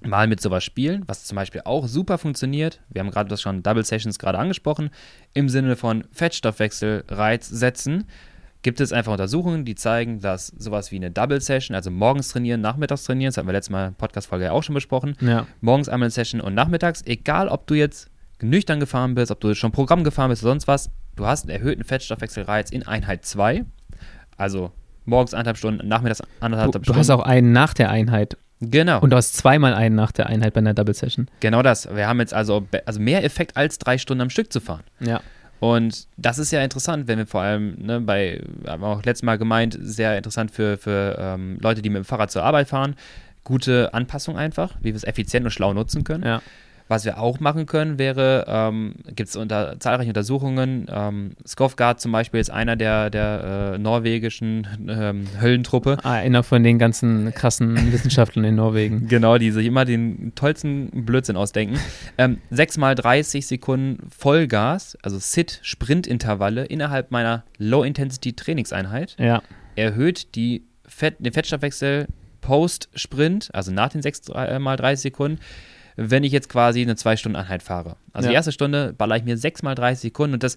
Mal 0.00 0.26
mit 0.26 0.40
sowas 0.40 0.62
spielen, 0.62 1.04
was 1.06 1.24
zum 1.24 1.36
Beispiel 1.36 1.62
auch 1.64 1.88
super 1.88 2.18
funktioniert. 2.18 2.82
Wir 2.90 3.00
haben 3.00 3.10
gerade 3.10 3.30
das 3.30 3.40
schon 3.40 3.62
Double 3.62 3.84
Sessions 3.84 4.18
gerade 4.18 4.38
angesprochen, 4.38 4.90
im 5.32 5.48
Sinne 5.48 5.76
von 5.76 6.04
Fettstoffwechsel, 6.12 7.04
Reiz 7.08 7.48
setzen. 7.48 8.04
Gibt 8.60 8.80
es 8.80 8.92
einfach 8.92 9.12
Untersuchungen, 9.12 9.64
die 9.64 9.74
zeigen, 9.74 10.20
dass 10.20 10.48
sowas 10.48 10.90
wie 10.90 10.96
eine 10.96 11.10
Double 11.10 11.40
Session, 11.40 11.74
also 11.74 11.90
morgens 11.90 12.28
trainieren, 12.28 12.60
nachmittags 12.60 13.04
trainieren, 13.04 13.28
das 13.28 13.38
hatten 13.38 13.48
wir 13.48 13.52
letztes 13.52 13.70
Mal 13.70 13.88
in 13.88 13.94
Podcast-Folge 13.94 14.46
ja 14.46 14.52
auch 14.52 14.62
schon 14.62 14.74
besprochen. 14.74 15.16
Ja. 15.20 15.46
Morgens 15.60 15.88
einmal 15.88 16.06
eine 16.06 16.10
Session 16.10 16.40
und 16.40 16.54
nachmittags, 16.54 17.02
egal 17.06 17.48
ob 17.48 17.66
du 17.66 17.74
jetzt 17.74 18.10
nüchtern 18.42 18.80
gefahren 18.80 19.14
bist, 19.14 19.30
ob 19.30 19.40
du 19.40 19.54
schon 19.54 19.72
Programm 19.72 20.04
gefahren 20.04 20.30
bist 20.30 20.42
oder 20.42 20.52
sonst 20.52 20.68
was, 20.68 20.90
du 21.16 21.26
hast 21.26 21.44
einen 21.44 21.58
erhöhten 21.58 21.84
Fettstoffwechselreiz 21.84 22.70
in 22.70 22.86
Einheit 22.86 23.24
2. 23.24 23.64
Also 24.36 24.72
morgens 25.04 25.34
eineinhalb 25.34 25.56
Stunden, 25.56 25.86
nachmittags 25.86 26.22
anderthalb 26.40 26.72
du, 26.72 26.78
Stunden. 26.78 26.92
Du 26.92 26.98
hast 26.98 27.10
auch 27.10 27.22
einen 27.22 27.52
nach 27.52 27.74
der 27.74 27.90
Einheit. 27.90 28.36
Genau. 28.60 29.00
Und 29.00 29.10
du 29.10 29.16
hast 29.16 29.36
zweimal 29.36 29.74
einen 29.74 29.94
nach 29.94 30.12
der 30.12 30.26
Einheit 30.26 30.54
bei 30.54 30.58
einer 30.58 30.74
Double 30.74 30.94
Session. 30.94 31.28
Genau 31.40 31.62
das. 31.62 31.88
Wir 31.94 32.06
haben 32.06 32.20
jetzt 32.20 32.32
also, 32.32 32.66
also 32.86 33.00
mehr 33.00 33.24
Effekt 33.24 33.56
als 33.56 33.78
drei 33.78 33.98
Stunden 33.98 34.22
am 34.22 34.30
Stück 34.30 34.52
zu 34.52 34.60
fahren. 34.60 34.84
Ja. 35.00 35.20
Und 35.60 36.08
das 36.16 36.38
ist 36.38 36.50
ja 36.50 36.62
interessant, 36.62 37.08
wenn 37.08 37.18
wir 37.18 37.26
vor 37.26 37.40
allem 37.40 37.76
ne, 37.78 38.00
bei, 38.00 38.42
haben 38.66 38.82
wir 38.82 38.88
auch 38.88 39.02
letztes 39.02 39.22
Mal 39.22 39.38
gemeint, 39.38 39.78
sehr 39.80 40.16
interessant 40.16 40.50
für, 40.50 40.76
für 40.76 41.16
ähm, 41.18 41.58
Leute, 41.60 41.80
die 41.80 41.90
mit 41.90 41.98
dem 42.02 42.04
Fahrrad 42.04 42.30
zur 42.30 42.42
Arbeit 42.42 42.68
fahren. 42.68 42.96
Gute 43.44 43.92
Anpassung 43.92 44.36
einfach, 44.36 44.76
wie 44.80 44.86
wir 44.86 44.96
es 44.96 45.04
effizient 45.04 45.44
und 45.44 45.50
schlau 45.50 45.72
nutzen 45.72 46.04
können. 46.04 46.24
Ja. 46.24 46.42
Was 46.86 47.06
wir 47.06 47.18
auch 47.18 47.40
machen 47.40 47.64
können, 47.64 47.98
wäre, 47.98 48.44
ähm, 48.46 48.96
gibt 49.06 49.30
es 49.30 49.36
unter 49.36 49.80
zahlreichen 49.80 50.10
Untersuchungen, 50.10 50.86
ähm, 50.92 51.32
Skofgard 51.46 51.98
zum 51.98 52.12
Beispiel 52.12 52.40
ist 52.40 52.50
einer 52.50 52.76
der, 52.76 53.08
der 53.08 53.72
äh, 53.74 53.78
norwegischen 53.78 54.66
ähm, 54.86 55.26
Höllentruppe. 55.40 55.96
Ah, 56.02 56.12
einer 56.12 56.42
von 56.42 56.62
den 56.62 56.78
ganzen 56.78 57.32
krassen 57.32 57.74
Wissenschaftlern 57.92 58.44
in 58.44 58.56
Norwegen. 58.56 59.08
Genau, 59.08 59.38
die 59.38 59.50
sich 59.50 59.66
immer 59.66 59.86
den 59.86 60.32
tollsten 60.34 61.06
Blödsinn 61.06 61.36
ausdenken. 61.36 61.78
Ähm, 62.18 62.38
6 62.50 62.76
mal 62.76 62.94
30 62.94 63.46
Sekunden 63.46 64.06
Vollgas, 64.10 64.98
also 65.02 65.18
Sit-Sprint-Intervalle 65.18 66.66
innerhalb 66.66 67.10
meiner 67.10 67.44
Low-Intensity-Trainingseinheit 67.56 69.16
ja. 69.18 69.42
erhöht 69.74 70.34
die 70.34 70.64
Fett, 70.86 71.16
den 71.18 71.32
Fettstoffwechsel 71.32 72.08
Post-Sprint, 72.42 73.48
also 73.54 73.72
nach 73.72 73.88
den 73.88 74.02
6 74.02 74.28
äh, 74.34 74.58
mal 74.58 74.76
30 74.76 75.02
Sekunden, 75.02 75.40
wenn 75.96 76.24
ich 76.24 76.32
jetzt 76.32 76.48
quasi 76.48 76.82
eine 76.82 76.96
zwei 76.96 77.16
Stunden 77.16 77.36
Einheit 77.36 77.62
fahre. 77.62 77.96
Also 78.12 78.26
ja. 78.26 78.30
die 78.30 78.34
erste 78.36 78.52
Stunde 78.52 78.92
baller 78.92 79.16
ich 79.16 79.24
mir 79.24 79.36
sechs 79.36 79.62
mal 79.62 79.74
30 79.74 80.00
Sekunden 80.00 80.34
und 80.34 80.42
das 80.42 80.56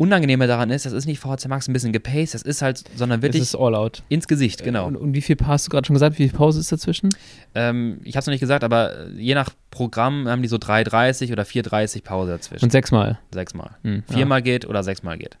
Unangenehme 0.00 0.46
daran 0.46 0.70
ist, 0.70 0.86
das 0.86 0.94
ist 0.94 1.04
nicht 1.04 1.18
VHC 1.20 1.48
Max 1.48 1.68
ein 1.68 1.74
bisschen 1.74 1.92
gepaced, 1.92 2.32
das 2.32 2.40
ist 2.40 2.62
halt, 2.62 2.82
sondern 2.96 3.20
wirklich 3.20 3.42
das 3.42 3.50
ist 3.50 3.54
all 3.54 3.74
out. 3.74 4.02
ins 4.08 4.26
Gesicht, 4.26 4.64
genau. 4.64 4.86
Und, 4.86 4.96
und 4.96 5.12
wie 5.12 5.20
viel 5.20 5.36
hast 5.44 5.66
du 5.66 5.70
gerade 5.70 5.86
schon 5.86 5.92
gesagt, 5.92 6.18
wie 6.18 6.26
viel 6.26 6.34
Pause 6.34 6.58
ist 6.58 6.72
dazwischen? 6.72 7.10
Ähm, 7.54 8.00
ich 8.02 8.14
habe 8.14 8.20
es 8.20 8.26
noch 8.26 8.30
nicht 8.30 8.40
gesagt, 8.40 8.64
aber 8.64 9.08
je 9.10 9.34
nach 9.34 9.50
Programm 9.70 10.26
haben 10.26 10.40
die 10.40 10.48
so 10.48 10.56
3,30 10.56 11.32
oder 11.32 11.42
4,30 11.42 12.02
Pause 12.02 12.30
dazwischen. 12.30 12.64
Und 12.64 12.70
sechsmal? 12.70 13.18
Sechsmal. 13.30 13.76
Hm, 13.82 14.02
Viermal 14.10 14.38
ja. 14.38 14.44
geht 14.44 14.66
oder 14.66 14.82
sechsmal 14.82 15.18
geht. 15.18 15.36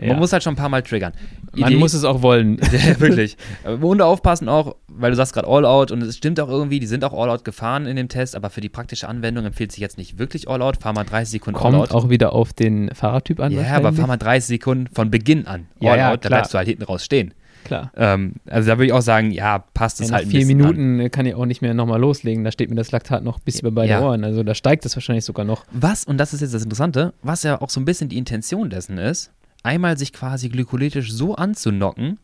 Ja. 0.00 0.08
Man 0.08 0.18
muss 0.18 0.32
halt 0.32 0.42
schon 0.42 0.54
ein 0.54 0.56
paar 0.56 0.68
Mal 0.70 0.82
triggern. 0.82 1.12
Man 1.54 1.70
Idee, 1.70 1.78
muss 1.78 1.92
es 1.92 2.04
auch 2.04 2.22
wollen. 2.22 2.58
ja, 2.72 2.98
wirklich. 3.00 3.36
Hunde 3.64 4.06
aufpassen 4.06 4.48
auch, 4.48 4.76
weil 4.88 5.10
du 5.10 5.16
sagst 5.16 5.34
gerade 5.34 5.46
All-Out 5.46 5.90
und 5.90 6.02
es 6.02 6.16
stimmt 6.16 6.40
auch 6.40 6.48
irgendwie, 6.48 6.80
die 6.80 6.86
sind 6.86 7.04
auch 7.04 7.12
All-Out 7.12 7.44
gefahren 7.44 7.86
in 7.86 7.96
dem 7.96 8.08
Test, 8.08 8.34
aber 8.34 8.48
für 8.48 8.62
die 8.62 8.70
praktische 8.70 9.08
Anwendung 9.08 9.44
empfiehlt 9.44 9.70
sich 9.70 9.80
jetzt 9.80 9.98
nicht 9.98 10.18
wirklich 10.18 10.48
All-Out. 10.48 10.78
Fahr 10.78 10.94
mal 10.94 11.04
30 11.04 11.30
Sekunden 11.30 11.58
Kommt 11.58 11.74
All-Out. 11.74 11.92
auch 11.92 12.08
wieder 12.08 12.32
auf 12.32 12.52
den 12.52 12.90
Fahrradtyp 12.94 13.40
an. 13.40 13.52
Ja, 13.52 13.76
aber 13.76 13.92
fahr 13.92 14.06
mal 14.06 14.16
30 14.16 14.46
Sekunden 14.46 14.88
von 14.94 15.10
Beginn 15.10 15.46
an. 15.46 15.66
All-Out, 15.80 15.96
ja, 15.96 16.16
da 16.16 16.28
bleibst 16.28 16.54
du 16.54 16.58
halt 16.58 16.68
hinten 16.68 16.84
raus 16.84 17.04
stehen. 17.04 17.34
Klar. 17.64 17.92
Ähm, 17.96 18.34
also 18.46 18.68
da 18.68 18.76
würde 18.76 18.86
ich 18.86 18.92
auch 18.92 19.02
sagen, 19.02 19.30
ja, 19.30 19.58
passt 19.58 20.00
es 20.00 20.08
ja, 20.08 20.16
halt 20.16 20.26
ein 20.26 20.30
vier 20.30 20.46
Minuten 20.46 21.00
an. 21.00 21.10
kann 21.10 21.26
ich 21.26 21.34
auch 21.34 21.46
nicht 21.46 21.62
mehr 21.62 21.74
nochmal 21.74 22.00
loslegen. 22.00 22.44
Da 22.44 22.52
steht 22.52 22.70
mir 22.70 22.76
das 22.76 22.92
Laktat 22.92 23.22
noch 23.22 23.38
bis 23.40 23.60
über 23.60 23.70
beide 23.70 23.92
ja. 23.92 24.02
Ohren. 24.02 24.24
Also 24.24 24.42
da 24.42 24.54
steigt 24.54 24.84
es 24.84 24.96
wahrscheinlich 24.96 25.24
sogar 25.24 25.44
noch. 25.44 25.64
Was, 25.70 26.04
und 26.04 26.18
das 26.18 26.34
ist 26.34 26.40
jetzt 26.40 26.54
das 26.54 26.64
Interessante, 26.64 27.14
was 27.22 27.42
ja 27.42 27.60
auch 27.60 27.70
so 27.70 27.80
ein 27.80 27.84
bisschen 27.84 28.08
die 28.08 28.18
Intention 28.18 28.70
dessen 28.70 28.98
ist, 28.98 29.30
einmal 29.62 29.98
sich 29.98 30.12
quasi 30.12 30.48
glykolytisch 30.48 31.12
so 31.12 31.34
anzunocken, 31.34 32.18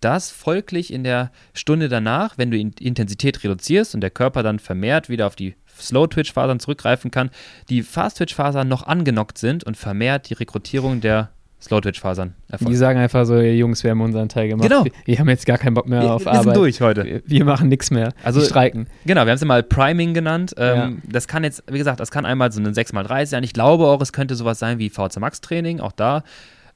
dass 0.00 0.30
folglich 0.30 0.92
in 0.92 1.04
der 1.04 1.30
Stunde 1.54 1.88
danach, 1.88 2.36
wenn 2.38 2.50
du 2.50 2.56
die 2.62 2.86
Intensität 2.86 3.42
reduzierst 3.42 3.94
und 3.94 4.00
der 4.00 4.10
Körper 4.10 4.42
dann 4.42 4.58
vermehrt 4.58 5.08
wieder 5.08 5.26
auf 5.26 5.36
die 5.36 5.54
Slow-Twitch-Fasern 5.78 6.60
zurückgreifen 6.60 7.10
kann, 7.10 7.30
die 7.68 7.82
Fast-Twitch-Fasern 7.82 8.68
noch 8.68 8.86
angenockt 8.86 9.38
sind 9.38 9.64
und 9.64 9.76
vermehrt 9.76 10.28
die 10.28 10.34
Rekrutierung 10.34 11.00
der 11.00 11.30
Slow-Twitch-Fasern 11.62 12.34
erfolgt. 12.48 12.72
Die 12.72 12.76
sagen 12.76 12.98
einfach 12.98 13.24
so, 13.24 13.38
Jungs, 13.38 13.84
wir 13.84 13.92
haben 13.92 14.00
unseren 14.00 14.28
Teil 14.28 14.48
gemacht. 14.48 14.68
Genau. 14.68 14.84
Wir, 14.84 14.92
wir 15.04 15.18
haben 15.18 15.28
jetzt 15.28 15.46
gar 15.46 15.58
keinen 15.58 15.74
Bock 15.74 15.88
mehr 15.88 16.02
wir, 16.02 16.14
auf 16.14 16.24
wir 16.24 16.32
Arbeit. 16.32 16.46
Wir 16.46 16.52
sind 16.52 16.56
durch 16.56 16.80
heute. 16.80 17.04
Wir, 17.04 17.22
wir 17.24 17.44
machen 17.44 17.68
nichts 17.68 17.92
mehr. 17.92 18.12
Also 18.24 18.40
wir 18.40 18.46
streiken. 18.46 18.88
Genau, 19.06 19.24
wir 19.24 19.30
haben 19.30 19.36
es 19.36 19.40
ja 19.40 19.46
mal 19.46 19.62
Priming 19.62 20.12
genannt. 20.12 20.54
Ähm, 20.58 20.76
ja. 20.76 21.10
Das 21.12 21.28
kann 21.28 21.44
jetzt, 21.44 21.62
wie 21.70 21.78
gesagt, 21.78 22.00
das 22.00 22.10
kann 22.10 22.26
einmal 22.26 22.50
so 22.50 22.60
ein 22.60 22.66
6x30 22.66 23.26
sein. 23.26 23.44
Ich 23.44 23.52
glaube 23.52 23.86
auch, 23.86 24.00
es 24.00 24.12
könnte 24.12 24.34
sowas 24.34 24.58
sein 24.58 24.80
wie 24.80 24.90
VC 24.90 25.20
Max 25.20 25.40
Training, 25.40 25.78
auch 25.78 25.92
da 25.92 26.24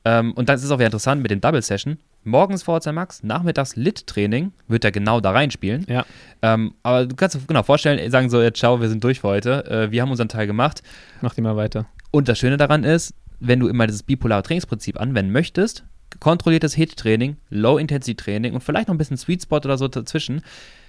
ähm, 0.06 0.34
und 0.34 0.48
das 0.48 0.62
ist 0.62 0.70
auch 0.70 0.78
wieder 0.78 0.86
interessant 0.86 1.20
mit 1.20 1.32
dem 1.32 1.40
Double 1.40 1.60
Session. 1.60 1.98
Morgens 2.22 2.62
VHC 2.62 2.92
Max, 2.92 3.24
nachmittags 3.24 3.74
Lit-Training, 3.74 4.52
wird 4.68 4.84
er 4.84 4.92
genau 4.92 5.20
da 5.20 5.32
reinspielen. 5.32 5.84
Ja. 5.88 6.06
Ähm, 6.42 6.74
aber 6.84 7.06
du 7.06 7.16
kannst 7.16 7.34
dir 7.34 7.40
genau 7.44 7.64
vorstellen, 7.64 8.08
sagen 8.12 8.30
so, 8.30 8.40
jetzt 8.40 8.60
ciao, 8.60 8.80
wir 8.80 8.88
sind 8.88 9.02
durch 9.02 9.18
für 9.18 9.26
heute. 9.26 9.64
Äh, 9.68 9.90
wir 9.90 10.02
haben 10.02 10.10
unseren 10.12 10.28
Teil 10.28 10.46
gemacht. 10.46 10.84
Mach 11.22 11.34
die 11.34 11.40
mal 11.40 11.56
weiter. 11.56 11.86
Und 12.12 12.28
das 12.28 12.38
Schöne 12.38 12.56
daran 12.56 12.84
ist, 12.84 13.14
wenn 13.40 13.58
du 13.58 13.66
immer 13.66 13.88
dieses 13.88 14.04
bipolare 14.04 14.44
Trainingsprinzip 14.44 15.00
anwenden 15.00 15.32
möchtest, 15.32 15.84
kontrolliertes 16.20 16.74
HIT-Training, 16.74 17.36
Low-Intensity-Training 17.50 18.54
und 18.54 18.62
vielleicht 18.62 18.86
noch 18.86 18.94
ein 18.94 18.98
bisschen 18.98 19.16
Sweet 19.16 19.42
Spot 19.42 19.56
oder 19.56 19.76
so 19.76 19.88
dazwischen, 19.88 20.42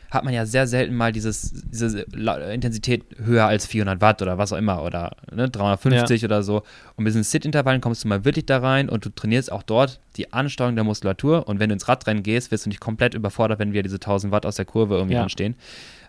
hat 0.10 0.24
man 0.24 0.34
ja 0.34 0.46
sehr 0.46 0.68
selten 0.68 0.96
mal 0.96 1.12
dieses, 1.12 1.52
diese 1.66 2.02
Intensität 2.02 3.04
höher 3.24 3.46
als 3.46 3.66
400 3.66 4.02
Watt 4.02 4.22
oder 4.22 4.38
was 4.38 4.54
auch 4.54 4.58
immer 4.58 4.84
oder 4.84 5.18
ne, 5.32 5.50
350 5.50 6.22
ja. 6.22 6.28
oder 6.28 6.44
so. 6.44 6.64
Und 6.96 7.04
mit 7.04 7.08
diesen 7.08 7.24
Sit-Intervallen 7.24 7.82
kommst 7.82 8.04
du 8.04 8.08
mal 8.08 8.24
wirklich 8.24 8.46
da 8.46 8.60
rein 8.60 8.90
und 8.90 9.06
du 9.06 9.10
trainierst 9.10 9.52
auch 9.52 9.64
dort 9.64 10.00
die 10.16 10.32
Ansteuerung 10.34 10.76
der 10.76 10.84
Muskulatur. 10.84 11.48
Und 11.48 11.60
wenn 11.60 11.70
du 11.70 11.74
ins 11.74 11.88
Radrennen 11.88 12.24
gehst, 12.24 12.52
wirst 12.52 12.66
du 12.66 12.70
nicht 12.70 12.80
komplett 12.80 13.14
überfordert, 13.14 13.60
wenn 13.60 13.74
wir 13.74 13.84
diese 13.84 13.96
1000 13.96 14.32
Watt 14.32 14.46
aus 14.46 14.56
der 14.56 14.66
Kurve 14.66 14.96
irgendwie 14.96 15.16
ja. 15.16 15.24
anstehen. 15.24 15.56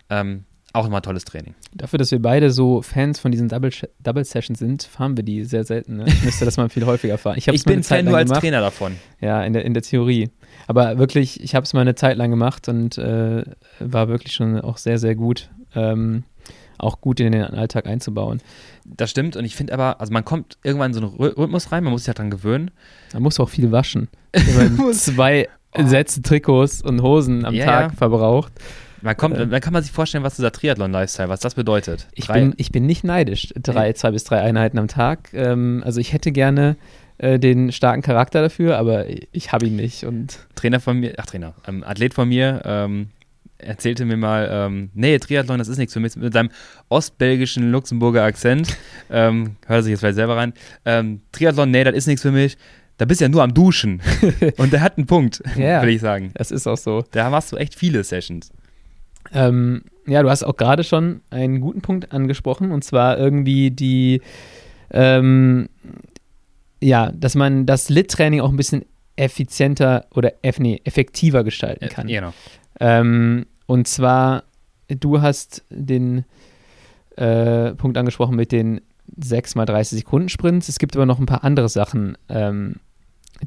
Ähm, 0.09 0.45
auch 0.73 0.85
immer 0.85 1.01
tolles 1.01 1.25
Training. 1.25 1.55
Dafür, 1.73 1.97
dass 1.97 2.11
wir 2.11 2.21
beide 2.21 2.51
so 2.51 2.81
Fans 2.81 3.19
von 3.19 3.31
diesen 3.31 3.49
Double, 3.49 3.71
Double 3.99 4.23
Sessions 4.23 4.59
sind, 4.59 4.83
fahren 4.83 5.17
wir 5.17 5.23
die 5.23 5.43
sehr 5.43 5.63
selten. 5.63 5.97
Ne? 5.97 6.05
Ich 6.07 6.23
müsste 6.23 6.45
das 6.45 6.57
mal 6.57 6.69
viel 6.69 6.85
häufiger 6.85 7.17
fahren. 7.17 7.37
Ich, 7.37 7.47
ich 7.47 7.63
bin 7.63 7.83
Fan 7.83 8.05
nur 8.05 8.17
als 8.17 8.29
gemacht. 8.29 8.41
Trainer 8.41 8.61
davon. 8.61 8.95
Ja, 9.19 9.43
in 9.43 9.53
der, 9.53 9.65
in 9.65 9.73
der 9.73 9.83
Theorie. 9.83 10.29
Aber 10.67 10.97
wirklich, 10.97 11.41
ich 11.41 11.55
habe 11.55 11.63
es 11.63 11.73
mal 11.73 11.81
eine 11.81 11.95
Zeit 11.95 12.17
lang 12.17 12.29
gemacht 12.29 12.69
und 12.69 12.97
äh, 12.97 13.43
war 13.79 14.07
wirklich 14.07 14.33
schon 14.33 14.59
auch 14.61 14.77
sehr, 14.77 14.99
sehr 14.99 15.15
gut. 15.15 15.49
Ähm, 15.75 16.23
auch 16.77 17.01
gut 17.01 17.19
in 17.19 17.31
den 17.31 17.43
Alltag 17.43 17.85
einzubauen. 17.85 18.41
Das 18.85 19.11
stimmt 19.11 19.35
und 19.35 19.45
ich 19.45 19.55
finde 19.55 19.73
aber, 19.73 19.99
also 19.99 20.13
man 20.13 20.25
kommt 20.25 20.57
irgendwann 20.63 20.91
in 20.91 20.93
so 20.93 21.01
einen 21.01 21.15
Rhythmus 21.15 21.71
rein, 21.71 21.83
man 21.83 21.91
muss 21.91 22.03
sich 22.03 22.07
ja 22.07 22.13
dran 22.13 22.29
gewöhnen. 22.29 22.71
Man 23.13 23.23
muss 23.23 23.39
auch 23.39 23.49
viel 23.49 23.71
waschen. 23.71 24.07
Wenn 24.31 24.77
man 24.77 24.93
zwei 24.93 25.49
oh. 25.77 25.85
Sätze 25.85 26.21
Trikots 26.21 26.81
und 26.81 27.01
Hosen 27.01 27.45
am 27.45 27.53
yeah. 27.53 27.65
Tag 27.65 27.95
verbraucht. 27.95 28.53
Man 29.01 29.17
kommt, 29.17 29.37
äh, 29.37 29.47
dann 29.47 29.61
kann 29.61 29.73
man 29.73 29.83
sich 29.83 29.91
vorstellen, 29.91 30.23
was 30.23 30.35
dieser 30.35 30.51
Triathlon-Lifestyle, 30.51 31.29
was 31.29 31.39
das 31.39 31.55
bedeutet. 31.55 32.07
Ich 32.13 32.27
bin, 32.27 32.53
ich 32.57 32.71
bin 32.71 32.85
nicht 32.85 33.03
neidisch. 33.03 33.53
Drei, 33.55 33.93
zwei 33.93 34.11
bis 34.11 34.23
drei 34.23 34.41
Einheiten 34.41 34.77
am 34.77 34.87
Tag. 34.87 35.29
Ähm, 35.33 35.81
also 35.85 35.99
ich 35.99 36.13
hätte 36.13 36.31
gerne 36.31 36.75
äh, 37.17 37.39
den 37.39 37.71
starken 37.71 38.01
Charakter 38.01 38.41
dafür, 38.41 38.77
aber 38.77 39.05
ich 39.31 39.51
habe 39.51 39.67
ihn 39.67 39.75
nicht. 39.75 40.03
Und 40.03 40.39
Trainer 40.55 40.79
von 40.79 40.99
mir, 40.99 41.13
ach 41.17 41.25
Trainer, 41.25 41.53
ähm, 41.67 41.83
Athlet 41.83 42.13
von 42.13 42.29
mir, 42.29 42.61
ähm, 42.65 43.09
erzählte 43.57 44.05
mir 44.05 44.17
mal, 44.17 44.47
ähm, 44.51 44.89
nee, 44.93 45.17
Triathlon, 45.19 45.59
das 45.59 45.67
ist 45.67 45.77
nichts 45.77 45.93
für 45.93 45.99
mich, 45.99 46.15
mit 46.15 46.33
seinem 46.33 46.49
ostbelgischen 46.87 47.71
Luxemburger 47.71 48.23
Akzent, 48.23 48.77
ähm, 49.11 49.57
hört 49.67 49.83
sich 49.83 49.91
jetzt 49.91 49.99
vielleicht 49.99 50.15
selber 50.15 50.37
rein, 50.37 50.53
ähm, 50.85 51.21
Triathlon, 51.31 51.69
nee, 51.69 51.83
das 51.83 51.93
ist 51.93 52.07
nichts 52.07 52.21
für 52.21 52.31
mich, 52.31 52.57
da 52.97 53.05
bist 53.05 53.21
du 53.21 53.25
ja 53.25 53.29
nur 53.29 53.43
am 53.43 53.53
Duschen. 53.53 54.01
Und 54.57 54.73
der 54.73 54.81
hat 54.81 54.97
einen 54.97 55.07
Punkt, 55.07 55.41
ja, 55.57 55.81
will 55.81 55.89
ich 55.89 56.01
sagen. 56.01 56.31
Das 56.35 56.51
ist 56.51 56.67
auch 56.67 56.77
so. 56.77 57.05
Da 57.11 57.29
machst 57.29 57.51
du 57.51 57.55
echt 57.55 57.75
viele 57.75 58.03
Sessions. 58.03 58.51
Ähm, 59.33 59.83
ja, 60.07 60.23
du 60.23 60.29
hast 60.29 60.43
auch 60.43 60.57
gerade 60.57 60.83
schon 60.83 61.21
einen 61.29 61.61
guten 61.61 61.81
Punkt 61.81 62.11
angesprochen, 62.11 62.71
und 62.71 62.83
zwar 62.83 63.17
irgendwie 63.17 63.71
die, 63.71 64.21
ähm, 64.91 65.69
ja, 66.81 67.11
dass 67.11 67.35
man 67.35 67.65
das 67.65 67.89
Lit-Training 67.89 68.41
auch 68.41 68.49
ein 68.49 68.57
bisschen 68.57 68.85
effizienter 69.15 70.07
oder 70.15 70.33
nee, 70.57 70.81
effektiver 70.83 71.43
gestalten 71.43 71.89
kann. 71.89 72.07
Genau. 72.07 72.33
Ähm, 72.79 73.45
und 73.65 73.87
zwar, 73.87 74.43
du 74.87 75.21
hast 75.21 75.63
den 75.69 76.25
äh, 77.17 77.75
Punkt 77.75 77.97
angesprochen 77.97 78.35
mit 78.35 78.51
den 78.51 78.81
6 79.17 79.55
mal 79.55 79.65
30 79.65 79.99
Sekunden 79.99 80.29
Sprints. 80.29 80.69
Es 80.69 80.79
gibt 80.79 80.95
aber 80.95 81.05
noch 81.05 81.19
ein 81.19 81.25
paar 81.25 81.43
andere 81.43 81.69
Sachen, 81.69 82.17
ähm, 82.29 82.75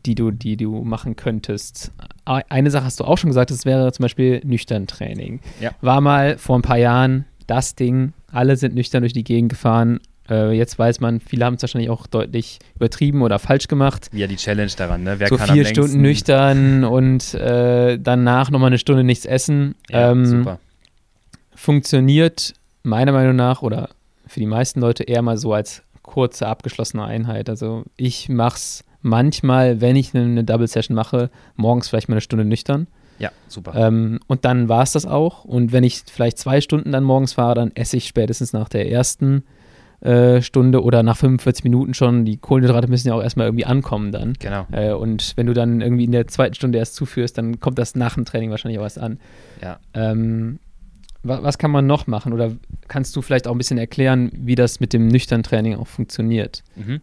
die, 0.05 0.15
du, 0.15 0.31
die 0.31 0.57
du 0.57 0.83
machen 0.83 1.17
könntest. 1.17 1.93
Eine 2.25 2.71
Sache 2.71 2.85
hast 2.85 3.01
du 3.01 3.05
auch 3.05 3.19
schon 3.19 3.31
gesagt, 3.31 3.51
das 3.51 3.65
wäre 3.65 3.93
zum 3.93 4.05
Beispiel 4.05 4.41
nüchtern 4.45 4.87
Training. 4.87 5.41
Ja. 5.61 5.73
War 5.81 6.01
mal 6.01 6.39
vor 6.39 6.59
ein 6.59 6.63
paar 6.63 6.79
Jahren 6.79 7.27
das 7.47 7.75
Ding, 7.75 8.13
alle 8.31 8.57
sind 8.57 8.75
nüchtern 8.75 9.03
durch 9.03 9.13
die 9.13 9.25
Gegend 9.25 9.51
gefahren 9.51 10.01
äh, 10.31 10.53
jetzt 10.53 10.79
weiß 10.79 11.01
man, 11.01 11.21
viele 11.21 11.45
haben 11.45 11.55
es 11.55 11.63
wahrscheinlich 11.63 11.91
auch 11.91 12.07
deutlich 12.07 12.59
übertrieben 12.77 13.23
oder 13.23 13.39
falsch 13.39 13.69
gemacht. 13.69 14.09
Ja, 14.13 14.27
die 14.27 14.37
Challenge 14.37 14.71
daran, 14.77 15.03
ne? 15.03 15.17
Wer 15.19 15.29
so 15.29 15.37
kann 15.37 15.51
vier 15.51 15.65
Stunden 15.65 16.01
nüchtern 16.01 16.85
und 16.85 17.35
äh, 17.35 17.99
danach 17.99 18.51
nochmal 18.51 18.69
eine 18.69 18.79
Stunde 18.79 19.05
nichts 19.05 19.27
essen. 19.27 19.75
Ja, 19.91 20.13
ähm, 20.13 20.25
super. 20.25 20.59
Funktioniert 21.55 22.55
meiner 22.83 23.13
Meinung 23.13 23.37
nach 23.37 23.63
oder 23.63 23.91
für 24.27 24.41
die 24.41 24.47
meisten 24.47 24.81
Leute 24.81 25.05
eher 25.05 25.23
mal 25.23 25.37
so 25.37 25.53
als 25.53 25.83
kurze 26.03 26.47
abgeschlossene 26.47 27.05
Einheit. 27.05 27.49
Also 27.49 27.85
ich 27.97 28.29
mache 28.29 28.57
es 28.57 28.85
manchmal, 29.03 29.81
wenn 29.81 29.97
ich 29.97 30.15
eine 30.15 30.45
Double 30.45 30.67
Session 30.67 30.95
mache, 30.95 31.31
morgens 31.57 31.89
vielleicht 31.89 32.09
mal 32.09 32.15
eine 32.15 32.21
Stunde 32.21 32.45
nüchtern. 32.45 32.87
Ja, 33.19 33.31
super. 33.47 33.75
Ähm, 33.77 34.19
und 34.27 34.45
dann 34.45 34.69
war 34.69 34.83
es 34.83 34.93
das 34.93 35.07
auch. 35.07 35.45
Und 35.45 35.73
wenn 35.73 35.85
ich 35.85 36.03
vielleicht 36.11 36.39
zwei 36.39 36.61
Stunden 36.61 36.93
dann 36.93 37.05
morgens 37.05 37.35
fahre, 37.35 37.55
dann 37.55 37.71
esse 37.75 37.97
ich 37.97 38.07
spätestens 38.07 38.53
nach 38.53 38.69
der 38.69 38.91
ersten 38.91 39.45
äh, 40.01 40.43
Stunde 40.43 40.83
oder 40.83 41.05
nach 41.05 41.17
45 41.17 41.63
Minuten 41.63 41.95
schon. 41.95 42.25
Die 42.25 42.37
Kohlenhydrate 42.37 42.89
müssen 42.89 43.07
ja 43.09 43.15
auch 43.15 43.23
erstmal 43.23 43.47
irgendwie 43.47 43.67
ankommen 43.67 44.11
dann. 44.11 44.33
Genau. 44.41 44.67
Äh, 44.73 44.93
und 44.93 45.35
wenn 45.37 45.47
du 45.47 45.55
dann 45.55 45.81
irgendwie 45.81 46.05
in 46.05 46.13
der 46.13 46.27
zweiten 46.27 46.55
Stunde 46.55 46.79
erst 46.79 46.97
zuführst, 46.97 47.39
dann 47.39 47.61
kommt 47.61 47.79
das 47.79 47.95
nach 47.95 48.15
dem 48.15 48.25
Training 48.25 48.51
wahrscheinlich 48.51 48.81
auch 48.81 48.85
erst 48.85 48.99
an. 48.99 49.21
Ja. 49.63 49.79
Ähm, 49.95 50.59
was, 51.23 51.43
was 51.45 51.59
kann 51.59 51.71
man 51.71 51.87
noch 51.87 52.09
machen? 52.09 52.33
Oder 52.33 52.51
kannst 52.89 53.15
du 53.15 53.23
vielleicht 53.23 53.47
auch 53.47 53.53
ein 53.53 53.59
bisschen 53.59 53.79
erklären, 53.79 54.33
wie 54.35 54.57
das 54.57 54.81
mit 54.81 54.93
dem 54.93 55.07
nüchtern 55.07 55.45
Training 55.45 55.77
auch 55.77 55.87
funktioniert? 55.87 56.65
Mhm. 56.75 57.01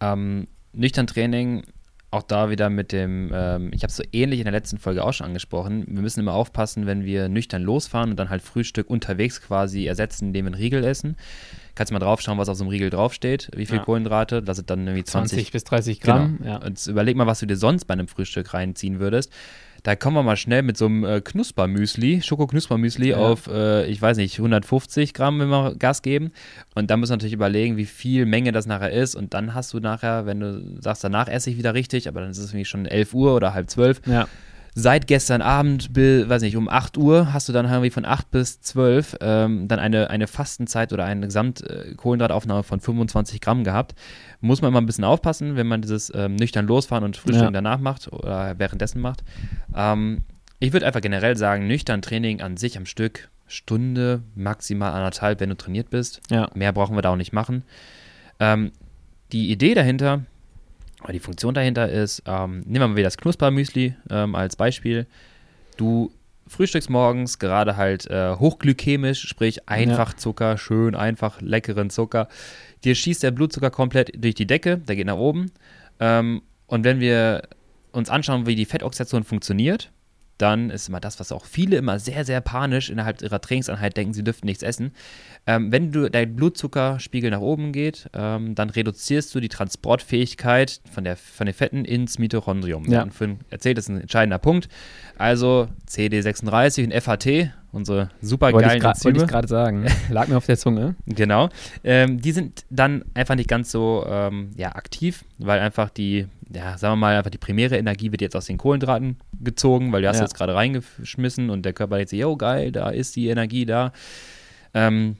Ähm, 0.00 0.46
nüchtern 0.72 1.06
Training 1.06 1.64
auch 2.12 2.22
da 2.22 2.50
wieder 2.50 2.70
mit 2.70 2.90
dem, 2.90 3.30
ähm, 3.32 3.70
ich 3.72 3.82
habe 3.82 3.90
es 3.90 3.96
so 3.96 4.02
ähnlich 4.12 4.40
in 4.40 4.44
der 4.44 4.52
letzten 4.52 4.78
Folge 4.78 5.04
auch 5.04 5.12
schon 5.12 5.26
angesprochen, 5.26 5.84
wir 5.86 6.02
müssen 6.02 6.20
immer 6.20 6.34
aufpassen, 6.34 6.86
wenn 6.86 7.04
wir 7.04 7.28
nüchtern 7.28 7.62
losfahren 7.62 8.10
und 8.10 8.16
dann 8.16 8.30
halt 8.30 8.42
Frühstück 8.42 8.90
unterwegs 8.90 9.40
quasi 9.40 9.86
ersetzen, 9.86 10.26
indem 10.26 10.46
wir 10.46 10.52
einen 10.52 10.60
Riegel 10.60 10.82
essen. 10.84 11.16
Kannst 11.76 11.90
du 11.90 11.94
mal 11.94 12.00
draufschauen, 12.00 12.36
was 12.36 12.48
auf 12.48 12.56
so 12.56 12.64
einem 12.64 12.70
Riegel 12.70 12.90
draufsteht, 12.90 13.50
wie 13.54 13.64
viel 13.64 13.76
ja. 13.76 13.84
Kohlenhydrate, 13.84 14.42
das 14.42 14.56
sind 14.56 14.70
dann 14.70 14.86
irgendwie 14.86 15.04
20, 15.04 15.36
20 15.38 15.52
bis 15.52 15.64
30 15.64 16.00
Gramm. 16.00 16.38
Genau. 16.38 16.50
Ja. 16.50 16.56
Und 16.56 16.84
überleg 16.84 17.16
mal, 17.16 17.28
was 17.28 17.38
du 17.38 17.46
dir 17.46 17.56
sonst 17.56 17.84
bei 17.84 17.94
einem 17.94 18.08
Frühstück 18.08 18.52
reinziehen 18.54 18.98
würdest. 18.98 19.32
Da 19.82 19.96
kommen 19.96 20.16
wir 20.16 20.22
mal 20.22 20.36
schnell 20.36 20.62
mit 20.62 20.76
so 20.76 20.86
einem 20.86 21.04
äh, 21.04 21.20
Knuspermüsli, 21.20 22.22
Schoko-Knuspermüsli 22.22 23.10
ja. 23.10 23.16
auf, 23.16 23.46
äh, 23.46 23.86
ich 23.86 24.00
weiß 24.00 24.16
nicht, 24.18 24.38
150 24.38 25.14
Gramm, 25.14 25.40
wenn 25.40 25.48
wir 25.48 25.74
Gas 25.76 26.02
geben. 26.02 26.32
Und 26.74 26.90
dann 26.90 27.00
musst 27.00 27.10
du 27.10 27.14
natürlich 27.14 27.34
überlegen, 27.34 27.76
wie 27.76 27.86
viel 27.86 28.26
Menge 28.26 28.52
das 28.52 28.66
nachher 28.66 28.90
ist. 28.90 29.14
Und 29.14 29.34
dann 29.34 29.54
hast 29.54 29.72
du 29.72 29.80
nachher, 29.80 30.26
wenn 30.26 30.40
du 30.40 30.80
sagst, 30.80 31.04
danach 31.04 31.28
esse 31.28 31.50
ich 31.50 31.56
wieder 31.56 31.74
richtig, 31.74 32.08
aber 32.08 32.20
dann 32.20 32.30
ist 32.30 32.38
es 32.38 32.50
irgendwie 32.50 32.64
schon 32.64 32.86
11 32.86 33.14
Uhr 33.14 33.34
oder 33.34 33.54
halb 33.54 33.70
12. 33.70 34.02
Ja 34.06 34.28
seit 34.74 35.06
gestern 35.06 35.42
Abend, 35.42 35.92
bis, 35.92 36.28
weiß 36.28 36.42
nicht, 36.42 36.56
um 36.56 36.68
8 36.68 36.96
Uhr 36.96 37.32
hast 37.32 37.48
du 37.48 37.52
dann 37.52 37.66
irgendwie 37.66 37.90
von 37.90 38.04
8 38.04 38.30
bis 38.30 38.60
12 38.60 39.16
ähm, 39.20 39.68
dann 39.68 39.78
eine, 39.78 40.10
eine 40.10 40.26
Fastenzeit 40.26 40.92
oder 40.92 41.04
eine 41.04 41.26
Gesamtkohlenhydrataufnahme 41.26 42.62
von 42.62 42.80
25 42.80 43.40
Gramm 43.40 43.64
gehabt. 43.64 43.94
Muss 44.40 44.62
man 44.62 44.70
immer 44.70 44.80
ein 44.80 44.86
bisschen 44.86 45.04
aufpassen, 45.04 45.56
wenn 45.56 45.66
man 45.66 45.82
dieses 45.82 46.12
ähm, 46.14 46.36
nüchtern 46.36 46.66
losfahren 46.66 47.04
und 47.04 47.16
Frühstück 47.16 47.44
ja. 47.44 47.50
danach 47.50 47.80
macht 47.80 48.12
oder 48.12 48.58
währenddessen 48.58 49.00
macht. 49.00 49.24
Ähm, 49.74 50.22
ich 50.58 50.72
würde 50.72 50.86
einfach 50.86 51.00
generell 51.00 51.36
sagen, 51.36 51.66
nüchtern 51.66 52.02
Training 52.02 52.40
an 52.40 52.56
sich 52.56 52.76
am 52.76 52.86
Stück, 52.86 53.30
Stunde, 53.46 54.22
maximal 54.34 54.92
anderthalb, 54.92 55.40
wenn 55.40 55.48
du 55.48 55.56
trainiert 55.56 55.90
bist. 55.90 56.20
Ja. 56.30 56.50
Mehr 56.54 56.72
brauchen 56.72 56.96
wir 56.96 57.02
da 57.02 57.10
auch 57.10 57.16
nicht 57.16 57.32
machen. 57.32 57.64
Ähm, 58.38 58.70
die 59.32 59.50
Idee 59.50 59.74
dahinter 59.74 60.24
aber 61.02 61.12
die 61.12 61.20
Funktion 61.20 61.54
dahinter 61.54 61.88
ist, 61.88 62.22
ähm, 62.26 62.60
nehmen 62.60 62.80
wir 62.80 62.88
mal 62.88 62.96
wieder 62.96 63.06
das 63.06 63.16
Knuspermüsli 63.16 63.94
ähm, 64.10 64.34
als 64.34 64.56
Beispiel. 64.56 65.06
Du 65.76 66.12
frühstückst 66.46 66.90
morgens 66.90 67.38
gerade 67.38 67.76
halt 67.76 68.06
äh, 68.10 68.34
hochglykämisch, 68.34 69.26
sprich 69.26 69.68
einfach 69.68 70.12
ja. 70.12 70.16
Zucker, 70.16 70.58
schön 70.58 70.94
einfach 70.94 71.40
leckeren 71.40 71.90
Zucker. 71.90 72.28
Dir 72.84 72.94
schießt 72.94 73.22
der 73.22 73.30
Blutzucker 73.30 73.70
komplett 73.70 74.12
durch 74.22 74.34
die 74.34 74.46
Decke, 74.46 74.78
der 74.78 74.96
geht 74.96 75.06
nach 75.06 75.16
oben. 75.16 75.52
Ähm, 76.00 76.42
und 76.66 76.84
wenn 76.84 77.00
wir 77.00 77.42
uns 77.92 78.10
anschauen, 78.10 78.46
wie 78.46 78.56
die 78.56 78.64
Fettoxidation 78.64 79.24
funktioniert, 79.24 79.90
dann 80.40 80.70
ist 80.70 80.88
immer 80.88 81.00
das, 81.00 81.20
was 81.20 81.32
auch 81.32 81.44
viele 81.44 81.76
immer 81.76 81.98
sehr, 81.98 82.24
sehr 82.24 82.40
panisch 82.40 82.90
innerhalb 82.90 83.22
ihrer 83.22 83.40
Trainingseinheit 83.40 83.96
denken, 83.96 84.14
sie 84.14 84.24
dürften 84.24 84.46
nichts 84.46 84.62
essen. 84.62 84.92
Ähm, 85.46 85.72
wenn 85.72 85.92
du 85.92 86.10
dein 86.10 86.36
Blutzuckerspiegel 86.36 87.30
nach 87.30 87.40
oben 87.40 87.72
geht, 87.72 88.08
ähm, 88.14 88.54
dann 88.54 88.70
reduzierst 88.70 89.34
du 89.34 89.40
die 89.40 89.48
Transportfähigkeit 89.48 90.80
von, 90.90 91.04
der, 91.04 91.16
von 91.16 91.46
den 91.46 91.54
Fetten 91.54 91.84
ins 91.84 92.18
Mitochondrium. 92.18 92.90
Ja. 92.90 93.06
Für, 93.10 93.36
erzählt, 93.50 93.78
das 93.78 93.84
ist 93.84 93.90
ein 93.90 94.00
entscheidender 94.00 94.38
Punkt. 94.38 94.68
Also 95.18 95.68
CD36 95.88 96.84
und 96.84 96.94
FAT, 97.02 97.52
unsere 97.72 98.10
super 98.20 98.52
wollte 98.52 98.68
geilen 98.68 98.78
ich 98.78 99.04
Wollte 99.04 99.20
ich 99.20 99.26
gerade 99.26 99.48
sagen. 99.48 99.86
Lag 100.10 100.28
mir 100.28 100.36
auf 100.36 100.46
der 100.46 100.58
Zunge. 100.58 100.96
Genau. 101.06 101.48
Ähm, 101.84 102.20
die 102.20 102.32
sind 102.32 102.64
dann 102.70 103.04
einfach 103.14 103.34
nicht 103.34 103.48
ganz 103.48 103.70
so 103.70 104.04
ähm, 104.08 104.50
ja, 104.56 104.74
aktiv, 104.74 105.24
weil 105.38 105.60
einfach 105.60 105.90
die, 105.90 106.26
ja, 106.52 106.76
sagen 106.78 106.92
wir 106.92 106.96
mal, 106.96 107.16
einfach 107.16 107.30
die 107.30 107.38
primäre 107.38 107.76
Energie 107.76 108.10
wird 108.10 108.22
jetzt 108.22 108.36
aus 108.36 108.46
den 108.46 108.58
Kohlenhydraten 108.58 109.18
gezogen, 109.40 109.92
weil 109.92 110.02
du 110.02 110.08
hast 110.08 110.16
ja. 110.16 110.22
jetzt 110.22 110.34
gerade 110.34 110.54
reingeschmissen 110.54 111.50
und 111.50 111.64
der 111.64 111.72
Körper 111.72 111.98
jetzt, 111.98 112.12
yo, 112.12 112.36
geil, 112.36 112.72
da 112.72 112.90
ist 112.90 113.16
die 113.16 113.28
Energie 113.28 113.66
da. 113.66 113.92
Ähm, 114.74 115.16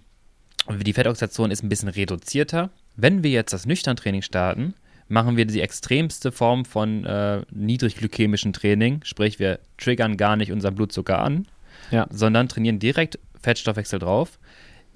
die 0.68 0.92
Fettoxidation 0.92 1.50
ist 1.50 1.62
ein 1.62 1.68
bisschen 1.68 1.88
reduzierter. 1.88 2.70
Wenn 2.96 3.22
wir 3.22 3.30
jetzt 3.30 3.52
das 3.52 3.66
Nüchtern-Training 3.66 4.22
starten, 4.22 4.74
machen 5.08 5.36
wir 5.36 5.44
die 5.44 5.60
extremste 5.60 6.30
Form 6.30 6.64
von 6.64 7.04
äh, 7.04 7.42
niedrigglykämischen 7.50 8.52
Training, 8.52 9.00
sprich 9.04 9.38
wir 9.38 9.58
triggern 9.78 10.16
gar 10.16 10.36
nicht 10.36 10.52
unseren 10.52 10.76
Blutzucker 10.76 11.18
an, 11.18 11.46
ja. 11.90 12.07
sondern 12.11 12.48
trainieren 12.48 12.79
direkt 12.79 13.18
Fettstoffwechsel 13.40 13.98
drauf. 13.98 14.38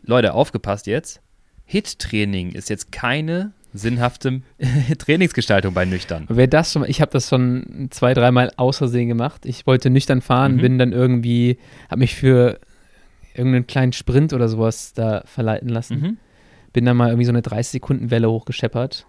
Leute, 0.02 0.34
aufgepasst 0.34 0.86
jetzt. 0.86 1.20
HIT-Training 1.66 2.52
ist 2.52 2.68
jetzt 2.68 2.92
keine 2.92 3.52
sinnhafte 3.72 4.42
Trainingsgestaltung 4.98 5.74
bei 5.74 5.84
nüchtern. 5.84 6.26
Wer 6.28 6.46
das 6.46 6.72
schon, 6.72 6.84
ich 6.86 7.00
habe 7.00 7.10
das 7.10 7.28
schon 7.28 7.88
zwei, 7.90 8.14
dreimal 8.14 8.52
außersehen 8.56 9.08
gemacht. 9.08 9.44
Ich 9.46 9.66
wollte 9.66 9.90
nüchtern 9.90 10.20
fahren, 10.20 10.56
mhm. 10.56 10.60
bin 10.60 10.78
dann 10.78 10.92
irgendwie, 10.92 11.58
habe 11.90 12.00
mich 12.00 12.14
für 12.14 12.60
irgendeinen 13.34 13.66
kleinen 13.66 13.92
Sprint 13.92 14.32
oder 14.32 14.48
sowas 14.48 14.92
da 14.92 15.22
verleiten 15.26 15.68
lassen. 15.68 16.00
Mhm. 16.00 16.16
Bin 16.72 16.84
dann 16.84 16.96
mal 16.96 17.08
irgendwie 17.08 17.26
so 17.26 17.32
eine 17.32 17.40
30-Sekunden-Welle 17.40 18.30
hochgescheppert. 18.30 19.06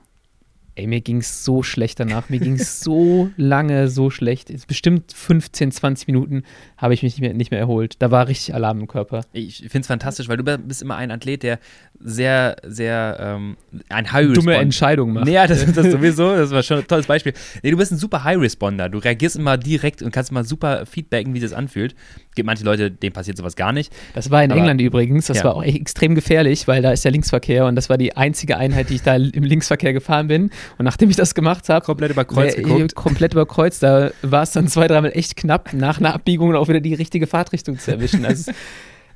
Ey, 0.78 0.88
mir 0.88 1.00
ging 1.00 1.20
es 1.20 1.46
so 1.46 1.64
schlecht 1.64 2.02
danach. 2.02 2.28
Mir 2.28 2.40
ging 2.40 2.56
es 2.56 2.82
so 2.82 3.30
lange 3.38 3.88
so 3.88 4.10
schlecht. 4.10 4.50
Jetzt 4.50 4.68
bestimmt 4.68 5.14
15, 5.14 5.72
20 5.72 6.08
Minuten 6.08 6.44
habe 6.78 6.94
ich 6.94 7.02
mich 7.02 7.14
nicht 7.14 7.22
mehr, 7.22 7.34
nicht 7.34 7.50
mehr 7.50 7.62
erholt. 7.62 7.96
Da 8.00 8.12
war 8.12 8.28
richtig 8.28 8.54
Alarm 8.54 8.82
im 8.82 8.88
Körper. 8.88 9.22
Ich 9.32 9.60
finde 9.60 9.80
es 9.80 9.88
fantastisch, 9.88 10.28
weil 10.28 10.36
du 10.36 10.44
bist 10.44 10.82
immer 10.82 10.98
ein 10.98 11.12
Athlet, 11.12 11.44
der 11.44 11.60
sehr, 11.98 12.58
sehr 12.68 13.18
ähm, 13.22 13.56
ein 13.88 14.12
High 14.12 14.28
Responder. 14.30 14.52
Dumme 14.52 14.56
Entscheidung 14.58 15.14
macht. 15.14 15.30
Ja, 15.30 15.48
das, 15.48 15.66
das 15.72 15.86
sowieso. 15.92 16.36
Das 16.36 16.52
war 16.52 16.62
schon 16.62 16.80
ein 16.80 16.88
tolles 16.88 17.06
Beispiel. 17.06 17.34
Nee, 17.64 17.72
du 17.72 17.78
bist 17.78 17.94
ein 17.94 17.98
super 17.98 18.26
High 18.26 18.40
Responder. 18.40 18.90
Du 18.90 18.98
reagierst 18.98 19.38
immer 19.38 19.58
direkt 19.58 20.02
und 20.02 20.12
kannst 20.12 20.32
immer 20.32 20.44
super 20.44 20.86
feedbacken, 20.86 21.34
wie 21.34 21.40
das 21.40 21.54
anfühlt. 21.54 21.96
Gibt 22.36 22.46
manche 22.46 22.64
Leute, 22.64 22.92
denen 22.92 23.14
passiert 23.14 23.38
sowas 23.38 23.56
gar 23.56 23.72
nicht. 23.72 23.94
Das 24.14 24.30
war 24.30 24.44
in 24.44 24.52
Aber, 24.52 24.60
England 24.60 24.82
übrigens. 24.82 25.28
Das 25.28 25.38
ja. 25.38 25.46
war 25.46 25.56
auch 25.56 25.64
extrem 25.64 26.16
gefährlich, 26.16 26.68
weil 26.68 26.82
da 26.82 26.92
ist 26.92 27.06
der 27.06 27.12
Linksverkehr 27.12 27.66
und 27.66 27.76
das 27.76 27.90
war 27.90 27.98
die 27.98 28.16
einzige 28.16 28.58
Einheit, 28.58 28.90
die 28.90 28.96
ich 28.96 29.04
da 29.04 29.16
im 29.16 29.44
Linksverkehr 29.44 29.94
gefahren 29.94 30.28
bin. 30.28 30.52
Und 30.78 30.86
nachdem 30.86 31.10
ich 31.10 31.16
das 31.16 31.34
gemacht 31.34 31.70
habe, 31.70 31.86
komplett 31.86 32.12
über 32.12 32.26
Kreuz 32.26 32.56
geguckt. 32.56 32.96
Komplett 32.96 33.34
über 33.34 33.46
Kreuz, 33.46 33.80
da 33.80 34.12
war 34.22 34.44
es 34.44 34.52
dann 34.52 34.68
zwei, 34.68 34.88
dreimal 34.88 35.12
echt 35.14 35.36
knapp, 35.36 35.74
nach 35.74 36.00
einer 36.00 36.14
Abbiegung 36.14 36.56
auch 36.56 36.68
wieder 36.68 36.82
die 36.82 36.94
richtige 36.94 37.28
Fahrtrichtung 37.28 37.80
zu 37.80 37.92
erwischen. 37.92 38.26
Also 38.26 38.52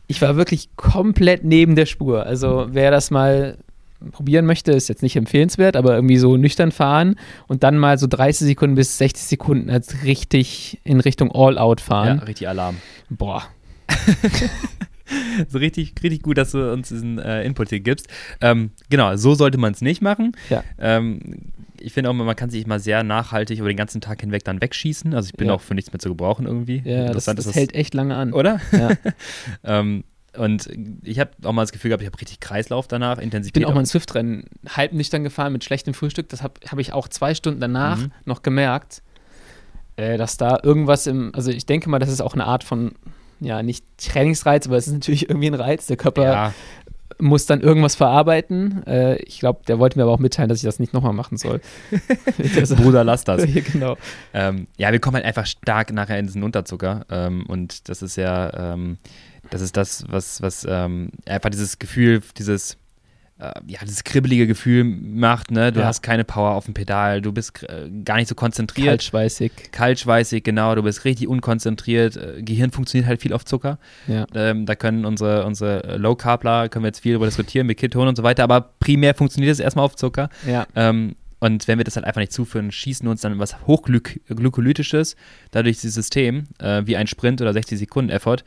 ich 0.08 0.22
war 0.22 0.36
wirklich 0.36 0.70
komplett 0.76 1.44
neben 1.44 1.76
der 1.76 1.86
Spur. 1.86 2.26
Also 2.26 2.68
wer 2.72 2.90
das 2.90 3.12
mal 3.12 3.58
probieren 4.12 4.46
möchte, 4.46 4.72
ist 4.72 4.88
jetzt 4.88 5.04
nicht 5.04 5.16
empfehlenswert, 5.16 5.76
aber 5.76 5.96
irgendwie 5.96 6.18
so 6.18 6.38
nüchtern 6.38 6.72
fahren 6.72 7.16
und 7.48 7.64
dann 7.64 7.78
mal 7.78 7.98
so 7.98 8.08
30 8.08 8.48
Sekunden 8.48 8.76
bis 8.76 8.98
60 8.98 9.26
Sekunden 9.26 9.70
als 9.70 10.04
richtig 10.04 10.80
in 10.84 11.00
Richtung 11.00 11.32
All-Out 11.32 11.82
fahren. 11.82 12.20
Ja, 12.20 12.24
richtig 12.24 12.48
Alarm. 12.48 12.78
Boah. 13.10 13.44
so 15.50 15.58
richtig, 15.58 15.94
richtig 16.02 16.22
gut, 16.22 16.38
dass 16.38 16.52
du 16.52 16.72
uns 16.72 16.90
diesen 16.90 17.20
äh, 17.20 17.44
Input 17.44 17.70
hier 17.70 17.80
gibst. 17.80 18.08
Ähm, 18.42 18.72
genau, 18.90 19.16
so 19.16 19.36
sollte 19.36 19.58
man 19.58 19.74
es 19.74 19.82
nicht 19.82 20.02
machen. 20.02 20.34
Ja. 20.50 20.64
Ähm, 20.78 21.52
ich 21.82 21.94
finde 21.94 22.10
auch, 22.10 22.14
man 22.14 22.36
kann 22.36 22.50
sich 22.50 22.68
mal 22.68 22.80
sehr 22.80 23.04
nachhaltig 23.04 23.60
über 23.60 23.70
den 23.70 23.78
ganzen 23.78 24.02
Tag 24.02 24.22
hinweg 24.22 24.44
dann 24.44 24.62
wegschießen. 24.62 25.14
Also 25.14 25.28
ich 25.28 25.34
bin 25.34 25.48
ja. 25.48 25.54
auch 25.54 25.62
für 25.62 25.76
nichts 25.76 25.92
mehr 25.92 26.00
zu 26.00 26.10
gebrauchen 26.10 26.46
irgendwie. 26.46 26.82
Ja, 26.84 27.12
das, 27.12 27.26
das, 27.26 27.36
das 27.36 27.56
hält 27.56 27.74
echt 27.74 27.94
lange 27.94 28.16
an. 28.16 28.34
Oder? 28.34 28.60
Ja. 28.72 28.92
ähm, 29.64 30.04
und 30.38 30.70
ich 31.04 31.20
habe 31.20 31.32
auch 31.44 31.52
mal 31.52 31.64
das 31.64 31.72
Gefühl 31.72 31.90
gehabt, 31.90 32.04
ich 32.04 32.08
habe 32.08 32.20
richtig 32.20 32.40
Kreislauf 32.40 32.88
danach, 32.88 33.18
Intensität. 33.18 33.58
Ich 33.58 33.64
bin 33.64 33.66
auch 33.66 33.74
mal 33.74 33.82
ein 33.82 33.86
Swift-Rennen 33.86 34.46
halb 34.68 34.94
nüchtern 34.94 35.24
gefahren 35.24 35.54
mit 35.54 35.64
schlechtem 35.64 35.94
Frühstück. 35.94 36.30
Das 36.30 36.44
habe 36.44 36.54
hab 36.68 36.80
ich 36.80 36.94
auch 36.94 37.08
zwei 37.08 37.34
Stunden 37.34 37.60
danach 37.60 37.98
mhm. 37.98 38.12
noch 38.26 38.42
gemerkt, 38.44 39.02
äh, 39.96 40.18
dass 40.18 40.38
da 40.38 40.60
irgendwas 40.62 41.08
im, 41.08 41.32
also 41.34 41.52
ich 41.52 41.66
denke 41.66 41.90
mal, 41.90 42.00
das 42.00 42.10
ist 42.10 42.22
auch 42.22 42.34
eine 42.34 42.46
Art 42.46 42.64
von 42.64 42.94
ja, 43.40 43.64
nicht 43.64 43.86
Trainingsreiz, 43.98 44.68
aber 44.68 44.78
es 44.78 44.88
ist 44.88 44.94
natürlich 44.94 45.30
irgendwie 45.30 45.48
ein 45.48 45.56
Reiz. 45.56 45.88
Der 45.88 45.98
Körper 45.98 46.24
ja. 46.24 46.54
muss 47.20 47.46
dann 47.46 47.62
irgendwas 47.62 47.96
verarbeiten. 47.96 48.86
Äh, 48.86 49.18
ich 49.24 49.40
glaube, 49.40 49.62
der 49.68 49.80
wollte 49.80 49.98
mir 49.98 50.04
aber 50.04 50.12
auch 50.12 50.20
mitteilen, 50.20 50.50
dass 50.50 50.60
ich 50.60 50.66
das 50.66 50.80
nicht 50.80 50.94
nochmal 50.94 51.14
machen 51.14 51.38
soll. 51.38 51.62
Bruder, 52.76 53.04
lass 53.04 53.24
das. 53.24 53.44
genau. 53.72 53.98
Ähm, 54.34 54.68
ja, 54.78 54.92
wir 54.92 55.00
kommen 55.00 55.16
halt 55.16 55.26
einfach 55.26 55.46
stark 55.46 55.94
nachher 55.94 56.20
in 56.20 56.26
diesen 56.28 56.44
Unterzucker. 56.44 57.06
Ähm, 57.10 57.46
und 57.48 57.88
das 57.90 58.02
ist 58.02 58.18
ja, 58.18 58.74
ähm, 58.74 58.98
das 59.50 59.62
ist 59.62 59.78
das, 59.78 60.06
was, 60.08 60.42
was 60.42 60.66
ähm, 60.70 61.12
einfach 61.26 61.50
dieses 61.50 61.80
Gefühl, 61.80 62.22
dieses 62.38 62.78
äh, 63.40 63.54
ja, 63.68 63.80
dieses 63.84 64.04
kribbelige 64.04 64.48
Gefühl 64.48 64.84
macht, 64.84 65.50
ne? 65.52 65.72
Du 65.72 65.80
ja. 65.80 65.86
hast 65.86 66.02
keine 66.02 66.26
Power 66.26 66.52
auf 66.52 66.66
dem 66.66 66.74
Pedal, 66.74 67.22
du 67.22 67.32
bist 67.32 67.64
äh, 67.64 67.90
gar 68.04 68.18
nicht 68.18 68.28
so 68.28 68.36
konzentriert. 68.36 68.88
Kaltschweißig. 68.88 69.52
Kaltschweißig, 69.72 70.44
genau, 70.44 70.76
du 70.76 70.84
bist 70.84 71.06
richtig 71.06 71.28
unkonzentriert. 71.28 72.18
Äh, 72.18 72.42
Gehirn 72.42 72.72
funktioniert 72.72 73.08
halt 73.08 73.22
viel 73.22 73.32
auf 73.32 73.46
Zucker. 73.46 73.80
Ja. 74.08 74.26
Ähm, 74.36 74.66
da 74.66 74.76
können 74.76 75.06
unsere, 75.06 75.46
unsere 75.46 75.98
Low 75.98 76.16
Carbler, 76.16 76.68
können 76.68 76.84
wir 76.84 76.90
jetzt 76.90 77.00
viel 77.00 77.14
darüber 77.14 77.28
diskutieren, 77.28 77.66
mit 77.68 77.78
Ketonen 77.78 78.10
und 78.10 78.18
so 78.18 78.24
weiter, 78.24 78.44
aber 78.44 78.74
primär 78.80 79.16
funktioniert 79.16 79.54
es 79.54 79.60
erstmal 79.60 79.86
auf 79.86 79.96
Zucker. 79.96 80.30
Ja. 80.46 80.68
Ähm, 80.76 81.16
und 81.40 81.70
wenn 81.70 81.78
wir 81.78 81.86
das 81.86 81.96
halt 81.96 82.06
einfach 82.06 82.20
nicht 82.20 82.34
zuführen, 82.34 82.70
schießen 82.70 83.06
wir 83.06 83.12
uns 83.12 83.22
dann 83.22 83.40
was 83.40 83.66
Hochglykolytisches, 83.66 85.16
dadurch 85.52 85.78
dieses 85.78 85.94
System, 85.94 86.48
äh, 86.60 86.82
wie 86.84 86.98
ein 86.98 87.08
Sprint 87.08 87.42
oder 87.42 87.54
60 87.54 87.80
Sekunden 87.80 88.12
Effort, 88.12 88.44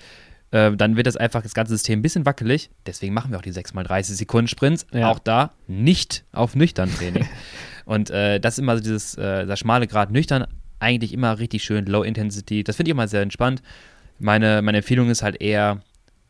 äh, 0.53 0.77
dann 0.77 0.97
wird 0.97 1.07
das 1.07 1.17
einfach 1.17 1.43
das 1.43 1.55
ganze 1.55 1.73
System 1.73 1.99
ein 1.99 2.03
bisschen 2.03 2.25
wackelig. 2.27 2.71
Deswegen 2.87 3.15
machen 3.15 3.33
wir 3.33 3.39
auch 3.39 3.43
die 3.43 3.53
6x30 3.53 4.03
Sekunden 4.15 4.49
Sprints. 4.49 4.87
Ja. 4.93 5.11
Auch 5.11 5.19
da 5.19 5.53
nicht 5.67 6.25
auf 6.33 6.55
nüchtern 6.55 6.95
Training. 6.95 7.27
Und 7.85 8.11
äh, 8.11 8.39
das 8.39 8.55
ist 8.55 8.59
immer 8.59 8.77
so 8.77 8.83
dieses, 8.83 9.17
äh, 9.17 9.47
der 9.47 9.57
schmale 9.57 9.89
Grad 9.89 10.13
nüchtern, 10.13 10.47
eigentlich 10.79 11.13
immer 11.13 11.39
richtig 11.39 11.65
schön 11.65 11.87
Low 11.87 12.03
Intensity. 12.03 12.63
Das 12.63 12.77
finde 12.77 12.91
ich 12.91 12.93
immer 12.93 13.09
sehr 13.09 13.23
entspannt. 13.23 13.63
Meine, 14.19 14.63
meine 14.63 14.79
Empfehlung 14.79 15.11
ist 15.11 15.23
halt 15.23 15.41
eher, 15.41 15.81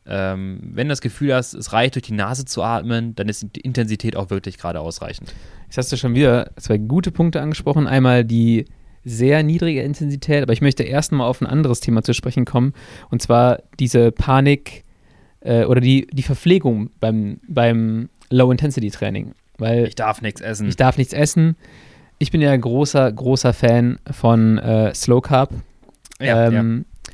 ähm, 0.06 0.60
wenn 0.62 0.88
du 0.88 0.92
das 0.92 1.00
Gefühl 1.00 1.34
hast, 1.34 1.52
es 1.54 1.72
reicht 1.72 1.96
durch 1.96 2.04
die 2.04 2.14
Nase 2.14 2.44
zu 2.44 2.62
atmen, 2.62 3.14
dann 3.16 3.28
ist 3.28 3.44
die 3.54 3.60
Intensität 3.60 4.16
auch 4.16 4.30
wirklich 4.30 4.56
gerade 4.56 4.80
ausreichend. 4.80 5.34
Jetzt 5.64 5.78
hast 5.78 5.92
du 5.92 5.96
schon 5.96 6.14
wieder 6.14 6.50
zwei 6.58 6.78
gute 6.78 7.10
Punkte 7.10 7.40
angesprochen. 7.40 7.86
Einmal 7.86 8.24
die 8.24 8.66
sehr 9.04 9.42
niedrige 9.42 9.82
Intensität, 9.82 10.42
aber 10.42 10.52
ich 10.52 10.60
möchte 10.60 10.82
erst 10.82 11.12
mal 11.12 11.26
auf 11.26 11.40
ein 11.40 11.46
anderes 11.46 11.80
Thema 11.80 12.02
zu 12.02 12.14
sprechen 12.14 12.44
kommen, 12.44 12.72
und 13.10 13.22
zwar 13.22 13.58
diese 13.78 14.12
Panik 14.12 14.84
äh, 15.40 15.64
oder 15.64 15.80
die, 15.80 16.06
die 16.12 16.22
Verpflegung 16.22 16.90
beim, 17.00 17.40
beim 17.48 18.08
Low-Intensity-Training. 18.30 19.34
Weil 19.58 19.86
ich 19.86 19.94
darf 19.94 20.22
nichts 20.22 20.40
essen. 20.40 20.68
Ich 20.68 20.76
darf 20.76 20.98
nichts 20.98 21.12
essen. 21.12 21.56
Ich 22.18 22.30
bin 22.30 22.40
ja 22.40 22.56
großer, 22.56 23.10
großer 23.10 23.52
Fan 23.52 23.98
von 24.10 24.58
äh, 24.58 24.94
Slow 24.94 25.20
Carb. 25.20 25.50
Ja, 26.20 26.46
ähm, 26.46 26.84
ja. 26.86 27.12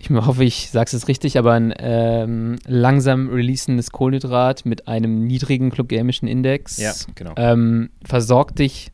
Ich 0.00 0.10
hoffe, 0.10 0.44
ich 0.44 0.70
sage 0.70 0.86
es 0.86 0.92
jetzt 0.92 1.08
richtig, 1.08 1.38
aber 1.38 1.54
ein 1.54 1.74
ähm, 1.76 2.56
langsam 2.66 3.28
releasendes 3.28 3.90
Kohlenhydrat 3.90 4.64
mit 4.64 4.86
einem 4.86 5.26
niedrigen 5.26 5.70
glykämischen 5.70 6.28
Index 6.28 6.76
ja, 6.76 6.92
genau. 7.16 7.34
ähm, 7.36 7.90
versorgt 8.04 8.60
dich 8.60 8.92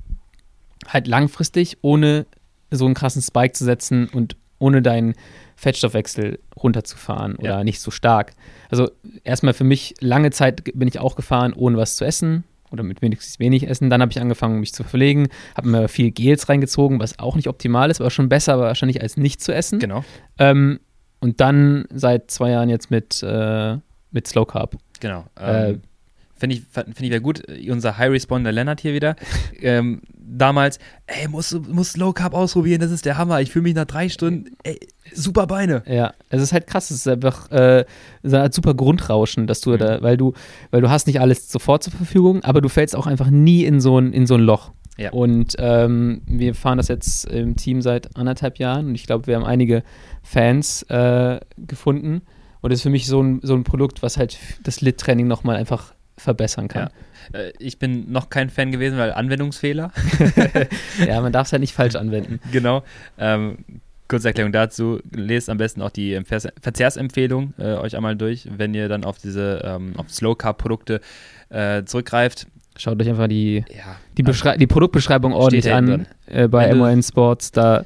halt 0.89 1.07
langfristig, 1.07 1.78
ohne 1.82 2.26
so 2.70 2.87
einen 2.87 2.95
krassen 2.95 3.22
Spike 3.22 3.53
zu 3.53 3.64
setzen 3.64 4.09
und 4.09 4.37
ohne 4.59 4.82
deinen 4.82 5.14
Fettstoffwechsel 5.57 6.39
runterzufahren 6.57 7.37
oder 7.37 7.59
ja. 7.59 7.64
nicht 7.64 7.80
so 7.80 7.91
stark. 7.91 8.32
Also 8.70 8.91
erstmal 9.22 9.55
für 9.55 9.64
mich 9.64 9.95
lange 10.01 10.30
Zeit 10.30 10.64
bin 10.74 10.89
ich 10.89 10.99
auch 10.99 11.16
gefahren, 11.16 11.53
ohne 11.53 11.76
was 11.76 11.97
zu 11.97 12.05
essen 12.05 12.45
oder 12.70 12.82
mit 12.82 13.03
wenigstens 13.03 13.39
wenig 13.39 13.68
Essen. 13.68 13.91
Dann 13.91 14.01
habe 14.01 14.11
ich 14.11 14.20
angefangen, 14.20 14.61
mich 14.61 14.72
zu 14.72 14.82
verpflegen, 14.82 15.28
habe 15.57 15.68
mir 15.68 15.89
viel 15.89 16.11
Gels 16.11 16.49
reingezogen, 16.49 16.99
was 16.99 17.18
auch 17.18 17.37
nicht 17.37 17.49
optimal 17.49 17.91
ist, 17.91 18.01
aber 18.01 18.11
schon 18.11 18.28
besser 18.28 18.59
wahrscheinlich 18.59 19.01
als 19.01 19.16
nicht 19.16 19.41
zu 19.43 19.55
essen. 19.55 19.78
Genau. 19.78 20.05
Ähm, 20.39 20.80
und 21.20 21.41
dann 21.41 21.87
seit 21.93 22.30
zwei 22.30 22.51
Jahren 22.51 22.68
jetzt 22.68 22.91
mit, 22.91 23.22
äh, 23.22 23.78
mit 24.11 24.26
Slow 24.26 24.47
Carb. 24.47 24.76
Genau. 25.01 25.24
Äh, 25.39 25.70
ähm, 25.70 25.74
äh, 25.76 25.78
Finde 26.45 26.57
ich, 26.57 26.62
find 26.70 27.01
ich 27.01 27.11
wäre 27.11 27.22
gut, 27.22 27.42
unser 27.70 27.97
High 27.97 28.11
Responder 28.11 28.53
Lennart 28.53 28.80
hier 28.80 28.92
wieder. 28.92 29.16
Ähm, 29.62 30.03
damals, 30.12 30.78
ey, 31.07 31.26
musst 31.26 31.53
du 31.53 31.61
musst 31.61 31.97
Low 31.97 32.12
Carb 32.12 32.34
ausprobieren, 32.34 32.82
das 32.82 32.90
ist 32.90 33.07
der 33.07 33.16
Hammer. 33.16 33.40
Ich 33.40 33.51
fühle 33.51 33.62
mich 33.62 33.74
nach 33.74 33.86
drei 33.86 34.11
Stunden, 34.11 34.51
ey, 34.62 34.78
super 35.14 35.47
Beine. 35.47 35.82
Ja, 35.86 36.12
es 36.28 36.42
ist 36.42 36.53
halt 36.53 36.66
krass, 36.66 36.90
es 36.90 36.99
ist 36.99 37.09
einfach 37.09 37.51
äh, 37.51 37.86
super 38.22 38.74
Grundrauschen, 38.74 39.47
dass 39.47 39.62
du 39.62 39.70
mhm. 39.70 39.78
da, 39.78 40.03
weil 40.03 40.18
du, 40.18 40.34
weil 40.70 40.82
du 40.82 40.90
hast 40.90 41.07
nicht 41.07 41.18
alles 41.18 41.51
sofort 41.51 41.82
zur 41.82 41.95
Verfügung, 41.95 42.45
aber 42.45 42.61
du 42.61 42.68
fällst 42.68 42.95
auch 42.95 43.07
einfach 43.07 43.30
nie 43.30 43.64
in 43.64 43.80
so 43.80 43.99
ein, 43.99 44.12
in 44.12 44.26
so 44.26 44.34
ein 44.34 44.42
Loch. 44.42 44.72
Ja. 44.99 45.12
Und 45.12 45.55
ähm, 45.59 46.20
wir 46.26 46.55
fahren 46.55 46.76
das 46.76 46.88
jetzt 46.88 47.24
im 47.24 47.57
Team 47.57 47.80
seit 47.80 48.14
anderthalb 48.18 48.59
Jahren 48.59 48.88
und 48.88 48.95
ich 48.97 49.07
glaube, 49.07 49.26
wir 49.26 49.36
haben 49.36 49.45
einige 49.45 49.82
Fans 50.22 50.82
äh, 50.90 51.40
gefunden. 51.57 52.20
Und 52.61 52.70
das 52.70 52.78
ist 52.80 52.82
für 52.82 52.90
mich 52.90 53.07
so 53.07 53.22
ein, 53.22 53.40
so 53.42 53.55
ein 53.55 53.64
Produkt, 53.64 54.03
was 54.03 54.16
halt 54.16 54.38
das 54.62 54.80
Lit-Training 54.80 55.26
nochmal 55.26 55.57
einfach 55.57 55.93
verbessern 56.17 56.69
kann. 56.69 56.91
Ja. 57.33 57.39
Äh, 57.39 57.53
ich 57.59 57.79
bin 57.79 58.11
noch 58.11 58.31
kein 58.31 58.51
Fan 58.51 58.73
gewesen, 58.73 58.99
weil 58.99 59.12
Anwendungsfehler. 59.12 59.93
ja, 61.07 61.21
man 61.21 61.33
darf 61.33 61.47
es 61.47 61.53
halt 61.53 61.61
nicht 61.61 61.75
falsch 61.75 61.97
anwenden. 61.97 62.41
Genau. 62.53 62.85
Ähm, 63.19 63.59
kurze 64.09 64.29
Erklärung 64.29 64.53
dazu. 64.53 65.01
Lest 65.12 65.51
am 65.51 65.59
besten 65.59 65.83
auch 65.83 65.91
die 65.91 66.21
Verzehrsempfehlung 66.25 67.55
äh, 67.59 67.75
euch 67.75 67.97
einmal 67.97 68.17
durch, 68.17 68.49
wenn 68.57 68.75
ihr 68.75 68.89
dann 68.89 69.05
auf 69.05 69.19
diese 69.19 69.62
ähm, 69.65 69.95
auf 69.97 70.11
Slow 70.11 70.37
Carb 70.37 70.59
Produkte 70.59 71.01
äh, 71.51 71.85
zurückgreift. 71.85 72.47
Schaut 72.77 73.01
euch 73.01 73.09
einfach 73.09 73.29
die, 73.29 73.65
ja, 73.71 73.97
die, 74.19 74.27
also 74.27 74.53
die 74.57 74.67
Produktbeschreibung 74.67 75.33
ordentlich 75.33 75.73
an 75.73 76.07
äh, 76.27 76.49
bei 76.49 76.75
MON 76.75 77.03
Sports. 77.03 77.53
Da, 77.53 77.85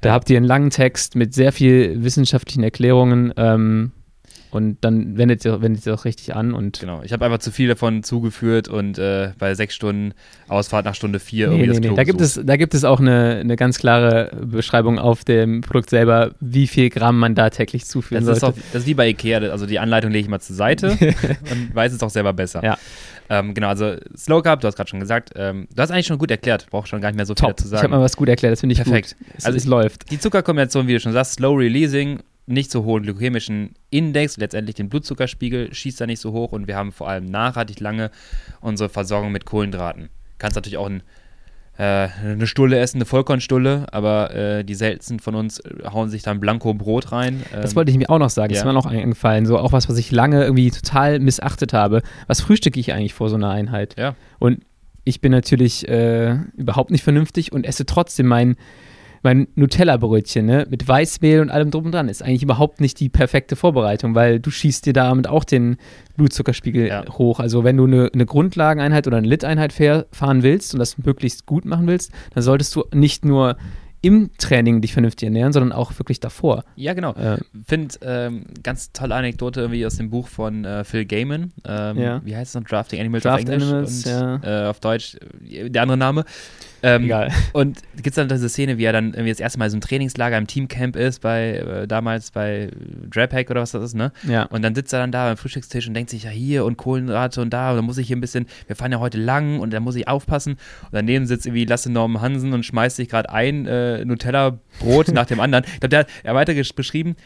da 0.00 0.12
habt 0.12 0.30
ihr 0.30 0.38
einen 0.38 0.46
langen 0.46 0.70
Text 0.70 1.14
mit 1.14 1.34
sehr 1.34 1.52
viel 1.52 2.02
wissenschaftlichen 2.02 2.62
Erklärungen. 2.62 3.34
Ähm, 3.36 3.92
und 4.54 4.78
dann 4.82 5.18
wendet 5.18 5.44
ihr, 5.44 5.60
wendet 5.62 5.84
ihr 5.84 5.94
auch 5.94 6.04
richtig 6.04 6.34
an. 6.34 6.54
Und 6.54 6.78
genau, 6.78 7.02
ich 7.02 7.12
habe 7.12 7.24
einfach 7.24 7.38
zu 7.38 7.50
viel 7.50 7.66
davon 7.66 8.04
zugeführt 8.04 8.68
und 8.68 8.98
äh, 8.98 9.32
bei 9.38 9.54
sechs 9.54 9.74
Stunden 9.74 10.14
Ausfahrt 10.46 10.84
nach 10.84 10.94
Stunde 10.94 11.18
vier 11.18 11.48
nee, 11.48 11.64
irgendwie 11.64 11.80
nee, 11.80 11.88
nee. 11.90 11.96
Da 11.96 12.04
gibt, 12.04 12.20
es, 12.20 12.40
da 12.40 12.56
gibt 12.56 12.72
es 12.74 12.84
auch 12.84 13.00
eine, 13.00 13.38
eine 13.40 13.56
ganz 13.56 13.78
klare 13.78 14.30
Beschreibung 14.44 15.00
auf 15.00 15.24
dem 15.24 15.62
Produkt 15.62 15.90
selber, 15.90 16.30
wie 16.38 16.68
viel 16.68 16.88
Gramm 16.88 17.18
man 17.18 17.34
da 17.34 17.50
täglich 17.50 17.84
zuführen 17.84 18.24
das 18.24 18.38
sollte. 18.38 18.60
Ist 18.60 18.64
auch, 18.64 18.72
das 18.72 18.82
ist 18.82 18.88
wie 18.88 18.94
bei 18.94 19.08
Ikea, 19.08 19.40
also 19.50 19.66
die 19.66 19.80
Anleitung 19.80 20.12
lege 20.12 20.22
ich 20.22 20.30
mal 20.30 20.40
zur 20.40 20.54
Seite 20.54 20.90
und 21.50 21.74
weiß 21.74 21.92
es 21.92 22.02
auch 22.02 22.10
selber 22.10 22.32
besser. 22.32 22.62
Ja. 22.62 22.78
Ähm, 23.30 23.54
genau, 23.54 23.68
also 23.68 23.96
Slow 24.16 24.42
Carb, 24.42 24.60
du 24.60 24.68
hast 24.68 24.76
gerade 24.76 24.90
schon 24.90 25.00
gesagt, 25.00 25.30
ähm, 25.34 25.66
du 25.74 25.82
hast 25.82 25.90
eigentlich 25.90 26.06
schon 26.06 26.18
gut 26.18 26.30
erklärt, 26.30 26.66
brauche 26.70 26.86
schon 26.86 27.00
gar 27.00 27.08
nicht 27.08 27.16
mehr 27.16 27.26
so 27.26 27.34
viel 27.34 27.56
zu 27.56 27.66
sagen. 27.66 27.80
Ich 27.80 27.82
habe 27.84 27.96
mal 27.96 28.02
was 28.02 28.16
gut 28.16 28.28
erklärt, 28.28 28.52
das 28.52 28.60
finde 28.60 28.74
ich 28.74 28.82
Perfekt. 28.82 29.16
gut. 29.18 29.26
Es, 29.36 29.46
also 29.46 29.56
es 29.56 29.64
läuft. 29.64 30.10
Die 30.10 30.20
Zuckerkombination, 30.20 30.86
wie 30.86 30.92
du 30.92 31.00
schon 31.00 31.12
sagst, 31.12 31.34
Slow 31.34 31.58
Releasing 31.58 32.20
nicht 32.46 32.70
so 32.70 32.84
hohen 32.84 33.02
glykämischen 33.02 33.74
Index, 33.90 34.36
letztendlich 34.36 34.76
den 34.76 34.88
Blutzuckerspiegel 34.88 35.72
schießt 35.72 36.00
da 36.00 36.06
nicht 36.06 36.20
so 36.20 36.32
hoch 36.32 36.52
und 36.52 36.66
wir 36.66 36.76
haben 36.76 36.92
vor 36.92 37.08
allem 37.08 37.26
nachhaltig 37.26 37.80
lange 37.80 38.10
unsere 38.60 38.88
Versorgung 38.88 39.32
mit 39.32 39.46
Kohlenhydraten. 39.46 40.10
kannst 40.38 40.56
natürlich 40.56 40.76
auch 40.76 40.86
ein, 40.86 41.02
äh, 41.78 42.08
eine 42.22 42.46
Stulle 42.46 42.78
essen, 42.78 42.98
eine 42.98 43.06
Vollkornstulle, 43.06 43.86
aber 43.92 44.34
äh, 44.34 44.64
die 44.64 44.74
seltensten 44.74 45.20
von 45.20 45.34
uns 45.34 45.62
hauen 45.90 46.10
sich 46.10 46.22
dann 46.22 46.38
Blanko-Brot 46.38 47.12
rein. 47.12 47.42
Das 47.50 47.70
ähm, 47.70 47.76
wollte 47.76 47.90
ich 47.90 47.96
mir 47.96 48.10
auch 48.10 48.18
noch 48.18 48.30
sagen, 48.30 48.52
ja. 48.52 48.56
das 48.56 48.62
ist 48.62 48.66
mir 48.66 48.74
noch 48.74 48.86
eingefallen. 48.86 49.46
So 49.46 49.58
auch 49.58 49.72
was, 49.72 49.88
was 49.88 49.96
ich 49.96 50.10
lange 50.10 50.44
irgendwie 50.44 50.70
total 50.70 51.20
missachtet 51.20 51.72
habe. 51.72 52.02
Was 52.26 52.42
frühstücke 52.42 52.78
ich 52.78 52.92
eigentlich 52.92 53.14
vor 53.14 53.30
so 53.30 53.36
einer 53.36 53.50
Einheit? 53.50 53.96
Ja. 53.98 54.16
Und 54.38 54.60
ich 55.04 55.20
bin 55.20 55.32
natürlich 55.32 55.88
äh, 55.88 56.36
überhaupt 56.56 56.90
nicht 56.90 57.04
vernünftig 57.04 57.52
und 57.52 57.64
esse 57.64 57.86
trotzdem 57.86 58.26
mein 58.26 58.56
mein 59.24 59.48
Nutella-Brötchen, 59.54 60.44
ne, 60.44 60.66
mit 60.68 60.86
Weißmehl 60.86 61.40
und 61.40 61.50
allem 61.50 61.70
drum 61.70 61.86
und 61.86 61.92
dran, 61.92 62.08
ist 62.08 62.22
eigentlich 62.22 62.42
überhaupt 62.42 62.80
nicht 62.80 63.00
die 63.00 63.08
perfekte 63.08 63.56
Vorbereitung, 63.56 64.14
weil 64.14 64.38
du 64.38 64.50
schießt 64.50 64.84
dir 64.84 64.92
damit 64.92 65.26
auch 65.28 65.44
den 65.44 65.78
Blutzuckerspiegel 66.16 66.86
ja. 66.86 67.04
hoch. 67.10 67.40
Also 67.40 67.64
wenn 67.64 67.78
du 67.78 67.84
eine, 67.84 68.10
eine 68.12 68.26
Grundlageneinheit 68.26 69.06
oder 69.06 69.16
eine 69.16 69.26
Lit-Einheit 69.26 69.72
fahren 69.72 70.42
willst 70.42 70.74
und 70.74 70.78
das 70.78 70.98
möglichst 70.98 71.46
gut 71.46 71.64
machen 71.64 71.86
willst, 71.86 72.12
dann 72.34 72.42
solltest 72.42 72.76
du 72.76 72.84
nicht 72.92 73.24
nur 73.24 73.56
im 74.02 74.30
Training 74.36 74.82
dich 74.82 74.92
vernünftig 74.92 75.28
ernähren, 75.28 75.54
sondern 75.54 75.72
auch 75.72 75.98
wirklich 75.98 76.20
davor. 76.20 76.64
Ja, 76.76 76.92
genau. 76.92 77.14
Äh, 77.14 77.38
Finde 77.66 77.94
ähm, 78.02 78.44
ganz 78.62 78.92
tolle 78.92 79.14
Anekdote 79.14 79.62
irgendwie 79.62 79.86
aus 79.86 79.96
dem 79.96 80.10
Buch 80.10 80.28
von 80.28 80.66
äh, 80.66 80.84
Phil 80.84 81.06
Gaiman. 81.06 81.52
Ähm, 81.64 81.98
ja. 81.98 82.20
Wie 82.22 82.36
heißt 82.36 82.54
es 82.54 82.60
noch? 82.60 82.68
Drafting 82.68 83.00
Animals 83.00 83.22
Draft 83.22 83.44
auf 83.44 83.48
Englisch 83.48 83.68
Animals, 83.68 84.04
und 84.04 84.12
ja. 84.12 84.66
äh, 84.66 84.68
auf 84.68 84.80
Deutsch 84.80 85.16
äh, 85.48 85.70
der 85.70 85.80
andere 85.80 85.96
Name. 85.96 86.26
Ähm, 86.84 87.04
Egal. 87.04 87.30
Und 87.54 87.80
gibt 87.94 88.08
es 88.08 88.14
dann 88.14 88.28
diese 88.28 88.50
Szene, 88.50 88.76
wie 88.76 88.84
er 88.84 88.92
dann 88.92 89.14
irgendwie 89.14 89.30
das 89.30 89.40
erste 89.40 89.58
Mal 89.58 89.70
so 89.70 89.76
ein 89.78 89.80
Trainingslager 89.80 90.36
im 90.36 90.46
Teamcamp 90.46 90.96
ist, 90.96 91.22
bei 91.22 91.54
äh, 91.56 91.86
damals 91.88 92.30
bei 92.30 92.70
Draphack 93.10 93.50
oder 93.50 93.62
was 93.62 93.70
das 93.70 93.82
ist, 93.82 93.94
ne? 93.94 94.12
Ja. 94.28 94.42
Und 94.44 94.60
dann 94.60 94.74
sitzt 94.74 94.92
er 94.92 94.98
dann 94.98 95.10
da 95.10 95.28
beim 95.28 95.38
Frühstückstisch 95.38 95.88
und 95.88 95.94
denkt 95.94 96.10
sich, 96.10 96.24
ja 96.24 96.30
hier 96.30 96.66
und 96.66 96.76
Kohlenhydrate 96.76 97.40
und 97.40 97.50
da, 97.54 97.70
und 97.70 97.76
dann 97.76 97.86
muss 97.86 97.96
ich 97.96 98.06
hier 98.06 98.16
ein 98.16 98.20
bisschen, 98.20 98.46
wir 98.66 98.76
fahren 98.76 98.92
ja 98.92 99.00
heute 99.00 99.16
lang 99.16 99.60
und 99.60 99.72
da 99.72 99.80
muss 99.80 99.96
ich 99.96 100.08
aufpassen. 100.08 100.52
Und 100.52 100.92
daneben 100.92 101.24
sitzt 101.24 101.46
irgendwie 101.46 101.64
Lasse 101.64 101.90
Norman 101.90 102.20
Hansen 102.20 102.52
und 102.52 102.66
schmeißt 102.66 102.96
sich 102.96 103.08
gerade 103.08 103.30
ein 103.30 103.66
äh, 103.66 104.04
Nutella-Brot 104.04 105.08
nach 105.14 105.24
dem 105.24 105.40
anderen. 105.40 105.64
Ich 105.64 105.80
glaube, 105.80 105.88
der 105.88 105.98
hat 106.00 106.08
er 106.22 106.34
weiter 106.34 106.52
beschrieben, 106.76 107.16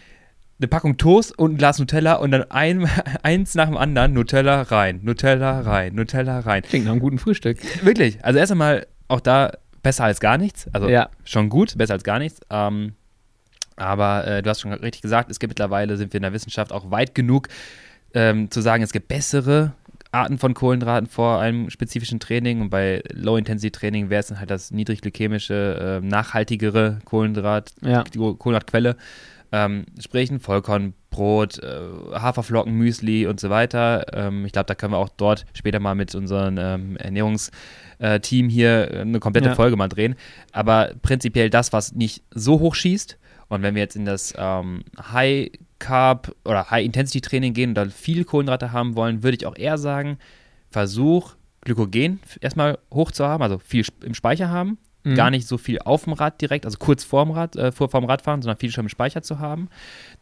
eine 0.61 0.69
Packung 0.69 0.99
Toast 0.99 1.37
und 1.37 1.55
ein 1.55 1.57
Glas 1.57 1.81
Nutella 1.81 2.15
und 2.15 2.31
dann 2.31 2.45
ein, 2.51 2.89
eins 3.25 3.57
nach 3.57 3.67
dem 3.67 3.77
anderen 3.77 4.13
Nutella 4.13 4.63
rein, 4.63 5.01
Nutella 5.03 5.63
rein, 5.63 5.97
Nutella 5.97 6.41
rein. 6.41 6.63
Klingt 6.63 6.85
nach 6.85 6.93
einem 6.93 7.01
guten 7.01 7.19
Frühstück. 7.19 7.59
Wirklich. 7.85 8.25
Also 8.25 8.39
erst 8.39 8.53
einmal 8.53 8.87
auch 9.09 9.21
da 9.21 9.53
besser 9.83 10.05
als 10.05 10.21
gar 10.21 10.39
nichts. 10.39 10.67
Also 10.73 10.89
ja. 10.89 11.09
schon 11.25 11.49
gut, 11.49 11.77
besser 11.77 11.95
als 11.95 12.05
gar 12.05 12.19
nichts. 12.19 12.41
Ähm, 12.51 12.93
aber 13.77 14.27
äh, 14.27 14.43
du 14.43 14.51
hast 14.51 14.61
schon 14.61 14.73
richtig 14.73 15.03
gesagt, 15.03 15.31
es 15.31 15.39
gibt 15.39 15.53
mittlerweile, 15.53 15.97
sind 15.97 16.13
wir 16.13 16.19
in 16.19 16.23
der 16.23 16.33
Wissenschaft 16.33 16.73
auch 16.73 16.91
weit 16.91 17.15
genug 17.15 17.49
ähm, 18.15 18.51
zu 18.51 18.61
sagen, 18.61 18.83
es 18.83 18.93
gibt 18.93 19.09
bessere 19.09 19.73
Arten 20.11 20.39
von 20.39 20.55
Kohlenhydraten 20.55 21.09
vor 21.09 21.39
einem 21.41 21.71
spezifischen 21.71 22.19
Training 22.19 22.63
und 22.63 22.71
bei 22.71 23.03
Low-Intensity-Training 23.13 24.09
wäre 24.09 24.21
es 24.21 24.29
dann 24.29 24.41
halt 24.41 24.51
das 24.51 24.71
niedrigglykämische, 24.71 26.01
äh, 26.03 26.07
nachhaltigere 26.07 27.01
Kohlenhydrat, 27.05 27.73
ja. 27.83 28.05
Kohlenhydratquelle. 28.05 28.97
Ähm, 29.51 29.87
sprich 29.99 30.31
ein 30.31 30.41
Vollkornbrot, 30.41 31.63
äh, 31.63 31.81
Haferflocken, 32.15 32.73
Müsli 32.75 33.27
und 33.27 33.41
so 33.41 33.49
weiter. 33.49 34.07
Ähm, 34.13 34.45
ich 34.45 34.53
glaube, 34.53 34.67
da 34.67 34.75
können 34.75 34.93
wir 34.93 34.99
auch 34.99 35.09
dort 35.09 35.47
später 35.55 35.81
mal 35.81 35.95
mit 35.95 36.15
unseren 36.15 36.59
ähm, 36.59 36.99
Ernährungs- 36.99 37.51
äh, 37.99 38.21
Team 38.21 38.49
hier 38.49 39.01
eine 39.01 39.21
komplette 39.21 39.49
ja. 39.49 39.55
Folge 39.55 39.77
mal 39.77 39.89
drehen. 39.89 40.15
Aber 40.53 40.93
prinzipiell 41.03 41.51
das, 41.51 41.73
was 41.73 41.95
nicht 41.95 42.23
so 42.35 42.61
hoch 42.61 42.75
schießt. 42.75 43.19
Und 43.49 43.63
wenn 43.63 43.75
wir 43.75 43.83
jetzt 43.83 43.97
in 43.97 44.05
das 44.05 44.35
ähm, 44.37 44.83
High 45.13 45.51
Carb 45.79 46.35
oder 46.45 46.71
High 46.71 46.85
Intensity 46.85 47.21
Training 47.21 47.55
gehen 47.55 47.71
und 47.71 47.75
da 47.75 47.87
viel 47.87 48.25
Kohlenhydrate 48.25 48.73
haben 48.73 48.97
wollen, 48.97 49.23
würde 49.23 49.37
ich 49.37 49.47
auch 49.47 49.57
eher 49.57 49.79
sagen, 49.79 50.19
versuch 50.71 51.35
Glykogen 51.63 52.21
erstmal 52.41 52.79
hoch 52.93 53.11
zu 53.11 53.27
haben, 53.27 53.43
also 53.43 53.59
viel 53.59 53.85
im 54.05 54.15
Speicher 54.15 54.49
haben. 54.49 54.79
Mhm. 55.05 55.15
Gar 55.15 55.31
nicht 55.31 55.47
so 55.47 55.59
viel 55.59 55.79
auf 55.79 56.05
dem 56.05 56.13
Rad 56.13 56.41
direkt, 56.41 56.67
also 56.67 56.79
kurz 56.79 57.05
vorm 57.05 57.31
Rad, 57.31 57.57
äh, 57.57 57.73
vor 57.73 57.89
vorm 57.89 58.05
Radfahren, 58.05 58.43
sondern 58.43 58.59
viel 58.59 58.71
schon 58.71 58.87
im 58.87 58.89
Speicher 58.89 59.23
zu 59.23 59.39
haben. 59.39 59.69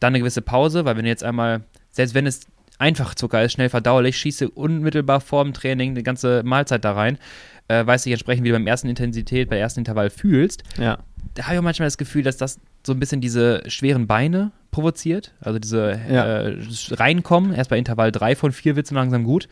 Dann 0.01 0.09
eine 0.09 0.19
gewisse 0.21 0.43
Pause, 0.43 0.85
weil 0.85 0.97
wenn 0.97 1.05
du 1.05 1.11
jetzt 1.11 1.25
einmal, 1.25 1.63
selbst 1.91 2.15
wenn 2.15 2.27
es 2.27 2.47
einfach 2.79 3.15
Zucker 3.15 3.43
ist, 3.43 3.53
schnell 3.53 3.71
verdaulich, 3.71 4.19
schieße 4.19 4.51
unmittelbar 4.51 5.21
vorm 5.21 5.55
Training 5.55 5.91
eine 5.91 6.03
ganze 6.03 6.43
Mahlzeit 6.45 6.85
da 6.85 6.93
rein, 6.93 7.19
äh, 7.69 7.87
weißt 7.87 8.07
du 8.07 8.11
entsprechend, 8.11 8.45
wie 8.45 8.49
du 8.49 8.55
beim 8.55 8.67
ersten 8.67 8.89
Intensität, 8.89 9.49
bei 9.49 9.59
ersten 9.59 9.81
Intervall 9.81 10.11
fühlst. 10.11 10.63
Ja. 10.79 10.99
Da 11.35 11.45
habe 11.45 11.55
ich 11.55 11.59
auch 11.59 11.65
manchmal 11.65 11.87
das 11.87 11.99
Gefühl, 11.99 12.23
dass 12.23 12.37
das 12.37 12.61
so 12.85 12.93
ein 12.93 13.01
bisschen 13.01 13.21
diese 13.21 13.63
schweren 13.69 14.07
Beine 14.07 14.53
provoziert. 14.71 15.33
Also 15.41 15.59
diese 15.59 16.01
ja. 16.09 16.25
äh, 16.25 16.59
reinkommen. 16.91 17.53
Erst 17.53 17.71
bei 17.71 17.79
Intervall 17.79 18.13
3 18.13 18.37
von 18.37 18.53
4 18.53 18.77
wird 18.77 18.87
es 18.87 18.93
langsam 18.93 19.25
gut. 19.25 19.49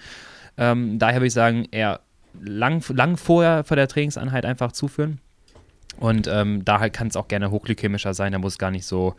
Ähm, 0.56 0.98
daher 0.98 1.16
würde 1.16 1.26
ich 1.26 1.32
sagen, 1.32 1.66
eher 1.70 2.00
lang, 2.40 2.82
lang 2.88 3.16
vorher 3.16 3.64
vor 3.64 3.76
der 3.76 3.88
Trainingseinheit 3.88 4.46
einfach 4.46 4.72
zuführen. 4.72 5.20
Und 5.98 6.26
ähm, 6.26 6.64
da 6.64 6.80
halt 6.80 6.92
kann 6.92 7.08
es 7.08 7.16
auch 7.16 7.28
gerne 7.28 7.50
hochglykämischer 7.50 8.14
sein, 8.14 8.32
da 8.32 8.38
muss 8.38 8.54
es 8.54 8.58
gar 8.58 8.70
nicht 8.70 8.84
so 8.84 9.14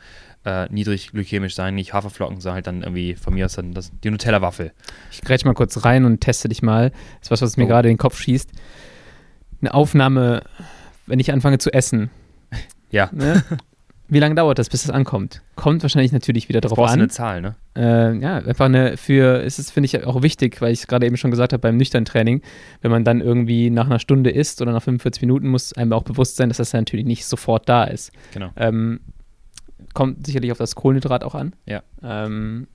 äh, 0.45 0.71
niedrig 0.71 1.11
glykämisch 1.11 1.55
sein, 1.55 1.75
nicht 1.75 1.93
Haferflocken, 1.93 2.39
sondern 2.39 2.55
halt 2.55 2.67
dann 2.67 2.81
irgendwie 2.83 3.15
von 3.15 3.33
mir 3.33 3.45
aus 3.45 3.53
dann 3.53 3.73
das, 3.73 3.91
die 4.03 4.11
Nutella-Waffel. 4.11 4.71
Ich 5.11 5.21
grätsch 5.21 5.45
mal 5.45 5.53
kurz 5.53 5.83
rein 5.85 6.05
und 6.05 6.21
teste 6.21 6.49
dich 6.49 6.61
mal. 6.61 6.91
Das 6.91 7.27
ist 7.27 7.31
was, 7.31 7.41
was 7.41 7.57
mir 7.57 7.65
oh. 7.65 7.67
gerade 7.67 7.89
in 7.89 7.93
den 7.93 7.99
Kopf 7.99 8.19
schießt. 8.19 8.51
Eine 9.61 9.73
Aufnahme, 9.73 10.43
wenn 11.07 11.19
ich 11.19 11.31
anfange 11.31 11.57
zu 11.57 11.73
essen. 11.73 12.09
Ja. 12.91 13.09
Ne? 13.11 13.43
Wie 14.07 14.19
lange 14.19 14.35
dauert 14.35 14.59
das, 14.59 14.69
bis 14.69 14.83
das 14.83 14.91
ankommt? 14.91 15.41
Kommt 15.55 15.81
wahrscheinlich 15.81 16.11
natürlich 16.11 16.47
wieder 16.49 16.61
darauf 16.61 16.77
an. 16.79 16.99
eine 16.99 17.07
Zahl, 17.07 17.41
ne? 17.41 17.55
Äh, 17.75 18.17
ja, 18.19 18.37
einfach 18.37 18.65
eine 18.65 18.95
für, 18.97 19.41
ist 19.41 19.59
es, 19.59 19.71
finde 19.71 19.85
ich, 19.85 20.05
auch 20.05 20.21
wichtig, 20.21 20.61
weil 20.61 20.71
ich 20.71 20.81
es 20.81 20.87
gerade 20.87 21.05
eben 21.05 21.17
schon 21.17 21.31
gesagt 21.31 21.51
habe 21.51 21.61
beim 21.61 21.77
nüchtern 21.77 22.05
Training, 22.05 22.41
wenn 22.81 22.91
man 22.91 23.03
dann 23.03 23.21
irgendwie 23.21 23.69
nach 23.69 23.85
einer 23.85 23.99
Stunde 23.99 24.29
isst 24.29 24.61
oder 24.61 24.71
nach 24.71 24.83
45 24.83 25.21
Minuten, 25.21 25.47
muss 25.47 25.73
einem 25.73 25.91
auch 25.93 26.03
bewusst 26.03 26.37
sein, 26.37 26.49
dass 26.49 26.57
das 26.57 26.71
natürlich 26.71 27.05
nicht 27.05 27.25
sofort 27.25 27.67
da 27.67 27.83
ist. 27.83 28.11
Genau. 28.33 28.49
Ähm, 28.55 29.01
kommt 29.93 30.25
sicherlich 30.25 30.51
auf 30.51 30.57
das 30.57 30.75
Kohlenhydrat 30.75 31.23
auch 31.23 31.35
an. 31.35 31.53
Ja. 31.65 31.83
Ähm, 32.01 32.67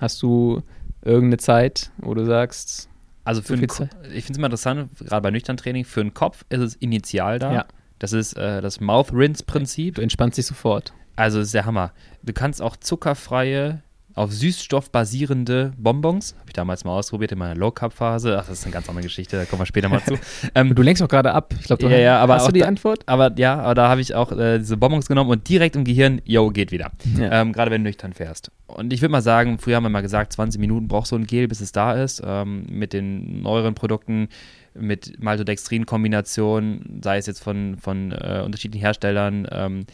hast 0.00 0.22
du 0.22 0.62
irgendeine 1.02 1.38
Zeit, 1.38 1.90
wo 1.98 2.14
du 2.14 2.24
sagst, 2.24 2.88
also 3.24 3.42
für 3.42 3.56
so 3.56 3.62
ich 3.62 4.24
finde 4.24 4.32
es 4.32 4.38
immer 4.38 4.46
interessant, 4.46 4.88
gerade 5.00 5.22
bei 5.22 5.32
nüchtern 5.32 5.56
Training, 5.56 5.84
für 5.84 6.00
den 6.00 6.14
Kopf 6.14 6.44
ist 6.48 6.60
es 6.60 6.74
initial 6.76 7.40
da. 7.40 7.52
Ja. 7.52 7.66
Das 7.98 8.12
ist 8.12 8.34
äh, 8.34 8.60
das 8.60 8.80
Mouth-Rinse-Prinzip. 8.80 9.96
Du 9.96 10.02
entspannst 10.02 10.38
dich 10.38 10.46
sofort. 10.46 10.92
Also 11.16 11.40
ist 11.40 11.54
der 11.54 11.64
Hammer. 11.64 11.92
Du 12.22 12.32
kannst 12.32 12.60
auch 12.60 12.76
zuckerfreie, 12.76 13.82
auf 14.16 14.32
Süßstoff 14.32 14.90
basierende 14.90 15.74
Bonbons, 15.76 16.34
habe 16.40 16.48
ich 16.48 16.54
damals 16.54 16.84
mal 16.84 16.92
ausprobiert 16.92 17.32
in 17.32 17.38
meiner 17.38 17.54
Low-Carb-Phase. 17.54 18.38
Ach, 18.40 18.46
das 18.48 18.60
ist 18.60 18.64
eine 18.64 18.72
ganz 18.72 18.88
andere 18.88 19.04
Geschichte, 19.04 19.36
da 19.36 19.44
kommen 19.44 19.60
wir 19.60 19.66
später 19.66 19.90
mal 19.90 20.02
zu. 20.06 20.18
Ähm, 20.54 20.74
du 20.74 20.82
lenkst 20.82 21.02
auch 21.02 21.08
gerade 21.08 21.32
ab. 21.32 21.54
Ich 21.60 21.66
glaube, 21.66 21.84
ja, 21.84 21.98
ja, 21.98 22.18
aber 22.18 22.36
hast 22.36 22.48
du 22.48 22.52
die 22.52 22.60
da, 22.60 22.66
Antwort? 22.66 23.02
Aber 23.04 23.30
ja, 23.36 23.60
aber 23.60 23.74
da 23.74 23.88
habe 23.90 24.00
ich 24.00 24.14
auch 24.14 24.32
äh, 24.32 24.58
diese 24.58 24.78
Bonbons 24.78 25.06
genommen 25.06 25.30
und 25.30 25.46
direkt 25.48 25.76
im 25.76 25.84
Gehirn, 25.84 26.22
yo, 26.24 26.48
geht 26.50 26.72
wieder. 26.72 26.92
Ja. 27.18 27.42
Ähm, 27.42 27.52
gerade 27.52 27.70
wenn 27.70 27.84
du 27.84 27.88
nüchtern 27.90 28.14
fährst. 28.14 28.50
Und 28.66 28.90
ich 28.92 29.02
würde 29.02 29.12
mal 29.12 29.20
sagen, 29.20 29.58
früher 29.58 29.76
haben 29.76 29.84
wir 29.84 29.90
mal 29.90 30.00
gesagt, 30.00 30.32
20 30.32 30.58
Minuten 30.60 30.88
braucht 30.88 31.08
so 31.08 31.16
ein 31.16 31.26
Gel, 31.26 31.46
bis 31.46 31.60
es 31.60 31.72
da 31.72 31.92
ist. 31.92 32.22
Ähm, 32.24 32.64
mit 32.70 32.94
den 32.94 33.42
neueren 33.42 33.74
Produkten 33.74 34.28
mit 34.78 35.22
Maltodextrin-Kombination, 35.22 37.00
sei 37.02 37.18
es 37.18 37.26
jetzt 37.26 37.42
von, 37.42 37.76
von 37.78 38.12
äh, 38.12 38.42
unterschiedlichen 38.44 38.84
Herstellern, 38.84 39.46
ähm, 39.50 39.86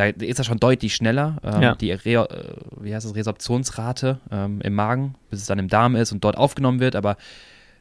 da 0.00 0.06
ist 0.06 0.38
das 0.38 0.46
schon 0.46 0.58
deutlich 0.58 0.94
schneller. 0.94 1.36
Ähm, 1.44 1.62
ja. 1.62 1.74
Die 1.74 1.92
Re 1.92 2.14
äh, 2.14 2.54
wie 2.80 2.94
heißt 2.94 3.04
das, 3.04 3.14
Resorptionsrate 3.14 4.18
ähm, 4.30 4.60
im 4.62 4.74
Magen, 4.74 5.14
bis 5.28 5.40
es 5.40 5.46
dann 5.46 5.58
im 5.58 5.68
Darm 5.68 5.94
ist 5.94 6.12
und 6.12 6.24
dort 6.24 6.36
aufgenommen 6.36 6.80
wird, 6.80 6.96
aber 6.96 7.16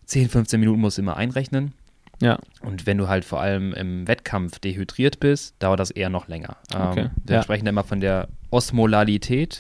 10, 0.06 0.30
15 0.30 0.60
Minuten 0.60 0.82
musst 0.82 0.98
du 0.98 1.02
immer 1.02 1.16
einrechnen. 1.16 1.74
Ja. 2.22 2.38
Und 2.62 2.86
wenn 2.86 2.98
du 2.98 3.08
halt 3.08 3.24
vor 3.24 3.40
allem 3.40 3.74
im 3.74 4.06
Wettkampf 4.06 4.60
dehydriert 4.60 5.22
bist, 5.22 5.56
dauert 5.60 5.80
das 5.80 5.92
eher 5.92 6.10
noch 6.10 6.28
länger. 6.28 6.58
Ähm, 6.76 6.82
okay. 6.82 7.10
Wir 7.24 7.38
ja. 7.38 7.44
sprechen 7.44 7.68
immer 7.68 7.86
von 7.86 8.02
der 8.02 8.28
Osmolalität. 8.50 9.58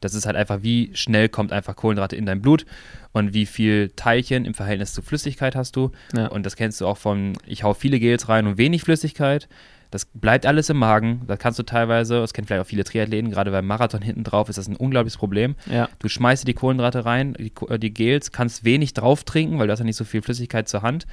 Das 0.00 0.14
ist 0.14 0.26
halt 0.26 0.36
einfach, 0.36 0.62
wie 0.62 0.92
schnell 0.94 1.28
kommt 1.28 1.52
einfach 1.52 1.74
Kohlenhydrate 1.74 2.14
in 2.14 2.26
dein 2.26 2.40
Blut 2.40 2.64
und 3.10 3.34
wie 3.34 3.46
viel 3.46 3.90
Teilchen 3.96 4.44
im 4.44 4.54
Verhältnis 4.54 4.94
zu 4.94 5.02
Flüssigkeit 5.02 5.56
hast 5.56 5.74
du. 5.74 5.90
Ja. 6.14 6.28
Und 6.28 6.46
das 6.46 6.54
kennst 6.54 6.80
du 6.80 6.86
auch 6.86 6.98
von, 6.98 7.32
ich 7.44 7.64
hau 7.64 7.74
viele 7.74 7.98
Gels 7.98 8.28
rein 8.28 8.46
und 8.46 8.58
wenig 8.58 8.84
Flüssigkeit. 8.84 9.48
Das 9.90 10.04
bleibt 10.04 10.44
alles 10.44 10.68
im 10.68 10.76
Magen. 10.76 11.22
Da 11.26 11.36
kannst 11.36 11.58
du 11.58 11.62
teilweise, 11.62 12.20
das 12.20 12.32
kennen 12.32 12.46
vielleicht 12.46 12.62
auch 12.62 12.68
viele 12.68 12.84
Triathleten, 12.84 13.30
gerade 13.30 13.50
beim 13.50 13.66
Marathon 13.66 14.02
hinten 14.02 14.24
drauf 14.24 14.48
ist 14.48 14.58
das 14.58 14.68
ein 14.68 14.76
unglaubliches 14.76 15.16
Problem. 15.16 15.54
Ja. 15.70 15.88
Du 15.98 16.08
schmeißt 16.08 16.46
die 16.46 16.54
Kohlenhydrate 16.54 17.04
rein, 17.04 17.34
die, 17.38 17.52
äh, 17.68 17.78
die 17.78 17.92
Gels, 17.92 18.32
kannst 18.32 18.64
wenig 18.64 18.94
drauf 18.94 19.24
trinken, 19.24 19.58
weil 19.58 19.66
du 19.66 19.72
hast 19.72 19.78
ja 19.78 19.84
nicht 19.84 19.96
so 19.96 20.04
viel 20.04 20.22
Flüssigkeit 20.22 20.68
zur 20.68 20.82
Hand. 20.82 21.06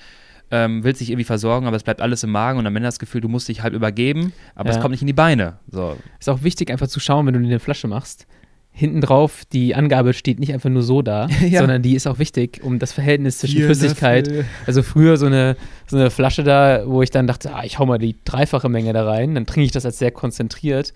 Ähm, 0.51 0.83
willst 0.83 1.01
dich 1.01 1.09
irgendwie 1.09 1.25
versorgen, 1.25 1.65
aber 1.65 1.75
es 1.75 1.83
bleibt 1.83 2.01
alles 2.01 2.23
im 2.23 2.31
Magen 2.31 2.59
und 2.59 2.67
am 2.67 2.75
Ende 2.75 2.87
das 2.87 2.99
Gefühl, 2.99 3.21
du 3.21 3.27
musst 3.27 3.47
dich 3.47 3.63
halb 3.63 3.73
übergeben, 3.73 4.31
aber 4.53 4.69
ja. 4.69 4.75
es 4.75 4.81
kommt 4.81 4.91
nicht 4.91 5.01
in 5.01 5.07
die 5.07 5.13
Beine. 5.13 5.57
So. 5.71 5.97
Ist 6.19 6.29
auch 6.29 6.43
wichtig, 6.43 6.69
einfach 6.69 6.87
zu 6.87 6.99
schauen, 6.99 7.25
wenn 7.25 7.33
du 7.33 7.39
eine 7.39 7.59
Flasche 7.59 7.87
machst, 7.87 8.27
hinten 8.77 8.99
drauf, 8.99 9.43
die 9.53 9.73
Angabe 9.73 10.13
steht 10.13 10.37
nicht 10.37 10.53
einfach 10.53 10.69
nur 10.69 10.83
so 10.83 11.01
da, 11.01 11.27
ja. 11.49 11.59
sondern 11.59 11.81
die 11.81 11.95
ist 11.95 12.07
auch 12.07 12.19
wichtig, 12.19 12.59
um 12.61 12.77
das 12.77 12.91
Verhältnis 12.91 13.37
zwischen 13.37 13.55
Vier 13.55 13.65
Flüssigkeit. 13.67 14.45
Also 14.67 14.83
früher 14.83 15.15
so 15.15 15.27
eine, 15.27 15.55
so 15.87 15.95
eine 15.95 16.11
Flasche 16.11 16.43
da, 16.43 16.83
wo 16.85 17.01
ich 17.01 17.09
dann 17.09 17.25
dachte, 17.25 17.55
ah, 17.55 17.63
ich 17.63 17.79
hau 17.79 17.85
mal 17.85 17.99
die 17.99 18.17
dreifache 18.25 18.67
Menge 18.67 18.91
da 18.91 19.05
rein, 19.05 19.33
dann 19.33 19.45
trinke 19.45 19.65
ich 19.65 19.71
das 19.71 19.85
als 19.85 19.97
sehr 19.97 20.11
konzentriert. 20.11 20.93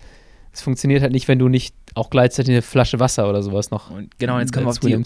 Es 0.52 0.62
funktioniert 0.62 1.02
halt 1.02 1.12
nicht, 1.12 1.28
wenn 1.28 1.38
du 1.38 1.48
nicht 1.48 1.74
auch 1.94 2.10
gleichzeitig 2.10 2.52
eine 2.52 2.62
Flasche 2.62 2.98
Wasser 2.98 3.28
oder 3.28 3.42
sowas 3.42 3.70
noch. 3.70 3.90
Und 3.90 4.18
genau, 4.18 4.38
jetzt 4.38 4.52
können, 4.52 4.66
wir 4.66 4.70
auf 4.70 4.78
die, 4.78 4.92
äh, 4.92 5.02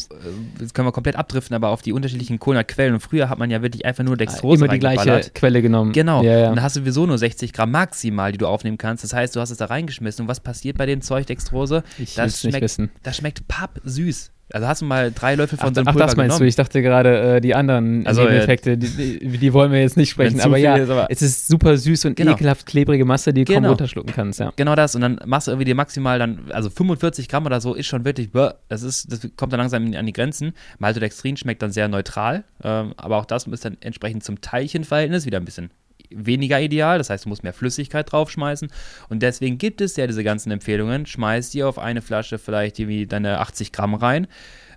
jetzt 0.61 0.74
können 0.74 0.88
wir 0.88 0.92
komplett 0.92 1.16
abdriften, 1.16 1.55
aber 1.55 1.68
auf 1.68 1.82
die 1.82 1.92
unterschiedlichen 1.92 2.38
Kohlenhydratquellen. 2.38 2.95
Und 2.95 3.01
früher 3.01 3.28
hat 3.28 3.38
man 3.38 3.51
ja 3.51 3.62
wirklich 3.62 3.84
einfach 3.84 4.05
nur 4.05 4.16
Dextrose 4.16 4.64
Immer 4.64 4.72
die 4.72 4.78
gleiche 4.78 5.30
Quelle 5.34 5.62
genommen. 5.62 5.92
Genau. 5.92 6.22
Ja, 6.22 6.38
ja. 6.38 6.49
Und 6.49 6.57
dann 6.57 6.64
hast 6.64 6.76
du 6.76 6.80
sowieso 6.80 7.07
nur 7.07 7.18
60 7.18 7.53
Gramm 7.53 7.70
maximal, 7.70 8.32
die 8.32 8.38
du 8.38 8.47
aufnehmen 8.47 8.78
kannst. 8.78 9.05
Das 9.05 9.12
heißt, 9.12 9.36
du 9.36 9.40
hast 9.40 9.51
es 9.51 9.59
da 9.59 9.66
reingeschmissen. 9.66 10.24
Und 10.24 10.28
was 10.28 10.40
passiert 10.40 10.78
bei 10.78 10.86
dem 10.86 11.03
Zeug 11.03 11.26
Dextrose? 11.26 11.84
Ich 11.99 12.14
das 12.14 12.24
will's 12.24 12.45
nicht 12.45 12.53
schmeckt, 12.53 12.64
wissen. 12.64 12.90
Das 13.03 13.16
schmeckt 13.16 13.49
pappsüß. 13.49 14.30
Also 14.53 14.66
hast 14.68 14.82
du 14.82 14.86
mal 14.86 15.11
drei 15.11 15.34
Löffel 15.36 15.59
von 15.59 15.70
Ach, 15.70 15.74
so 15.74 15.80
einem 15.80 15.88
ach 15.88 15.92
Pulver 15.92 16.07
das 16.07 16.16
meinst 16.16 16.28
genommen? 16.36 16.40
du? 16.40 16.49
Ich 16.49 16.55
dachte 16.57 16.82
gerade, 16.82 17.36
äh, 17.36 17.40
die 17.40 17.55
anderen 17.55 18.07
Also, 18.07 18.22
Nebeneffekte, 18.22 18.76
die, 18.76 19.18
die, 19.18 19.38
die 19.38 19.53
wollen 19.53 19.72
wir 19.72 19.80
jetzt 19.80 19.97
nicht 19.97 20.11
sprechen. 20.11 20.40
Aber 20.40 20.59
ja, 20.59 20.76
ist, 20.76 20.90
aber- 20.90 21.07
es 21.11 21.22
ist 21.22 21.49
super 21.49 21.76
süß 21.76 22.05
und 22.05 22.16
Genau. 22.16 22.32
ekelhaft 22.32 22.66
klebrige 22.66 23.05
Masse, 23.05 23.32
die 23.32 23.45
du 23.45 23.53
kaum 23.53 23.62
Genau. 23.62 23.70
runterschlucken 23.70 24.12
kannst. 24.14 24.40
Ja. 24.40 24.53
Genau 24.57 24.74
das. 24.74 24.95
Und 24.95 25.01
dann 25.01 25.18
machst 25.24 25.47
du 25.47 25.53
irgendwie 25.53 25.64
dir 25.64 25.74
maximal 25.74 26.18
dann, 26.18 26.40
also 26.51 26.68
45 26.70 27.28
Gramm 27.28 27.47
oder 27.47 27.61
so 27.61 27.74
ist 27.74 27.86
schon 27.86 28.05
wirklich, 28.05 28.30
das 28.68 28.82
ist, 28.82 29.11
das 29.11 29.26
kommt 29.36 29.53
dann 29.53 29.61
langsam 29.61 29.92
an 29.95 30.07
die 30.07 30.12
Grenzen. 30.12 30.53
Maltodextrin 30.78 31.36
schmeckt 31.36 31.62
dann 31.62 31.72
sehr 31.72 31.88
neutral, 31.88 32.45
ähm, 32.62 32.92
aber 32.97 33.16
auch 33.16 33.24
das 33.24 33.47
ist 33.47 33.64
dann 33.64 33.76
entsprechend 33.80 34.24
zum 34.24 34.40
Teilchenverhältnis 34.40 35.26
wieder 35.26 35.38
ein 35.38 35.45
bisschen 35.45 35.70
weniger 36.11 36.61
ideal. 36.61 36.98
Das 36.98 37.11
heißt, 37.11 37.24
du 37.24 37.28
musst 37.28 37.42
mehr 37.42 37.52
Flüssigkeit 37.52 38.11
draufschmeißen. 38.11 38.68
Und 39.09 39.22
deswegen 39.22 39.59
gibt 39.59 39.80
es 39.80 39.96
ja 39.96 40.07
diese 40.07 40.24
ganzen 40.24 40.50
Empfehlungen. 40.50 41.07
Schmeiß 41.07 41.50
dir 41.50 41.68
auf 41.68 41.78
eine 41.78 42.02
Flasche 42.02 42.38
vielleicht 42.38 42.78
irgendwie 42.78 43.07
deine 43.07 43.40
80 43.40 43.72
Gramm 43.72 43.94
rein, 43.94 44.26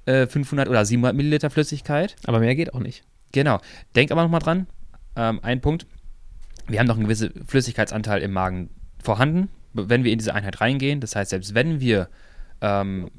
äh, 0.06 0.28
500 0.28 0.70
oder 0.70 0.86
700 0.86 1.16
Milliliter 1.16 1.50
Flüssigkeit. 1.50 2.16
Aber 2.26 2.40
mehr 2.40 2.56
geht 2.56 2.74
auch 2.74 2.80
nicht. 2.80 3.04
Genau. 3.32 3.60
Denk 3.96 4.12
aber 4.12 4.24
nochmal 4.24 4.42
dran, 4.42 4.68
ähm, 5.16 5.40
ein 5.44 5.62
Punkt. 5.62 5.86
Wir 6.68 6.80
haben 6.80 6.88
noch 6.88 6.96
einen 6.96 7.06
gewissen 7.06 7.46
Flüssigkeitsanteil 7.48 8.22
im 8.22 8.32
Magen 8.32 8.70
vorhanden, 9.02 9.50
wenn 9.74 10.04
wir 10.04 10.12
in 10.12 10.20
diese 10.20 10.34
Einheit 10.34 10.60
reingehen. 10.60 11.00
Das 11.00 11.16
heißt, 11.16 11.30
selbst 11.30 11.54
wenn 11.56 11.80
wir, 11.80 12.10
ähm, 12.62 13.10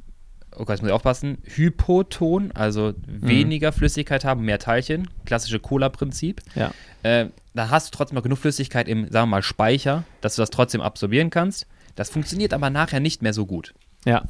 oh 0.58 0.64
Gott, 0.64 0.70
jetzt 0.70 0.80
muss 0.82 0.88
ich 0.88 0.94
aufpassen, 0.94 1.38
Hypoton, 1.44 2.52
also 2.52 2.92
weniger 3.06 3.72
Flüssigkeit 3.72 4.24
haben, 4.24 4.44
mehr 4.44 4.58
Teilchen, 4.58 5.08
klassische 5.24 5.60
Cola-Prinzip, 5.60 6.40
Ja. 6.54 6.72
äh, 7.02 7.26
da 7.54 7.70
hast 7.70 7.92
du 7.92 7.96
trotzdem 7.96 8.16
noch 8.16 8.22
genug 8.22 8.38
Flüssigkeit 8.38 8.88
im, 8.88 9.04
sagen 9.10 9.28
wir 9.28 9.36
mal, 9.36 9.42
Speicher, 9.42 10.04
dass 10.20 10.36
du 10.36 10.42
das 10.42 10.50
trotzdem 10.50 10.80
absorbieren 10.80 11.30
kannst. 11.30 11.66
Das 11.96 12.10
funktioniert 12.10 12.52
aber 12.54 12.70
nachher 12.70 13.00
nicht 13.00 13.22
mehr 13.22 13.32
so 13.32 13.46
gut. 13.46 13.74
Ja, 14.06 14.22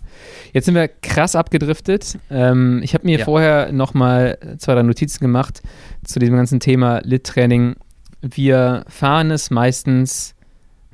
jetzt 0.54 0.64
sind 0.64 0.74
wir 0.74 0.88
krass 0.88 1.36
abgedriftet. 1.36 2.18
Ähm, 2.30 2.80
ich 2.82 2.94
habe 2.94 3.04
mir 3.06 3.18
Ja. 3.18 3.24
vorher 3.26 3.70
nochmal 3.72 4.38
zwei, 4.58 4.74
drei 4.74 4.82
Notizen 4.82 5.20
gemacht 5.20 5.60
zu 6.04 6.18
diesem 6.18 6.36
ganzen 6.36 6.58
Thema 6.58 7.00
Lit-Training. 7.04 7.76
Wir 8.22 8.84
fahren 8.88 9.30
es 9.30 9.50
meistens 9.50 10.34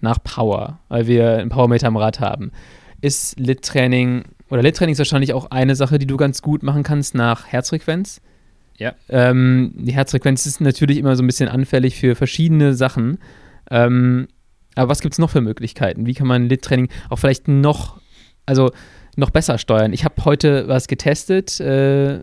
nach 0.00 0.18
Power, 0.22 0.80
weil 0.88 1.06
wir 1.06 1.38
einen 1.38 1.50
Powermeter 1.50 1.86
am 1.86 1.96
Rad 1.96 2.18
haben. 2.18 2.50
Ist 3.00 3.38
Lit-Training 3.38 4.24
oder 4.50 4.62
Lit-Training 4.62 4.92
ist 4.92 4.98
wahrscheinlich 4.98 5.32
auch 5.32 5.50
eine 5.50 5.74
Sache, 5.74 5.98
die 5.98 6.06
du 6.06 6.16
ganz 6.16 6.42
gut 6.42 6.62
machen 6.62 6.82
kannst 6.82 7.14
nach 7.14 7.46
Herzfrequenz. 7.46 8.20
Ja. 8.76 8.94
Ähm, 9.08 9.72
die 9.76 9.92
Herzfrequenz 9.92 10.46
ist 10.46 10.60
natürlich 10.60 10.98
immer 10.98 11.16
so 11.16 11.22
ein 11.22 11.26
bisschen 11.26 11.48
anfällig 11.48 11.96
für 11.96 12.14
verschiedene 12.14 12.74
Sachen. 12.74 13.18
Ähm, 13.70 14.28
aber 14.74 14.90
was 14.90 15.00
gibt 15.00 15.14
es 15.14 15.18
noch 15.18 15.30
für 15.30 15.40
Möglichkeiten? 15.40 16.06
Wie 16.06 16.14
kann 16.14 16.26
man 16.26 16.48
Lit-Training 16.48 16.88
auch 17.08 17.18
vielleicht 17.18 17.48
noch, 17.48 18.00
also 18.46 18.72
noch 19.16 19.30
besser 19.30 19.58
steuern? 19.58 19.92
Ich 19.92 20.04
habe 20.04 20.24
heute 20.24 20.68
was 20.68 20.88
getestet. 20.88 21.60
Äh, 21.60 22.20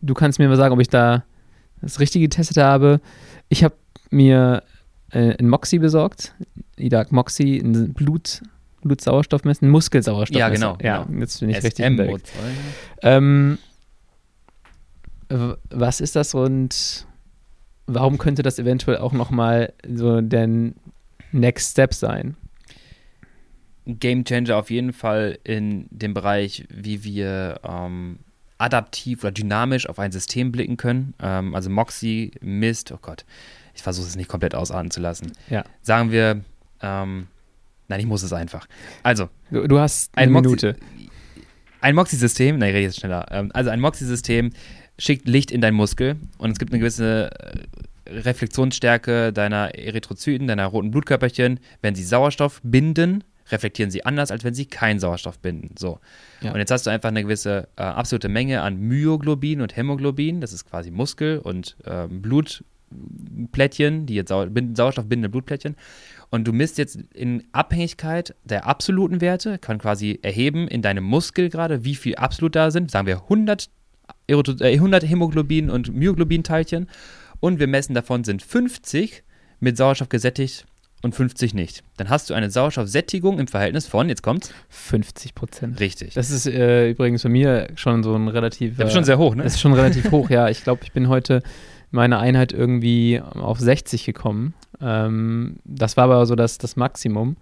du 0.00 0.14
kannst 0.14 0.38
mir 0.38 0.48
mal 0.48 0.56
sagen, 0.56 0.74
ob 0.74 0.80
ich 0.80 0.88
da 0.88 1.24
das 1.80 2.00
Richtige 2.00 2.28
getestet 2.28 2.56
habe. 2.56 3.00
Ich 3.48 3.62
habe 3.62 3.76
mir 4.10 4.62
äh, 5.10 5.36
ein 5.38 5.48
Moxie 5.48 5.78
besorgt. 5.78 6.34
IDAC 6.76 7.12
Moxie, 7.12 7.58
ein 7.58 7.94
Blut, 7.94 8.42
Blutsauerstoffmesser, 8.86 9.64
ein 9.66 9.70
Muskelsauerstoffmesser. 9.70 10.48
Ja, 10.48 10.54
genau, 10.54 10.78
Ja, 10.82 11.04
genau. 11.04 11.20
jetzt 11.20 11.40
bin 11.40 11.50
ich 11.50 11.56
richtig 11.62 11.84
SM 11.84 11.92
unterwegs. 11.92 12.32
Ähm, 13.02 13.58
was 15.70 16.00
ist 16.00 16.16
das 16.16 16.34
und 16.34 17.06
warum 17.86 18.18
könnte 18.18 18.42
das 18.42 18.58
eventuell 18.58 18.98
auch 18.98 19.12
nochmal 19.12 19.72
so 19.88 20.20
der 20.20 20.48
Next 21.32 21.72
Step 21.72 21.94
sein? 21.94 22.36
Game 23.86 24.24
Changer 24.24 24.56
auf 24.56 24.70
jeden 24.70 24.92
Fall 24.92 25.38
in 25.44 25.86
dem 25.90 26.12
Bereich, 26.12 26.66
wie 26.70 27.04
wir 27.04 27.60
ähm, 27.62 28.18
adaptiv 28.58 29.22
oder 29.22 29.32
dynamisch 29.32 29.88
auf 29.88 29.98
ein 29.98 30.10
System 30.12 30.50
blicken 30.50 30.76
können. 30.76 31.14
Ähm, 31.20 31.54
also 31.54 31.70
Moxie 31.70 32.32
misst, 32.40 32.90
oh 32.90 32.98
Gott, 33.00 33.24
ich 33.74 33.82
versuche 33.82 34.06
es 34.06 34.16
nicht 34.16 34.28
komplett 34.28 34.54
ausatmen 34.54 34.90
zu 34.90 35.00
lassen. 35.00 35.32
Ja. 35.50 35.64
Sagen 35.82 36.10
wir, 36.10 36.40
ähm, 36.82 37.28
nein, 37.88 38.00
ich 38.00 38.06
muss 38.06 38.22
es 38.22 38.32
einfach. 38.32 38.66
Also, 39.02 39.28
Du, 39.50 39.66
du 39.66 39.78
hast 39.78 40.16
eine 40.16 40.26
ein 40.36 40.42
Minute. 40.42 40.76
Ein 41.80 41.94
Moxie-System, 41.94 42.58
nein, 42.58 42.70
ich 42.70 42.74
rede 42.74 42.86
jetzt 42.86 43.00
schneller. 43.00 43.26
Ähm, 43.30 43.50
also 43.54 43.70
ein 43.70 43.80
Moxie-System 43.80 44.50
schickt 44.98 45.28
Licht 45.28 45.50
in 45.50 45.60
deinen 45.60 45.74
Muskel 45.74 46.16
und 46.38 46.50
es 46.50 46.58
gibt 46.58 46.72
eine 46.72 46.80
gewisse 46.80 47.30
äh, 47.30 48.10
Reflexionsstärke 48.10 49.32
deiner 49.32 49.74
Erythrozyten, 49.74 50.46
deiner 50.46 50.66
roten 50.66 50.90
Blutkörperchen. 50.90 51.60
Wenn 51.82 51.94
sie 51.94 52.02
Sauerstoff 52.02 52.60
binden, 52.62 53.22
reflektieren 53.50 53.90
sie 53.90 54.04
anders, 54.04 54.30
als 54.30 54.42
wenn 54.42 54.54
sie 54.54 54.66
keinen 54.66 54.98
Sauerstoff 54.98 55.38
binden. 55.38 55.74
So. 55.78 56.00
Ja. 56.40 56.52
Und 56.52 56.58
jetzt 56.58 56.70
hast 56.70 56.86
du 56.86 56.90
einfach 56.90 57.10
eine 57.10 57.22
gewisse 57.22 57.68
äh, 57.76 57.82
absolute 57.82 58.28
Menge 58.28 58.62
an 58.62 58.78
Myoglobin 58.78 59.60
und 59.60 59.76
Hämoglobin, 59.76 60.40
das 60.40 60.52
ist 60.52 60.68
quasi 60.68 60.90
Muskel 60.90 61.38
und 61.38 61.76
ähm, 61.84 62.22
Blutplättchen, 62.22 64.06
die 64.06 64.14
jetzt 64.14 64.28
Sau 64.30 64.46
binden, 64.46 64.74
Sauerstoff 64.74 65.06
bindende 65.06 65.28
Blutplättchen. 65.28 65.76
Und 66.36 66.44
du 66.44 66.52
misst 66.52 66.76
jetzt 66.76 66.96
in 67.14 67.44
Abhängigkeit 67.52 68.34
der 68.44 68.66
absoluten 68.66 69.22
Werte, 69.22 69.58
kann 69.58 69.78
quasi 69.78 70.18
erheben 70.22 70.68
in 70.68 70.82
deinem 70.82 71.02
Muskel 71.02 71.48
gerade, 71.48 71.82
wie 71.84 71.94
viel 71.94 72.14
absolut 72.16 72.54
da 72.54 72.70
sind. 72.70 72.90
Sagen 72.90 73.06
wir 73.06 73.22
100, 73.22 73.70
Erythro- 74.28 74.62
äh, 74.62 74.74
100 74.74 75.02
Hämoglobin 75.08 75.70
und 75.70 75.94
Myoglobin-Teilchen. 75.94 76.88
Und 77.40 77.58
wir 77.58 77.66
messen 77.66 77.94
davon 77.94 78.22
sind 78.22 78.42
50 78.42 79.22
mit 79.60 79.78
Sauerstoff 79.78 80.10
gesättigt 80.10 80.66
und 81.02 81.14
50 81.14 81.54
nicht. 81.54 81.82
Dann 81.96 82.10
hast 82.10 82.28
du 82.28 82.34
eine 82.34 82.50
Sauerstoffsättigung 82.50 83.38
im 83.38 83.46
Verhältnis 83.46 83.86
von, 83.86 84.10
jetzt 84.10 84.22
kommt's, 84.22 84.52
50 84.68 85.34
Prozent. 85.34 85.80
richtig. 85.80 86.12
Das 86.14 86.30
ist 86.30 86.46
äh, 86.46 86.90
übrigens 86.90 87.22
bei 87.22 87.30
mir 87.30 87.68
schon 87.76 88.02
so 88.02 88.14
ein 88.14 88.28
relativ. 88.28 88.76
Das 88.76 88.88
ist 88.88 88.94
schon 88.94 89.04
sehr 89.04 89.16
hoch, 89.16 89.34
ne? 89.34 89.42
Das 89.42 89.54
ist 89.54 89.60
schon 89.60 89.72
relativ 89.72 90.10
hoch, 90.10 90.28
ja. 90.28 90.50
Ich 90.50 90.62
glaube, 90.64 90.82
ich 90.84 90.92
bin 90.92 91.08
heute 91.08 91.42
meine 91.90 92.18
Einheit 92.18 92.52
irgendwie 92.52 93.20
auf 93.20 93.58
60 93.60 94.04
gekommen. 94.04 94.54
Ähm, 94.80 95.56
das 95.64 95.96
war 95.96 96.04
aber 96.04 96.26
so 96.26 96.34
das, 96.34 96.58
das 96.58 96.76
Maximum. 96.76 97.36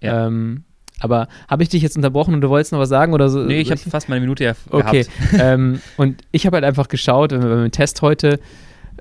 Ja. 0.00 0.26
Ähm, 0.26 0.64
aber 1.00 1.28
habe 1.48 1.62
ich 1.62 1.68
dich 1.68 1.82
jetzt 1.82 1.96
unterbrochen 1.96 2.34
und 2.34 2.40
du 2.40 2.48
wolltest 2.50 2.72
noch 2.72 2.78
was 2.78 2.88
sagen 2.88 3.14
oder 3.14 3.28
so? 3.28 3.40
Nee, 3.40 3.60
ich 3.60 3.70
habe 3.70 3.80
fast 3.80 4.08
meine 4.08 4.20
Minute 4.20 4.44
ja 4.44 4.54
Okay. 4.70 5.06
ähm, 5.38 5.80
und 5.96 6.22
ich 6.30 6.46
habe 6.46 6.56
halt 6.56 6.64
einfach 6.64 6.88
geschaut, 6.88 7.32
wenn 7.32 7.42
wir 7.42 7.48
beim 7.48 7.70
Test 7.72 8.00
heute, 8.02 8.38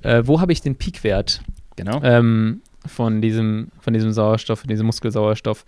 äh, 0.01 0.23
wo 0.25 0.41
habe 0.41 0.51
ich 0.51 0.61
den 0.61 0.75
Peakwert 0.75 1.41
Genau. 1.75 2.01
ähm, 2.03 2.61
von, 2.85 3.21
diesem, 3.21 3.69
von 3.79 3.93
diesem 3.93 4.11
Sauerstoff, 4.11 4.59
von 4.59 4.67
diesem 4.67 4.85
Muskelsauerstoff. 4.87 5.65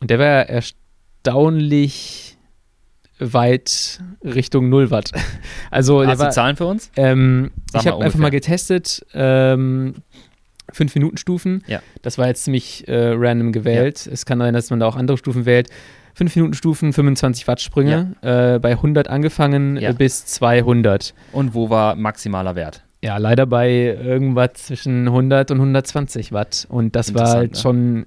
Und 0.00 0.10
der 0.10 0.18
war 0.18 0.46
erstaunlich 0.48 2.36
weit 3.18 4.00
Richtung 4.24 4.68
0 4.68 4.90
Watt. 4.90 5.12
Also 5.70 6.00
der 6.00 6.10
Hast 6.10 6.18
du 6.18 6.24
war, 6.24 6.30
Zahlen 6.32 6.56
für 6.56 6.66
uns? 6.66 6.90
ähm, 6.96 7.50
ich 7.74 7.86
habe 7.86 8.04
einfach 8.04 8.18
mal 8.18 8.30
getestet, 8.30 9.06
ähm, 9.14 9.94
5 10.72 10.94
Minuten 10.94 11.16
Stufen. 11.16 11.62
Ja. 11.66 11.80
Das 12.02 12.18
war 12.18 12.26
jetzt 12.28 12.44
ziemlich 12.44 12.86
äh, 12.88 13.12
random 13.14 13.52
gewählt. 13.52 14.06
Es 14.10 14.26
kann 14.26 14.38
sein, 14.38 14.54
dass 14.54 14.70
man 14.70 14.80
da 14.80 14.86
auch 14.86 14.96
andere 14.96 15.16
Stufen 15.18 15.44
wählt. 15.46 15.68
5 16.14 16.36
Minuten 16.36 16.54
Stufen, 16.54 16.92
25 16.92 17.48
Watt 17.48 17.60
Sprünge, 17.60 18.14
äh, 18.20 18.58
bei 18.58 18.72
100 18.72 19.08
angefangen 19.08 19.76
Ja. 19.76 19.92
bis 19.92 20.26
200. 20.26 21.14
Und 21.32 21.54
wo 21.54 21.70
war 21.70 21.94
maximaler 21.96 22.54
Wert? 22.54 22.82
Ja, 23.02 23.16
leider 23.16 23.46
bei 23.46 23.70
irgendwas 23.70 24.50
zwischen 24.54 25.08
100 25.08 25.50
und 25.50 25.58
120 25.58 26.32
Watt. 26.32 26.66
Und 26.68 26.94
das 26.94 27.14
war 27.14 27.28
halt 27.28 27.44
Interessant, 27.44 27.58
schon, 27.62 28.06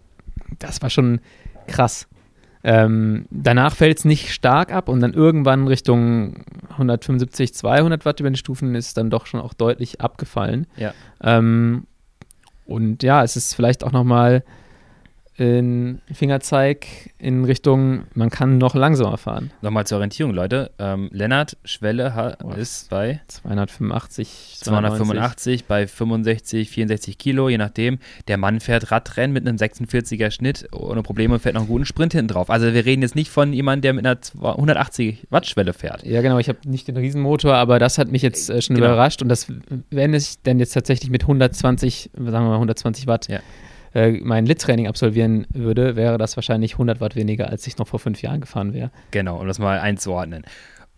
das 0.60 0.82
war 0.82 0.90
schon 0.90 1.20
krass. 1.68 2.08
Ähm, 2.64 3.26
danach 3.30 3.76
fällt 3.76 4.00
es 4.00 4.06
nicht 4.06 4.34
stark 4.34 4.72
ab 4.74 4.90
und 4.90 5.00
dann 5.00 5.14
irgendwann 5.14 5.68
Richtung 5.68 6.44
175, 6.72 7.54
200 7.54 8.06
Watt 8.06 8.20
über 8.20 8.30
die 8.32 8.38
Stufen 8.38 8.74
ist 8.76 8.98
dann 8.98 9.10
doch 9.10 9.26
schon 9.28 9.40
auch 9.40 9.54
deutlich 9.54 10.02
abgefallen. 10.02 10.66
Ja. 10.78 10.94
Ähm, 11.22 11.86
und 12.66 13.04
ja, 13.04 13.24
es 13.24 13.36
ist 13.36 13.54
vielleicht 13.56 13.84
auch 13.84 13.92
nochmal 13.92 14.44
ein 15.38 16.02
Fingerzeig 16.14 16.86
in 17.20 17.44
Richtung, 17.44 18.04
man 18.14 18.30
kann 18.30 18.58
noch 18.58 18.74
langsamer 18.76 19.18
fahren. 19.18 19.52
Nochmal 19.62 19.86
zur 19.86 19.98
Orientierung, 19.98 20.34
Leute. 20.34 20.72
Ähm, 20.80 21.10
Lennart 21.12 21.58
Schwelle 21.66 22.36
Boah. 22.40 22.56
ist 22.58 22.90
bei 22.90 23.20
285, 23.28 24.58
285 24.62 25.66
bei 25.66 25.88
65, 25.88 26.70
64 26.70 27.18
Kilo, 27.18 27.50
je 27.50 27.58
nachdem. 27.58 28.00
Der 28.28 28.38
Mann 28.38 28.60
fährt 28.60 28.92
Radrennen 28.92 29.34
mit 29.34 29.48
einem 29.48 29.58
46er 29.58 30.32
Schnitt 30.32 30.68
ohne 30.74 31.04
Probleme 31.04 31.34
und 31.34 31.40
fährt 31.42 31.56
noch 31.56 31.62
einen 31.64 31.70
guten 31.70 31.86
Sprint 31.86 32.14
hinten 32.14 32.30
drauf. 32.30 32.50
Also 32.50 32.74
wir 32.74 32.86
reden 32.86 33.02
jetzt 33.02 33.16
nicht 33.16 33.30
von 33.30 33.52
jemandem, 33.54 33.82
der 33.82 33.94
mit 33.94 34.06
einer 34.06 34.18
180 34.58 35.28
Watt 35.30 35.48
Schwelle 35.48 35.74
fährt. 35.74 36.04
Ja, 36.06 36.22
genau. 36.22 36.38
Ich 36.40 36.48
habe 36.50 36.60
nicht 36.66 36.88
den 36.88 36.98
Riesenmotor, 36.98 37.56
aber 37.56 37.80
das 37.80 37.98
hat 37.98 38.12
mich 38.12 38.22
jetzt 38.22 38.50
äh, 38.50 38.62
schon 38.62 38.76
Genau. 38.76 38.88
überrascht. 38.88 39.22
Und 39.22 39.30
das, 39.30 39.48
wenn 39.92 40.14
ich 40.14 40.42
denn 40.44 40.60
jetzt 40.60 40.74
tatsächlich 40.74 41.10
mit 41.10 41.24
120, 41.24 42.10
sagen 42.14 42.26
wir 42.26 42.42
mal 42.42 42.54
120 42.56 43.08
Watt, 43.08 43.28
Ja. 43.28 43.40
Äh, 43.96 44.20
mein 44.22 44.46
Lit-Training 44.46 44.88
absolvieren 44.88 45.48
würde, 45.52 45.96
wäre 45.96 46.18
das 46.18 46.36
wahrscheinlich 46.36 46.74
100 46.74 47.00
Watt 47.00 47.16
weniger, 47.16 47.50
als 47.50 47.66
ich 47.66 47.78
noch 47.78 47.88
vor 47.88 48.00
fünf 48.00 48.22
Jahren 48.22 48.42
gefahren 48.42 48.74
wäre. 48.74 48.92
Genau, 49.12 49.40
um 49.40 49.48
das 49.48 49.58
mal 49.58 49.80
einzuordnen. 49.80 50.44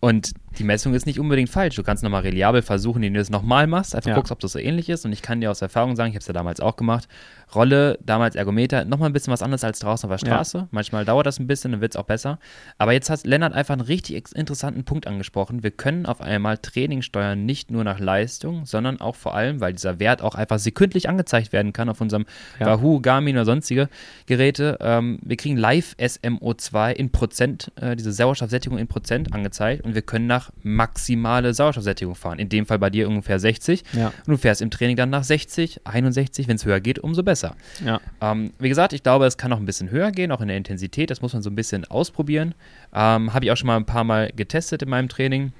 Und 0.00 0.32
die 0.58 0.64
Messung 0.64 0.94
ist 0.94 1.06
nicht 1.06 1.18
unbedingt 1.20 1.48
falsch. 1.48 1.76
Du 1.76 1.82
kannst 1.82 2.02
nochmal 2.02 2.22
reliabel 2.22 2.62
versuchen, 2.62 2.98
indem 3.02 3.14
du 3.14 3.20
es 3.20 3.30
nochmal 3.30 3.66
machst. 3.66 3.94
Einfach 3.94 4.10
Ja. 4.10 4.14
guckst, 4.16 4.32
ob 4.32 4.40
das 4.40 4.52
so 4.52 4.58
ähnlich 4.58 4.88
ist. 4.88 5.04
Und 5.04 5.12
ich 5.12 5.22
kann 5.22 5.40
dir 5.40 5.50
aus 5.50 5.62
Erfahrung 5.62 5.96
sagen, 5.96 6.10
ich 6.10 6.14
habe 6.14 6.20
es 6.20 6.26
ja 6.26 6.34
damals 6.34 6.60
auch 6.60 6.76
gemacht. 6.76 7.08
Rolle, 7.54 7.98
damals 8.04 8.34
Ergometer, 8.36 8.84
nochmal 8.84 9.08
ein 9.08 9.12
bisschen 9.14 9.32
was 9.32 9.40
anderes 9.42 9.64
als 9.64 9.78
draußen 9.78 10.10
auf 10.10 10.20
der 10.20 10.28
Ja. 10.28 10.34
Straße. 10.34 10.68
Manchmal 10.70 11.04
dauert 11.06 11.26
das 11.26 11.38
ein 11.38 11.46
bisschen, 11.46 11.72
dann 11.72 11.80
wird 11.80 11.92
es 11.94 11.96
auch 11.96 12.04
besser. 12.04 12.38
Aber 12.76 12.92
jetzt 12.92 13.08
hat 13.08 13.24
Lennart 13.26 13.54
einfach 13.54 13.72
einen 13.72 13.80
richtig 13.80 14.34
interessanten 14.36 14.84
Punkt 14.84 15.06
angesprochen. 15.06 15.62
Wir 15.62 15.70
können 15.70 16.04
auf 16.04 16.20
einmal 16.20 16.58
Training 16.58 17.00
steuern, 17.02 17.46
nicht 17.46 17.70
nur 17.70 17.84
nach 17.84 18.00
Leistung, 18.00 18.66
sondern 18.66 19.00
auch 19.00 19.14
vor 19.16 19.34
allem, 19.34 19.60
weil 19.60 19.72
dieser 19.72 19.98
Wert 19.98 20.20
auch 20.20 20.34
einfach 20.34 20.58
sekündlich 20.58 21.08
angezeigt 21.08 21.52
werden 21.52 21.72
kann 21.72 21.88
auf 21.88 22.00
unserem 22.02 22.26
Ja. 22.60 22.66
Wahoo, 22.66 23.00
Garmin 23.00 23.36
oder 23.36 23.44
sonstige 23.46 23.88
Geräte. 24.26 24.76
Ähm, 24.80 25.18
wir 25.22 25.36
kriegen 25.36 25.56
live 25.56 25.94
SMO2 25.98 26.92
in 26.92 27.10
Prozent, 27.10 27.72
äh, 27.80 27.96
diese 27.96 28.12
Sauerstoffsättigung 28.12 28.78
in 28.78 28.88
Prozent 28.88 29.32
angezeigt 29.32 29.84
und 29.84 29.94
wir 29.94 30.02
können 30.02 30.26
nach 30.26 30.47
maximale 30.62 31.54
Sauerstoffsättigung 31.54 32.14
fahren. 32.14 32.38
In 32.38 32.48
dem 32.48 32.66
Fall 32.66 32.78
bei 32.78 32.90
dir 32.90 33.08
ungefähr 33.08 33.38
60. 33.38 33.84
Ja. 33.92 34.08
Und 34.08 34.28
du 34.28 34.36
fährst 34.36 34.62
im 34.62 34.70
Training 34.70 34.96
dann 34.96 35.10
nach 35.10 35.24
60, 35.24 35.86
61. 35.86 36.48
Wenn 36.48 36.56
es 36.56 36.64
höher 36.64 36.80
geht, 36.80 36.98
umso 36.98 37.22
besser. 37.22 37.56
Ja. 37.84 38.00
Ähm, 38.20 38.52
wie 38.58 38.68
gesagt, 38.68 38.92
ich 38.92 39.02
glaube, 39.02 39.26
es 39.26 39.36
kann 39.36 39.50
noch 39.50 39.58
ein 39.58 39.66
bisschen 39.66 39.90
höher 39.90 40.10
gehen, 40.10 40.32
auch 40.32 40.40
in 40.40 40.48
der 40.48 40.56
Intensität. 40.56 41.10
Das 41.10 41.22
muss 41.22 41.32
man 41.32 41.42
so 41.42 41.50
ein 41.50 41.56
bisschen 41.56 41.84
ausprobieren. 41.84 42.54
Ähm, 42.94 43.32
Habe 43.34 43.44
ich 43.44 43.50
auch 43.50 43.56
schon 43.56 43.66
mal 43.66 43.76
ein 43.76 43.86
paar 43.86 44.04
Mal 44.04 44.32
getestet 44.34 44.82
in 44.82 44.88
meinem 44.88 45.08
Training. 45.08 45.52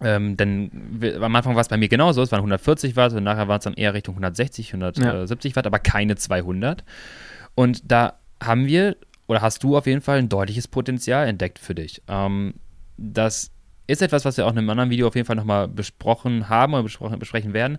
Ähm, 0.00 0.36
denn 0.36 0.70
am 1.20 1.34
Anfang 1.34 1.54
war 1.54 1.62
es 1.62 1.68
bei 1.68 1.76
mir 1.76 1.88
genauso, 1.88 2.20
es 2.22 2.32
waren 2.32 2.40
140 2.40 2.96
Watt 2.96 3.12
und 3.12 3.22
nachher 3.22 3.48
waren 3.48 3.58
es 3.58 3.64
dann 3.64 3.74
eher 3.74 3.94
Richtung 3.94 4.14
160, 4.14 4.74
170 4.74 5.56
Watt, 5.56 5.66
aber 5.66 5.78
keine 5.78 6.16
200. 6.16 6.84
Und 7.54 7.90
da 7.90 8.14
haben 8.42 8.66
wir, 8.66 8.96
oder 9.26 9.40
hast 9.40 9.62
du 9.62 9.76
auf 9.76 9.86
jeden 9.86 10.00
Fall 10.00 10.18
ein 10.18 10.28
deutliches 10.28 10.68
Potenzial 10.68 11.28
entdeckt 11.28 11.58
für 11.58 11.74
dich. 11.74 12.02
Ähm, 12.08 12.54
das 12.96 13.50
ist 13.86 14.02
etwas, 14.02 14.24
was 14.24 14.36
wir 14.36 14.46
auch 14.46 14.52
in 14.52 14.58
einem 14.58 14.70
anderen 14.70 14.90
Video 14.90 15.06
auf 15.06 15.14
jeden 15.14 15.26
Fall 15.26 15.36
nochmal 15.36 15.68
besprochen 15.68 16.48
haben 16.48 16.72
oder 16.74 16.82
besprochen, 16.82 17.18
besprechen 17.18 17.52
werden. 17.52 17.78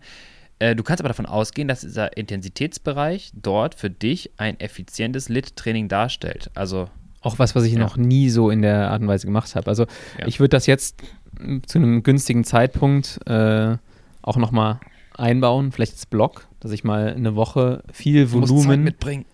Äh, 0.60 0.76
du 0.76 0.84
kannst 0.84 1.02
aber 1.02 1.10
davon 1.10 1.26
ausgehen, 1.26 1.68
dass 1.68 1.82
dieser 1.82 2.16
Intensitätsbereich 2.16 3.32
dort 3.34 3.76
für 3.76 3.90
dich 3.90 4.32
ein 4.38 4.60
effizientes 4.60 5.30
Lit-Training 5.30 5.88
darstellt. 5.88 6.50
Also 6.56 6.90
Auch 7.22 7.40
was, 7.40 7.56
was 7.56 7.64
ich 7.64 7.74
Ja. 7.74 7.80
noch 7.80 7.98
nie 7.98 8.30
so 8.30 8.50
in 8.52 8.62
der 8.62 8.92
Art 8.92 9.02
und 9.02 9.08
Weise 9.08 9.26
gemacht 9.26 9.56
habe. 9.56 9.68
Also 9.68 9.86
Ja. 10.20 10.28
ich 10.28 10.40
würde 10.40 10.50
das 10.50 10.68
jetzt 10.68 11.02
m, 11.40 11.62
zu 11.66 11.80
einem 11.80 12.04
günstigen 12.04 12.44
Zeitpunkt 12.44 13.20
äh, 13.28 13.76
auch 14.22 14.38
nochmal 14.38 14.80
einbauen, 15.18 15.72
vielleicht 15.72 15.94
als 15.94 16.06
Block, 16.06 16.48
dass 16.60 16.72
ich 16.72 16.84
mal 16.84 17.14
eine 17.16 17.36
Woche 17.36 17.84
viel 17.92 18.32
Volumen, 18.32 18.84
mitbringen. 18.84 19.26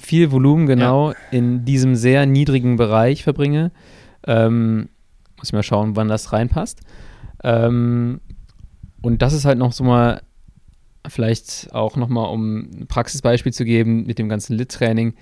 viel 0.00 0.30
Volumen 0.32 0.66
genau 0.66 1.14
in 1.30 1.64
diesem 1.64 1.94
sehr 1.96 2.26
niedrigen 2.26 2.76
Bereich 2.76 3.22
verbringe. 3.24 3.70
Ähm, 4.26 4.88
muss 5.36 5.48
ich 5.48 5.52
mal 5.52 5.62
schauen, 5.62 5.96
wann 5.96 6.08
das 6.08 6.32
reinpasst. 6.32 6.80
Ähm, 7.42 8.20
und 9.02 9.22
das 9.22 9.32
ist 9.32 9.44
halt 9.44 9.58
noch 9.58 9.72
so 9.72 9.84
mal, 9.84 10.22
vielleicht 11.06 11.68
auch 11.72 11.96
nochmal, 11.96 12.30
um 12.30 12.60
ein 12.60 12.86
Praxisbeispiel 12.88 13.52
zu 13.52 13.64
geben 13.64 14.06
mit 14.06 14.18
dem 14.18 14.28
ganzen 14.28 14.56
Lit-Training. 14.56 15.14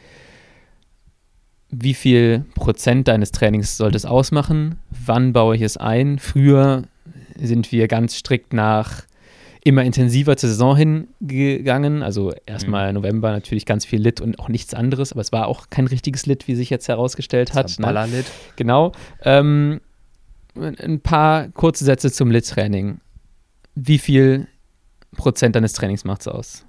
Wie 1.70 1.94
viel 1.94 2.44
Prozent 2.54 3.08
deines 3.08 3.32
Trainings 3.32 3.76
sollte 3.76 3.96
es 3.96 4.04
ausmachen? 4.04 4.76
Wann 4.90 5.32
baue 5.32 5.56
ich 5.56 5.62
es 5.62 5.76
ein? 5.76 6.18
Früher 6.18 6.84
sind 7.36 7.72
wir 7.72 7.88
ganz 7.88 8.14
strikt 8.16 8.52
nach 8.52 9.04
immer 9.64 9.84
intensiver 9.84 10.36
zur 10.36 10.48
Saison 10.48 10.76
hingegangen. 10.76 12.02
Also 12.02 12.32
erstmal 12.46 12.92
November 12.92 13.30
natürlich 13.30 13.64
ganz 13.64 13.84
viel 13.84 14.00
Lit 14.00 14.20
und 14.20 14.38
auch 14.38 14.48
nichts 14.48 14.74
anderes, 14.74 15.12
aber 15.12 15.20
es 15.20 15.32
war 15.32 15.46
auch 15.46 15.70
kein 15.70 15.86
richtiges 15.86 16.26
Lit, 16.26 16.48
wie 16.48 16.56
sich 16.56 16.68
jetzt 16.68 16.88
herausgestellt 16.88 17.54
hat. 17.54 17.78
Ne? 17.78 17.86
Ballerlit. 17.86 18.26
Genau. 18.56 18.92
Ähm, 19.22 19.80
ein 20.54 21.00
paar 21.00 21.48
kurze 21.48 21.84
Sätze 21.84 22.10
zum 22.12 22.30
Lit-Training. 22.30 23.00
Wie 23.74 23.98
viel 23.98 24.48
Prozent 25.16 25.56
deines 25.56 25.72
Trainings 25.72 26.04
macht 26.04 26.22
es 26.22 26.28
aus? 26.28 26.66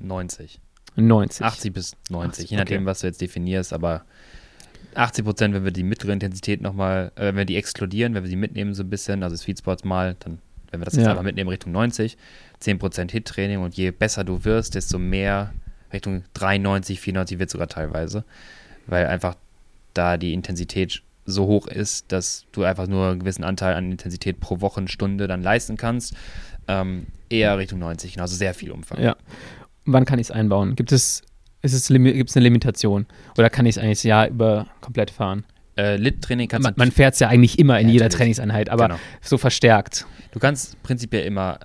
90. 0.00 0.60
90. 0.96 1.44
80 1.44 1.72
bis 1.72 1.96
90, 2.10 2.44
80, 2.44 2.50
je 2.50 2.56
nachdem, 2.56 2.82
okay. 2.82 2.86
was 2.86 3.00
du 3.00 3.06
jetzt 3.06 3.20
definierst, 3.20 3.72
aber 3.72 4.04
80 4.94 5.24
Prozent, 5.24 5.54
wenn 5.54 5.64
wir 5.64 5.70
die 5.70 5.82
mittlere 5.84 6.12
Intensität 6.12 6.60
nochmal, 6.60 7.12
äh, 7.16 7.26
wenn 7.26 7.36
wir 7.36 7.44
die 7.44 7.56
exkludieren, 7.56 8.14
wenn 8.14 8.24
wir 8.24 8.30
sie 8.30 8.36
mitnehmen 8.36 8.74
so 8.74 8.82
ein 8.82 8.90
bisschen, 8.90 9.22
also 9.22 9.36
Sweet 9.36 9.58
Spots 9.58 9.84
mal, 9.84 10.16
dann, 10.20 10.38
wenn 10.70 10.80
wir 10.80 10.84
das 10.84 10.94
jetzt 10.94 11.04
Ja. 11.04 11.10
einfach 11.10 11.22
mitnehmen, 11.22 11.50
Richtung 11.50 11.72
90, 11.72 12.16
10 12.58 12.78
Prozent 12.78 13.12
Hit-Training 13.12 13.60
und 13.60 13.76
je 13.76 13.90
besser 13.90 14.24
du 14.24 14.44
wirst, 14.44 14.74
desto 14.74 14.98
mehr 14.98 15.52
Richtung 15.92 16.24
93, 16.34 17.00
94 17.00 17.38
wird 17.38 17.50
sogar 17.50 17.68
teilweise, 17.68 18.24
weil 18.86 19.06
einfach 19.06 19.36
da 19.94 20.16
die 20.16 20.32
Intensität 20.34 21.02
so 21.30 21.46
hoch 21.46 21.66
ist, 21.66 22.10
dass 22.12 22.44
du 22.52 22.64
einfach 22.64 22.86
nur 22.86 23.08
einen 23.10 23.20
gewissen 23.20 23.44
Anteil 23.44 23.74
an 23.74 23.90
Intensität 23.90 24.40
pro 24.40 24.60
Wochenstunde 24.60 25.26
dann 25.28 25.42
leisten 25.42 25.76
kannst. 25.76 26.14
Ähm, 26.66 27.06
eher 27.28 27.58
Richtung 27.58 27.78
90, 27.78 28.12
genau, 28.12 28.22
also 28.22 28.36
sehr 28.36 28.54
viel 28.54 28.70
Umfang. 28.70 29.00
Ja. 29.00 29.16
Wann 29.84 30.04
kann 30.04 30.18
ich 30.18 30.26
es 30.28 30.30
einbauen? 30.30 30.74
Gibt 30.76 30.92
es, 30.92 31.22
ist 31.62 31.72
es 31.74 31.90
limi- 31.90 32.12
gibt 32.12 32.30
es 32.30 32.36
eine 32.36 32.44
Limitation? 32.44 33.06
Oder 33.36 33.50
kann 33.50 33.66
ich 33.66 33.76
es 33.76 33.82
eigentlich 33.82 33.98
das 33.98 34.02
Jahr 34.04 34.28
über 34.28 34.66
komplett 34.80 35.10
fahren? 35.10 35.44
Äh, 35.76 35.96
Lit-Training 35.96 36.48
kannst 36.48 36.64
Man, 36.64 36.74
du 36.74 36.78
man 36.78 36.90
fährt 36.92 37.14
es 37.14 37.20
ja 37.20 37.28
eigentlich 37.28 37.58
immer 37.58 37.78
in 37.80 37.88
Ja, 37.88 37.92
jeder. 37.94 38.08
Trainingseinheit, 38.08 38.68
aber 38.68 38.88
Genau. 38.88 39.00
so 39.22 39.38
verstärkt. 39.38 40.06
Du 40.32 40.40
kannst 40.40 40.82
prinzipiell 40.82 41.24
immer 41.24 41.58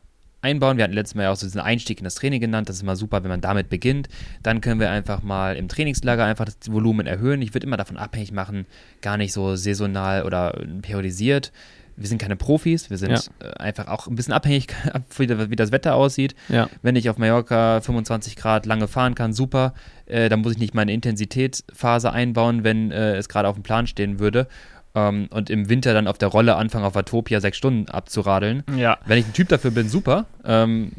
einbauen. 0.43 0.77
Wir 0.77 0.83
hatten 0.83 0.93
letztes 0.93 1.15
Mal 1.15 1.23
ja 1.23 1.31
auch 1.31 1.35
so 1.35 1.45
diesen 1.47 1.61
Einstieg 1.61 1.99
in 1.99 2.03
das 2.03 2.15
Training 2.15 2.41
genannt. 2.41 2.69
Das 2.69 2.75
ist 2.77 2.81
immer 2.83 2.95
super, 2.95 3.23
wenn 3.23 3.29
man 3.29 3.41
damit 3.41 3.69
beginnt. 3.69 4.09
Dann 4.43 4.61
können 4.61 4.79
wir 4.79 4.91
einfach 4.91 5.23
mal 5.23 5.55
im 5.55 5.67
Trainingslager 5.67 6.25
einfach 6.25 6.45
das 6.45 6.57
Volumen 6.71 7.07
erhöhen. 7.07 7.41
Ich 7.41 7.53
würde 7.53 7.65
immer 7.65 7.77
davon 7.77 7.97
abhängig 7.97 8.31
machen, 8.31 8.65
gar 9.01 9.17
nicht 9.17 9.33
so 9.33 9.55
saisonal 9.55 10.23
oder 10.23 10.55
periodisiert. 10.81 11.51
Wir 11.95 12.07
sind 12.07 12.17
keine 12.19 12.35
Profis, 12.35 12.89
wir 12.89 12.97
sind 12.97 13.11
Ja. 13.11 13.19
äh, 13.47 13.53
einfach 13.59 13.85
auch 13.87 14.07
ein 14.07 14.15
bisschen 14.15 14.33
abhängig, 14.33 14.67
wie, 15.17 15.29
wie 15.51 15.55
das 15.55 15.71
Wetter 15.71 15.93
aussieht. 15.93 16.33
Ja. 16.49 16.67
Wenn 16.81 16.95
ich 16.95 17.07
auf 17.07 17.19
Mallorca 17.19 17.81
25 17.81 18.35
Grad 18.35 18.65
lange 18.65 18.87
fahren 18.87 19.13
kann, 19.13 19.31
super. 19.31 19.75
Äh, 20.07 20.27
dann 20.27 20.41
muss 20.41 20.53
ich 20.53 20.57
nicht 20.57 20.73
meine 20.73 20.91
Intensitätsphase 20.91 22.11
einbauen, 22.11 22.63
wenn 22.63 22.91
äh, 22.91 23.15
es 23.15 23.29
gerade 23.29 23.47
auf 23.47 23.55
dem 23.55 23.63
Plan 23.63 23.85
stehen 23.87 24.19
würde. 24.19 24.47
Ähm, 24.95 25.27
und 25.31 25.49
im 25.49 25.69
Winter 25.69 25.93
dann 25.93 26.07
auf 26.07 26.19
der 26.19 26.27
Rolle 26.27 26.55
anfangen, 26.55 26.85
auf 26.85 26.95
Atopia 26.95 27.39
sechs 27.41 27.57
Stunden 27.57 27.89
abzuradeln. 27.89 28.63
Ja. 28.77 28.99
Wenn 29.07 29.17
ich 29.17 29.25
ein 29.25 29.33
Typ 29.33 29.49
dafür 29.49 29.71
bin, 29.71 29.89
super. 29.89 30.25
Ähm, 30.45 30.91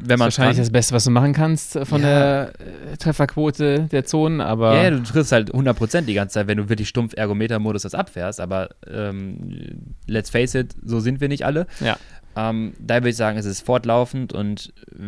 wenn 0.00 0.08
Das 0.08 0.18
man 0.18 0.28
ist 0.28 0.38
wahrscheinlich 0.38 0.56
kann. 0.56 0.64
das 0.64 0.70
Beste, 0.72 0.94
was 0.94 1.04
du 1.04 1.10
machen 1.10 1.34
kannst 1.34 1.76
äh, 1.76 1.84
von 1.84 2.00
Ja. 2.00 2.08
der 2.08 2.52
äh, 2.92 2.96
Trefferquote 2.96 3.88
der 3.92 4.04
Zonen, 4.06 4.40
aber 4.40 4.74
Ja, 4.76 4.84
ja, 4.84 4.90
du 4.92 5.02
triffst 5.02 5.30
halt 5.32 5.52
100% 5.54 6.02
die 6.02 6.14
ganze 6.14 6.34
Zeit, 6.34 6.46
wenn 6.46 6.56
du 6.56 6.68
wirklich 6.70 6.88
stumpf 6.88 7.12
Ergometer-Modus 7.16 7.82
das 7.82 7.94
abfährst. 7.94 8.40
Aber 8.40 8.70
ähm, 8.90 9.94
let's 10.06 10.30
face 10.30 10.54
it, 10.54 10.74
so 10.82 11.00
sind 11.00 11.20
wir 11.20 11.28
nicht 11.28 11.44
alle. 11.44 11.66
Ja. 11.80 11.96
Ähm, 12.36 12.74
da 12.80 12.96
würde 12.96 13.10
ich 13.10 13.16
sagen, 13.16 13.38
es 13.38 13.46
ist 13.46 13.64
fortlaufend 13.64 14.32
und 14.32 14.72
äh, 14.92 15.02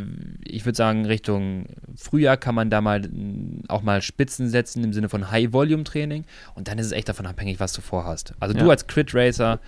ich 0.45 0.65
würde 0.65 0.77
sagen, 0.77 1.07
Richtung 1.07 1.67
Frühjahr 1.97 2.37
kann 2.37 2.55
man 2.55 2.71
da 2.71 2.81
mal 2.81 3.01
mm, 3.01 3.65
auch 3.69 3.83
mal 3.83 4.01
Spitzen 4.01 4.49
setzen 4.49 4.85
im 4.85 4.93
Sinne 4.93 5.09
von 5.09 5.31
High-Volume-Training 5.31 6.25
und 6.55 6.69
dann 6.69 6.79
ist 6.79 6.87
es 6.87 6.93
echt 6.93 7.09
davon 7.09 7.27
abhängig, 7.27 7.59
was 7.59 7.73
du 7.73 7.81
vorhast. 7.81 8.33
Also 8.39 8.55
du 8.55 8.65
Ja. 8.65 8.71
als 8.71 8.87
Crit-Racer, 8.87 9.59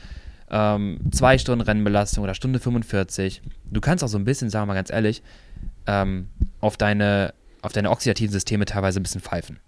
ähm, 0.50 0.98
zwei 1.10 1.36
Stunden 1.36 1.62
Rennbelastung 1.64 2.22
oder 2.24 2.34
Stunde 2.34 2.58
45, 2.60 3.42
du 3.70 3.80
kannst 3.80 4.04
auch 4.04 4.08
so 4.08 4.18
ein 4.18 4.24
bisschen, 4.24 4.50
sagen 4.50 4.62
wir 4.62 4.66
mal 4.68 4.74
ganz 4.74 4.90
ehrlich, 4.90 5.22
ähm, 5.86 6.28
auf 6.60 6.76
deine 6.76 7.34
auf 7.60 7.72
deine 7.72 7.90
oxidativen 7.90 8.32
Systeme 8.32 8.66
teilweise 8.66 9.00
ein 9.00 9.02
bisschen 9.02 9.20
pfeifen. 9.20 9.58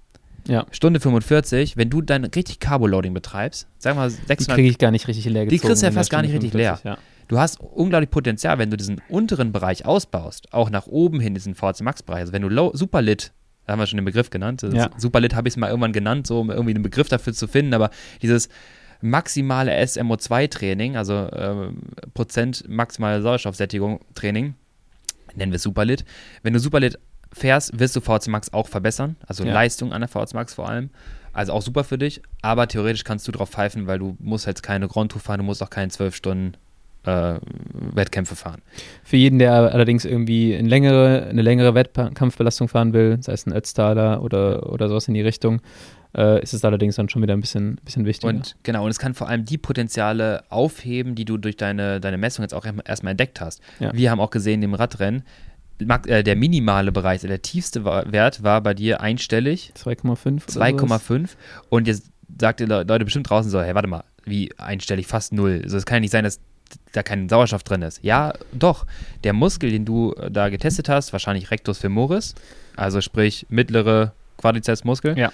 ja, 0.47 0.65
Stunde 0.71 1.01
45, 1.01 1.77
wenn 1.77 1.91
du 1.91 2.03
dann 2.03 2.25
richtig 2.25 2.61
Carboloading 2.61 3.13
betreibst, 3.13 3.67
sag 3.79 3.97
mal 3.97 4.09
die 4.11 4.17
600 4.29 4.55
kriege 4.57 4.69
ich 4.69 4.79
gar 4.79 4.93
nicht 4.93 5.09
richtig 5.09 5.25
leer 5.25 5.45
Die 5.45 5.57
gezogen. 5.57 5.69
kriegst 5.71 5.83
du 5.83 5.87
ja 5.87 5.93
fast 5.93 6.09
gar 6.09 6.23
nicht 6.23 6.33
richtig 6.33 6.55
leer. 6.55 6.77
45, 6.77 7.05
Du 7.31 7.39
hast 7.39 7.61
unglaublich 7.61 8.11
Potenzial, 8.11 8.59
wenn 8.59 8.73
du 8.73 8.77
diesen 8.77 9.01
unteren 9.09 9.53
Bereich 9.53 9.87
ausbaust, 9.87 10.53
auch 10.53 10.69
nach 10.69 10.89
oben 10.89 11.21
hin, 11.21 11.33
diesen 11.33 11.55
VC 11.55 11.83
Max-Bereich. 11.83 12.23
Also 12.23 12.33
wenn 12.33 12.43
du 12.43 12.49
low, 12.49 12.73
Superlit, 12.75 13.31
da 13.67 13.73
haben 13.75 13.79
wir 13.79 13.87
schon 13.87 13.99
den 13.99 14.05
Begriff 14.05 14.31
genannt, 14.31 14.63
Ja. 14.73 14.91
Superlit 14.97 15.37
habe 15.37 15.47
ich 15.47 15.53
es 15.53 15.57
mal 15.57 15.69
irgendwann 15.69 15.93
genannt, 15.93 16.27
so 16.27 16.41
um 16.41 16.51
irgendwie 16.51 16.75
einen 16.75 16.83
Begriff 16.83 17.09
dafür 17.09 17.33
zu 17.33 17.47
finden, 17.47 17.73
aber 17.73 17.91
dieses 18.21 18.49
maximale 19.01 19.71
SMO2-Training, 19.71 20.97
also 20.97 21.15
äh, 21.15 21.69
Prozent 22.15 22.69
maximale 22.69 23.23
Sauerstoffsättigung 23.23 24.01
Training, 24.17 24.55
nennen 25.37 25.53
wir 25.53 25.57
es 25.57 25.63
Superlit. 25.63 26.05
Wenn 26.43 26.53
du 26.53 26.59
Superlit 26.59 26.99
fährst, 27.33 27.79
wirst 27.79 27.95
du 27.95 28.01
VC 28.01 28.27
Max 28.27 28.53
auch 28.53 28.67
verbessern, 28.67 29.15
also 29.25 29.45
Ja. 29.45 29.55
Leistung 29.55 29.93
an 29.93 30.01
der 30.01 30.09
VC 30.09 30.35
Max 30.35 30.55
vor 30.55 30.69
allem. 30.69 30.91
Also 31.33 31.53
auch 31.53 31.63
super 31.63 31.85
für 31.85 31.97
dich, 31.97 32.23
aber 32.43 32.67
theoretisch 32.67 33.05
kannst 33.05 33.29
du 33.29 33.31
drauf 33.31 33.51
pfeifen, 33.51 33.87
weil 33.87 34.01
du 34.01 34.17
musst 34.19 34.49
jetzt 34.49 34.65
keine 34.65 34.89
Grand 34.89 35.13
Tour 35.13 35.21
fahren, 35.21 35.39
du 35.39 35.45
musst 35.45 35.63
auch 35.63 35.71
keine 35.71 35.91
zwölf 35.93 36.17
Stunden 36.17 36.55
äh, 37.05 37.35
Wettkämpfe 37.95 38.37
fahren. 38.37 38.63
Für 39.05 39.17
jeden, 39.17 39.39
der 39.39 39.53
allerdings 39.53 40.05
irgendwie 40.05 40.55
eine 40.55 40.69
längere, 40.69 41.27
eine 41.29 41.43
längere 41.43 41.75
Wettkampfbelastung 41.75 42.69
fahren 42.69 42.93
will, 42.93 43.19
sei 43.21 43.33
es 43.33 43.47
ein 43.47 43.53
Ötztaler 43.53 44.23
oder, 44.23 44.71
oder 44.73 44.89
sowas 44.89 45.09
in 45.09 45.15
die 45.15 45.23
Richtung, 45.23 45.61
äh, 46.17 46.43
ist 46.43 46.55
es 46.55 46.65
allerdings 46.65 46.97
dann 46.97 47.09
schon 47.09 47.23
wieder 47.23 47.35
ein 47.35 47.41
bisschen, 47.41 47.77
bisschen 47.85 48.05
wichtiger. 48.05 48.29
Und 48.29 48.57
genau, 48.63 48.85
und 48.85 48.91
es 48.91 48.99
kann 48.99 49.15
vor 49.15 49.29
allem 49.29 49.45
die 49.45 49.59
Potenziale 49.59 50.45
aufheben, 50.49 51.15
die 51.15 51.25
du 51.25 51.39
durch 51.39 51.57
deine, 51.57 52.01
deine 52.01 52.19
Messung 52.19 52.43
jetzt 52.43 52.55
auch 52.55 52.67
erstmal 52.85 53.13
entdeckt 53.13 53.41
hast. 53.41 53.61
Ja. 53.79 53.93
Wir 53.95 54.11
haben 54.11 54.21
auch 54.21 54.31
gesehen 54.31 54.63
im 54.63 54.75
Radrennen, 54.75 55.23
äh, 56.07 56.23
der 56.23 56.37
minimale 56.37 56.93
Bereich, 56.93 57.21
also 57.21 57.29
der 57.29 57.43
tiefste 57.43 57.85
Wert 57.85 58.43
war 58.43 58.61
bei 58.61 58.75
dir 58.75 59.01
einstellig. 59.01 59.73
2,5. 59.77 60.49
2,5. 60.49 61.31
Und 61.69 61.87
jetzt 61.87 62.11
sagt 62.39 62.61
ihr 62.61 62.67
Leute 62.67 63.05
bestimmt 63.05 63.31
draußen 63.31 63.51
so, 63.51 63.61
hey, 63.63 63.75
warte 63.75 63.89
mal, 63.89 64.05
wie 64.25 64.51
einstellig, 64.59 65.07
fast 65.07 65.33
null. 65.33 65.61
Also 65.65 65.77
es 65.77 65.87
kann 65.87 65.97
ja 65.97 66.01
nicht 66.01 66.11
sein, 66.11 66.25
dass 66.25 66.41
da 66.93 67.03
kein 67.03 67.29
Sauerstoff 67.29 67.63
drin 67.63 67.83
ist. 67.83 68.01
Ja, 68.03 68.33
doch. 68.53 68.87
Der 69.25 69.33
Muskel, 69.33 69.71
den 69.71 69.85
du 69.85 70.13
äh, 70.15 70.31
da 70.31 70.49
getestet 70.49 70.89
hast, 70.89 71.13
wahrscheinlich 71.13 71.51
Rectus 71.51 71.79
femoris, 71.79 72.35
also 72.77 73.01
sprich 73.01 73.47
mittlere 73.49 74.13
Quadrizepsmuskel, 74.39 75.19
ja. 75.19 75.33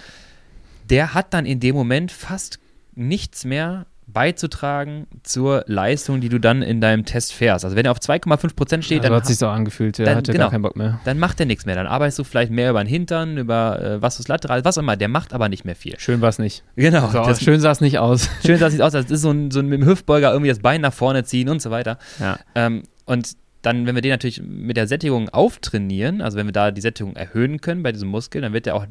der 0.89 1.13
hat 1.13 1.33
dann 1.33 1.45
in 1.45 1.59
dem 1.59 1.75
Moment 1.75 2.11
fast 2.11 2.59
nichts 2.95 3.45
mehr 3.45 3.85
beizutragen 4.07 5.05
zur 5.23 5.63
Leistung, 5.67 6.21
die 6.21 6.29
du 6.29 6.39
dann 6.39 6.61
in 6.61 6.79
deinem 6.79 7.03
Test 7.03 7.33
fährst. 7.33 7.65
Also 7.65 7.75
wenn 7.75 7.85
er 7.85 7.91
auf 7.91 7.99
2,5% 7.99 8.81
steht, 8.81 9.03
ja, 9.03 9.09
dann 9.09 9.17
hat 9.17 9.25
sich 9.25 9.37
so 9.37 9.47
angefühlt, 9.47 9.97
der 9.97 10.15
hatte 10.15 10.31
genau, 10.31 10.45
gar 10.45 10.51
keinen 10.51 10.61
Bock 10.61 10.77
mehr. 10.77 11.01
Dann 11.03 11.19
macht 11.19 11.39
er 11.39 11.45
nichts 11.45 11.65
mehr. 11.65 11.75
Dann 11.75 11.87
arbeitest 11.87 12.19
du 12.19 12.23
vielleicht 12.23 12.51
mehr 12.51 12.69
über 12.69 12.83
den 12.83 12.87
Hintern, 12.87 13.37
über 13.37 13.81
äh, 13.81 14.01
was 14.01 14.19
ist 14.19 14.29
lateral, 14.29 14.63
was 14.63 14.77
auch 14.77 14.81
immer. 14.81 14.95
Der 14.95 15.09
macht 15.09 15.33
aber 15.33 15.49
nicht 15.49 15.65
mehr 15.65 15.75
viel. 15.75 15.99
Schön 15.99 16.21
war 16.21 16.29
es 16.29 16.39
nicht. 16.39 16.63
Genau. 16.77 17.09
So, 17.09 17.23
das, 17.23 17.41
schön 17.41 17.59
sah 17.59 17.71
es 17.71 17.81
nicht 17.81 17.99
aus. 17.99 18.29
Schön 18.45 18.57
sah 18.57 18.67
es 18.67 18.73
nicht 18.73 18.81
aus. 18.81 18.93
Das 18.93 19.11
ist 19.11 19.21
so 19.21 19.31
ein, 19.31 19.51
so 19.51 19.59
ein 19.59 19.67
mit 19.67 19.81
dem 19.81 19.87
Hüftbeuger 19.87 20.31
irgendwie 20.31 20.49
das 20.49 20.59
Bein 20.59 20.81
nach 20.81 20.93
vorne 20.93 21.25
ziehen 21.25 21.49
und 21.49 21.61
so 21.61 21.69
weiter. 21.69 21.97
Ja. 22.19 22.39
Ähm, 22.55 22.83
und 23.05 23.35
dann, 23.61 23.85
wenn 23.85 23.95
wir 23.95 24.01
den 24.01 24.11
natürlich 24.11 24.41
mit 24.41 24.77
der 24.77 24.87
Sättigung 24.87 25.29
auftrainieren, 25.29 26.21
also 26.21 26.37
wenn 26.37 26.45
wir 26.45 26.53
da 26.53 26.71
die 26.71 26.81
Sättigung 26.81 27.15
erhöhen 27.17 27.59
können 27.59 27.83
bei 27.83 27.91
diesem 27.91 28.07
Muskel, 28.07 28.41
dann 28.41 28.53
wird 28.53 28.67
er 28.67 28.75
auch 28.75 28.85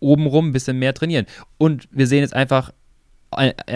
obenrum 0.00 0.48
ein 0.48 0.52
bisschen 0.52 0.78
mehr 0.78 0.94
trainieren. 0.94 1.26
Und 1.58 1.88
wir 1.92 2.06
sehen 2.06 2.20
jetzt 2.20 2.34
einfach, 2.34 2.72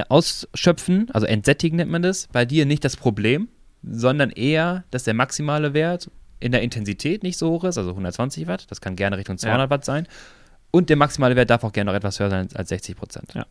ausschöpfen, 0.09 1.09
also 1.13 1.27
entsättigen 1.27 1.77
nennt 1.77 1.91
man 1.91 2.03
das, 2.03 2.29
bei 2.33 2.45
dir 2.45 2.67
nicht 2.67 2.85
das 2.85 2.97
Problem, 2.97 3.49
sondern 3.83 4.31
eher, 4.31 4.85
dass 4.91 5.05
der 5.05 5.15
maximale 5.15 5.75
Wert 5.75 6.11
in 6.41 6.53
der 6.53 6.63
Intensität 6.63 7.23
nicht 7.23 7.39
so 7.39 7.51
hoch 7.51 7.65
ist, 7.65 7.79
also 7.79 7.91
120 7.91 8.47
Watt, 8.47 8.67
das 8.71 8.81
kann 8.81 8.97
gerne 8.97 9.17
Richtung 9.17 9.39
200 9.39 9.67
ja. 9.67 9.71
Watt 9.71 9.85
sein. 9.85 10.07
Und 10.71 10.91
der 10.91 10.97
maximale 10.97 11.37
Wert 11.37 11.51
darf 11.51 11.63
auch 11.63 11.73
gerne 11.73 11.91
noch 11.91 11.97
etwas 11.97 12.19
höher 12.19 12.31
sein 12.31 12.49
als 12.55 12.69
60 12.69 12.97
Prozent. 12.97 13.33
Ja. 13.35 13.47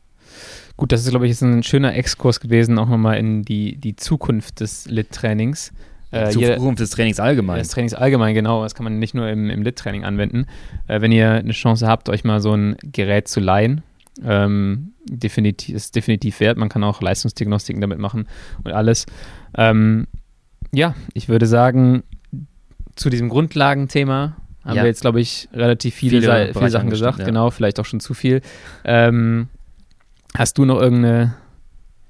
Gut, 0.76 0.92
das 0.92 1.02
ist, 1.04 1.10
glaube 1.10 1.26
ich, 1.26 1.32
jetzt 1.32 1.42
ein 1.42 1.64
schöner 1.64 1.96
Exkurs 1.96 2.40
gewesen, 2.40 2.78
auch 2.78 2.90
nochmal 2.90 3.18
in 3.18 3.44
die, 3.44 3.78
die 3.78 3.96
Zukunft 3.96 4.60
des 4.60 4.88
Lit-Trainings. 4.88 5.72
Äh, 6.12 6.30
Zukunft 6.30 6.80
des 6.80 6.90
Trainings 6.92 7.20
allgemein. 7.20 7.60
Des 7.60 7.70
Trainings 7.70 7.94
allgemein, 7.94 8.36
genau. 8.36 8.64
Das 8.64 8.76
kann 8.76 8.84
man 8.84 9.00
nicht 9.00 9.16
nur 9.16 9.30
im, 9.30 9.50
im 9.50 9.64
Lit-Training 9.64 10.04
anwenden. 10.04 10.46
Äh, 10.88 11.02
wenn 11.02 11.12
ihr 11.12 11.32
eine 11.32 11.54
Chance 11.54 11.88
habt, 11.88 12.10
euch 12.10 12.24
mal 12.24 12.42
so 12.42 12.54
ein 12.56 12.76
Gerät 12.84 13.28
zu 13.28 13.40
leihen, 13.40 13.84
ähm, 14.24 14.94
definitiv, 15.06 15.76
ist 15.76 15.96
definitiv 15.96 16.40
wert. 16.40 16.58
Man 16.58 16.70
kann 16.70 16.84
auch 16.84 17.02
Leistungsdiagnostiken 17.02 17.82
damit 17.82 18.00
machen 18.00 18.28
und 18.64 18.74
alles. 18.74 19.06
Ähm, 19.58 20.08
ja, 20.72 20.96
ich 21.14 21.30
würde 21.30 21.46
sagen, 21.46 22.04
zu 22.96 23.10
diesem 23.10 23.30
Grundlagenthema 23.30 24.38
haben 24.64 24.78
ja. 24.78 24.84
wir 24.84 24.88
jetzt, 24.88 25.02
glaube 25.02 25.20
ich, 25.20 25.50
relativ 25.54 25.96
viele, 25.96 26.22
viele, 26.22 26.54
viele 26.54 26.70
Sachen 26.70 26.90
gesagt. 26.90 27.20
Ja. 27.20 27.26
Genau, 27.26 27.50
vielleicht 27.50 27.80
auch 27.80 27.86
schon 27.86 28.00
zu 28.00 28.14
viel. 28.14 28.42
Ähm, 28.86 29.50
hast 30.36 30.58
du 30.58 30.66
noch 30.66 30.80
irgendeine 30.80 31.36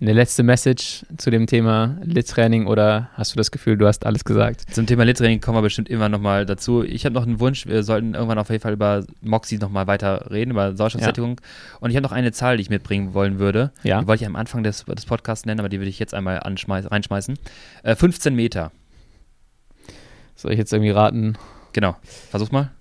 eine 0.03 0.11
letzte 0.11 0.43
Message 0.43 1.05
zu 1.15 1.31
dem 1.31 1.47
Thema 1.47 1.97
Lit-Training 2.03 2.67
oder 2.67 3.09
hast 3.13 3.33
du 3.33 3.37
das 3.37 3.51
Gefühl, 3.51 3.77
du 3.77 3.87
hast 3.87 4.05
alles 4.05 4.25
gesagt? 4.25 4.65
Zum 4.73 4.85
Thema 4.85 5.05
Lit-Training 5.05 5.39
kommen 5.39 5.57
wir 5.57 5.61
bestimmt 5.61 5.87
immer 5.87 6.09
nochmal 6.09 6.45
dazu. 6.45 6.83
Ich 6.83 7.05
habe 7.05 7.15
noch 7.15 7.23
einen 7.23 7.39
Wunsch, 7.39 7.67
wir 7.67 7.83
sollten 7.83 8.13
irgendwann 8.13 8.37
auf 8.37 8.49
jeden 8.49 8.61
Fall 8.61 8.73
über 8.73 9.05
Moxie 9.21 9.57
nochmal 9.59 9.87
weiter 9.87 10.29
reden, 10.29 10.51
über 10.51 10.75
Sauerstoffsättigung. 10.75 11.39
Ja. 11.39 11.77
Und 11.79 11.89
ich 11.89 11.95
habe 11.95 12.03
noch 12.03 12.11
eine 12.11 12.33
Zahl, 12.33 12.57
die 12.57 12.63
ich 12.63 12.69
mitbringen 12.69 13.13
wollen 13.13 13.39
würde. 13.39 13.71
Ja. 13.83 14.01
Die 14.01 14.07
wollte 14.07 14.23
ich 14.23 14.27
am 14.27 14.35
Anfang 14.35 14.63
des, 14.63 14.83
des 14.83 15.05
Podcasts 15.05 15.45
nennen, 15.45 15.61
aber 15.61 15.69
die 15.69 15.79
würde 15.79 15.89
ich 15.89 15.99
jetzt 15.99 16.13
einmal 16.13 16.37
reinschmeißen. 16.37 17.39
Äh, 17.83 17.95
15 17.95 18.35
Meter. 18.35 18.73
Soll 20.35 20.51
ich 20.51 20.57
jetzt 20.57 20.73
irgendwie 20.73 20.91
raten? 20.91 21.37
Genau. 21.71 21.95
Versuch's 22.29 22.51
mal. 22.51 22.71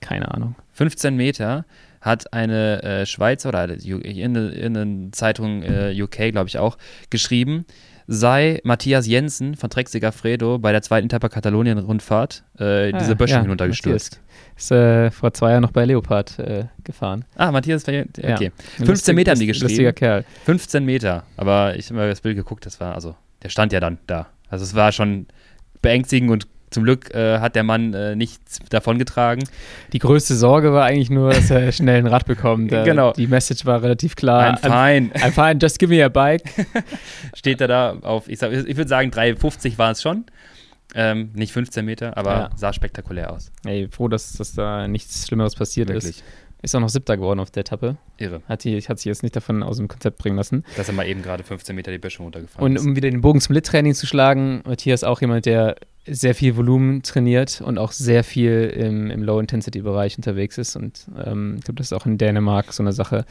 Keine 0.00 0.34
Ahnung. 0.34 0.56
15 0.72 1.14
Meter 1.14 1.64
hat 2.02 2.32
eine 2.32 2.82
äh, 2.82 3.06
Schweizer 3.06 3.48
oder 3.48 3.70
in, 3.70 4.34
in 4.34 4.76
einer 4.76 5.12
Zeitung 5.12 5.62
äh, 5.62 5.94
UK, 6.00 6.32
glaube 6.32 6.48
ich 6.48 6.58
auch, 6.58 6.76
geschrieben, 7.08 7.64
sei 8.08 8.60
Matthias 8.64 9.06
Jensen 9.06 9.54
von 9.54 9.70
Trek 9.70 9.88
Segafredo 9.88 10.58
bei 10.58 10.72
der 10.72 10.82
zweiten 10.82 11.06
Etappe 11.06 11.28
Katalonien-Rundfahrt 11.28 12.44
äh, 12.58 12.92
ah, 12.92 12.98
diese 12.98 13.16
Böschung 13.16 13.36
ja, 13.36 13.42
hinuntergestürzt. 13.42 14.20
Ist 14.56 14.72
äh, 14.72 15.10
vor 15.10 15.32
zwei 15.32 15.52
Jahren 15.52 15.62
noch 15.62 15.70
bei 15.70 15.84
Leopard 15.84 16.38
äh, 16.40 16.64
gefahren. 16.84 17.24
Ah, 17.36 17.52
Matthias, 17.52 17.84
okay. 17.84 18.06
Ja. 18.20 18.36
15 18.36 18.86
Lustig, 18.86 19.14
Meter 19.14 19.30
haben 19.30 19.38
die 19.38 19.46
geschrieben. 19.46 19.68
Lustiger 19.68 19.92
Kerl. 19.92 20.24
15 20.44 20.84
Meter, 20.84 21.24
aber 21.36 21.76
ich 21.76 21.86
habe 21.86 21.96
mal 21.96 22.08
das 22.08 22.20
Bild 22.20 22.36
geguckt, 22.36 22.66
das 22.66 22.80
war, 22.80 22.94
also, 22.94 23.14
der 23.42 23.48
stand 23.48 23.72
ja 23.72 23.80
dann 23.80 23.98
da. 24.06 24.26
Also 24.48 24.64
es 24.64 24.74
war 24.74 24.92
schon 24.92 25.26
beängstigend 25.80 26.30
und 26.30 26.46
zum 26.72 26.84
Glück 26.84 27.14
äh, 27.14 27.38
hat 27.38 27.54
der 27.54 27.62
Mann 27.62 27.94
äh, 27.94 28.16
nichts 28.16 28.58
davongetragen. 28.70 29.44
Die 29.92 29.98
größte 29.98 30.34
Sorge 30.34 30.72
war 30.72 30.84
eigentlich 30.84 31.10
nur, 31.10 31.32
dass 31.32 31.50
er 31.50 31.70
schnell 31.72 31.98
ein 31.98 32.06
Rad 32.06 32.26
bekommt. 32.26 32.72
Äh, 32.72 32.84
genau. 32.84 33.12
Die 33.12 33.26
Message 33.26 33.64
war 33.66 33.82
relativ 33.82 34.16
klar. 34.16 34.54
I'm 34.54 34.58
fine. 34.58 35.10
I'm, 35.14 35.22
I'm 35.22 35.32
fine, 35.32 35.58
just 35.60 35.78
give 35.78 35.92
me 35.92 36.04
a 36.04 36.08
bike. 36.08 36.42
Steht 37.34 37.60
er 37.60 37.68
da 37.68 37.96
auf, 38.02 38.28
ich, 38.28 38.42
ich 38.42 38.76
würde 38.76 38.88
sagen, 38.88 39.10
3,50 39.10 39.78
war 39.78 39.92
es 39.92 40.02
schon. 40.02 40.24
Ähm, 40.94 41.30
nicht 41.34 41.52
15 41.52 41.84
Meter, 41.84 42.16
aber 42.18 42.32
ja. 42.32 42.50
sah 42.54 42.72
spektakulär 42.72 43.32
aus. 43.32 43.50
Ey, 43.64 43.88
froh, 43.90 44.08
dass, 44.08 44.34
dass 44.34 44.52
da 44.52 44.88
nichts 44.88 45.26
Schlimmeres 45.26 45.54
passiert 45.54 45.88
Wirklich. 45.88 46.16
ist. 46.18 46.24
Ist 46.62 46.76
auch 46.76 46.80
noch 46.80 46.88
siebter 46.88 47.16
geworden 47.16 47.40
auf 47.40 47.50
der 47.50 47.62
Etappe. 47.62 47.96
Irre. 48.18 48.40
Hat, 48.48 48.62
die, 48.62 48.80
hat 48.80 48.98
sich 48.98 49.06
jetzt 49.06 49.24
nicht 49.24 49.34
davon 49.34 49.64
aus 49.64 49.78
dem 49.78 49.88
Konzept 49.88 50.18
bringen 50.18 50.36
lassen. 50.36 50.64
Dass 50.76 50.88
er 50.88 50.94
mal 50.94 51.06
eben 51.06 51.20
gerade 51.20 51.42
15 51.42 51.74
Meter 51.74 51.90
die 51.90 51.98
Böschung 51.98 52.26
runtergefahren 52.26 52.64
Und 52.64 52.78
um 52.78 52.94
wieder 52.94 53.10
den 53.10 53.20
Bogen 53.20 53.40
zum 53.40 53.54
Lit-Training 53.54 53.94
zu 53.94 54.06
schlagen, 54.06 54.62
Matthias 54.64 55.02
auch 55.02 55.20
jemand, 55.20 55.46
der 55.46 55.76
sehr 56.06 56.34
viel 56.34 56.56
Volumen 56.56 57.02
trainiert 57.02 57.60
und 57.60 57.78
auch 57.78 57.90
sehr 57.90 58.22
viel 58.22 58.72
im, 58.76 59.10
im 59.10 59.22
Low-Intensity-Bereich 59.22 60.16
unterwegs 60.16 60.56
ist. 60.56 60.76
Und 60.76 61.06
ähm, 61.24 61.56
ich 61.58 61.64
glaube, 61.64 61.78
das 61.78 61.88
ist 61.88 61.92
auch 61.92 62.06
in 62.06 62.16
Dänemark 62.16 62.72
so 62.72 62.82
eine 62.82 62.92
Sache. 62.92 63.24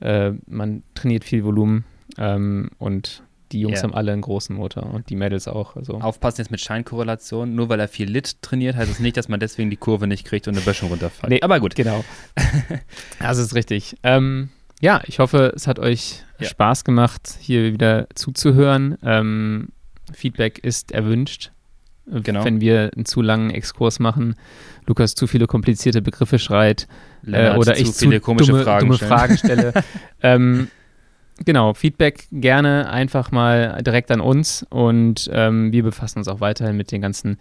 Äh, 0.00 0.32
man 0.46 0.84
trainiert 0.94 1.24
viel 1.24 1.44
Volumen 1.44 1.84
ähm, 2.18 2.70
und 2.78 3.22
die 3.52 3.60
Jungs 3.60 3.74
yeah. 3.74 3.84
haben 3.84 3.94
alle 3.94 4.12
einen 4.12 4.22
großen 4.22 4.54
Motor 4.54 4.92
und 4.92 5.10
die 5.10 5.16
Mädels 5.16 5.48
auch. 5.48 5.76
Also. 5.76 6.00
Aufpassen 6.00 6.40
jetzt 6.40 6.50
mit 6.50 6.60
Scheinkorrelation. 6.60 7.54
Nur 7.54 7.68
weil 7.68 7.80
er 7.80 7.88
viel 7.88 8.10
Lit 8.10 8.42
trainiert, 8.42 8.76
heißt 8.76 8.88
es 8.90 8.96
das 8.96 9.00
nicht, 9.00 9.16
dass 9.16 9.28
man 9.28 9.40
deswegen 9.40 9.70
die 9.70 9.76
Kurve 9.76 10.06
nicht 10.06 10.24
kriegt 10.24 10.46
und 10.48 10.54
eine 10.54 10.64
Böschung 10.64 10.90
runterfällt. 10.90 11.30
Nee, 11.30 11.42
aber 11.42 11.60
gut. 11.60 11.74
Genau. 11.74 12.04
das 13.18 13.38
ist 13.38 13.54
richtig. 13.54 13.96
Ähm, 14.02 14.50
ja, 14.80 15.02
ich 15.06 15.18
hoffe, 15.18 15.52
es 15.54 15.66
hat 15.66 15.78
euch 15.78 16.22
ja. 16.38 16.48
Spaß 16.48 16.84
gemacht, 16.84 17.36
hier 17.40 17.72
wieder 17.72 18.06
zuzuhören. 18.14 18.96
Ähm, 19.02 19.68
Feedback 20.12 20.58
ist 20.58 20.92
erwünscht. 20.92 21.52
Genau. 22.06 22.44
Wenn 22.44 22.60
wir 22.60 22.90
einen 22.94 23.04
zu 23.04 23.22
langen 23.22 23.50
Exkurs 23.50 24.00
machen, 24.00 24.34
Lukas 24.86 25.14
zu 25.14 25.28
viele 25.28 25.46
komplizierte 25.46 26.02
Begriffe 26.02 26.40
schreit 26.40 26.88
äh, 27.24 27.54
oder 27.54 27.78
ich 27.78 27.92
zu, 27.92 28.00
viele 28.00 28.18
komische 28.18 28.50
dumme, 28.50 28.64
Fragen, 28.64 28.86
dumme 28.86 28.98
Fragen 28.98 29.36
stelle. 29.36 29.72
ähm, 30.22 30.68
genau, 31.44 31.74
Feedback 31.74 32.26
gerne 32.32 32.90
einfach 32.90 33.30
mal 33.30 33.82
direkt 33.82 34.10
an 34.10 34.20
uns 34.20 34.66
und 34.68 35.30
ähm, 35.32 35.72
wir 35.72 35.82
befassen 35.82 36.18
uns 36.18 36.28
auch 36.28 36.40
weiterhin 36.40 36.76
mit 36.76 36.92
den 36.92 37.00
ganzen 37.00 37.38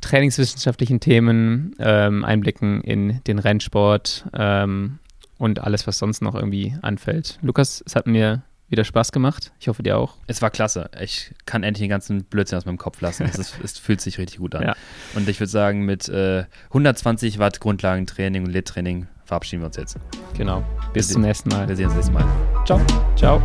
trainingswissenschaftlichen 0.00 1.00
Themen, 1.00 1.74
ähm, 1.78 2.24
Einblicken 2.24 2.80
in 2.82 3.22
den 3.24 3.38
Rennsport 3.38 4.26
ähm, 4.34 4.98
und 5.38 5.60
alles, 5.60 5.86
was 5.86 5.98
sonst 5.98 6.22
noch 6.22 6.34
irgendwie 6.34 6.74
anfällt. 6.82 7.38
Lukas, 7.42 7.82
es 7.86 7.96
hat 7.96 8.06
mir 8.06 8.42
wieder 8.70 8.84
Spaß 8.84 9.10
gemacht. 9.10 9.52
Ich 9.58 9.68
hoffe, 9.68 9.82
dir 9.82 9.98
auch. 9.98 10.16
Es 10.28 10.40
war 10.42 10.50
klasse. 10.50 10.90
Ich 11.00 11.32
kann 11.44 11.64
endlich 11.64 11.82
den 11.82 11.90
ganzen 11.90 12.24
Blödsinn 12.24 12.56
aus 12.56 12.64
meinem 12.64 12.78
Kopf 12.78 13.00
lassen. 13.00 13.24
Es, 13.24 13.36
ist, 13.36 13.58
es 13.64 13.78
fühlt 13.78 14.00
sich 14.00 14.18
richtig 14.18 14.38
gut 14.38 14.54
an. 14.54 14.62
Ja. 14.62 14.76
Und 15.14 15.28
ich 15.28 15.40
würde 15.40 15.50
sagen, 15.50 15.84
mit 15.84 16.08
äh, 16.08 16.44
120 16.68 17.38
Watt 17.38 17.58
Grundlagentraining 17.60 18.44
und 18.44 18.50
Lit-Training 18.52 19.08
verabschieden 19.30 19.62
wir 19.62 19.66
uns 19.66 19.76
jetzt. 19.76 19.96
Genau. 20.36 20.64
Bis 20.92 21.08
wir 21.08 21.14
zum 21.14 21.22
nächsten 21.22 21.50
Mal. 21.50 21.68
Wir 21.68 21.76
sehen 21.76 21.86
uns 21.86 21.94
nächstes 21.94 22.12
Mal. 22.12 22.24
Ciao. 22.66 22.80
Ciao. 23.16 23.40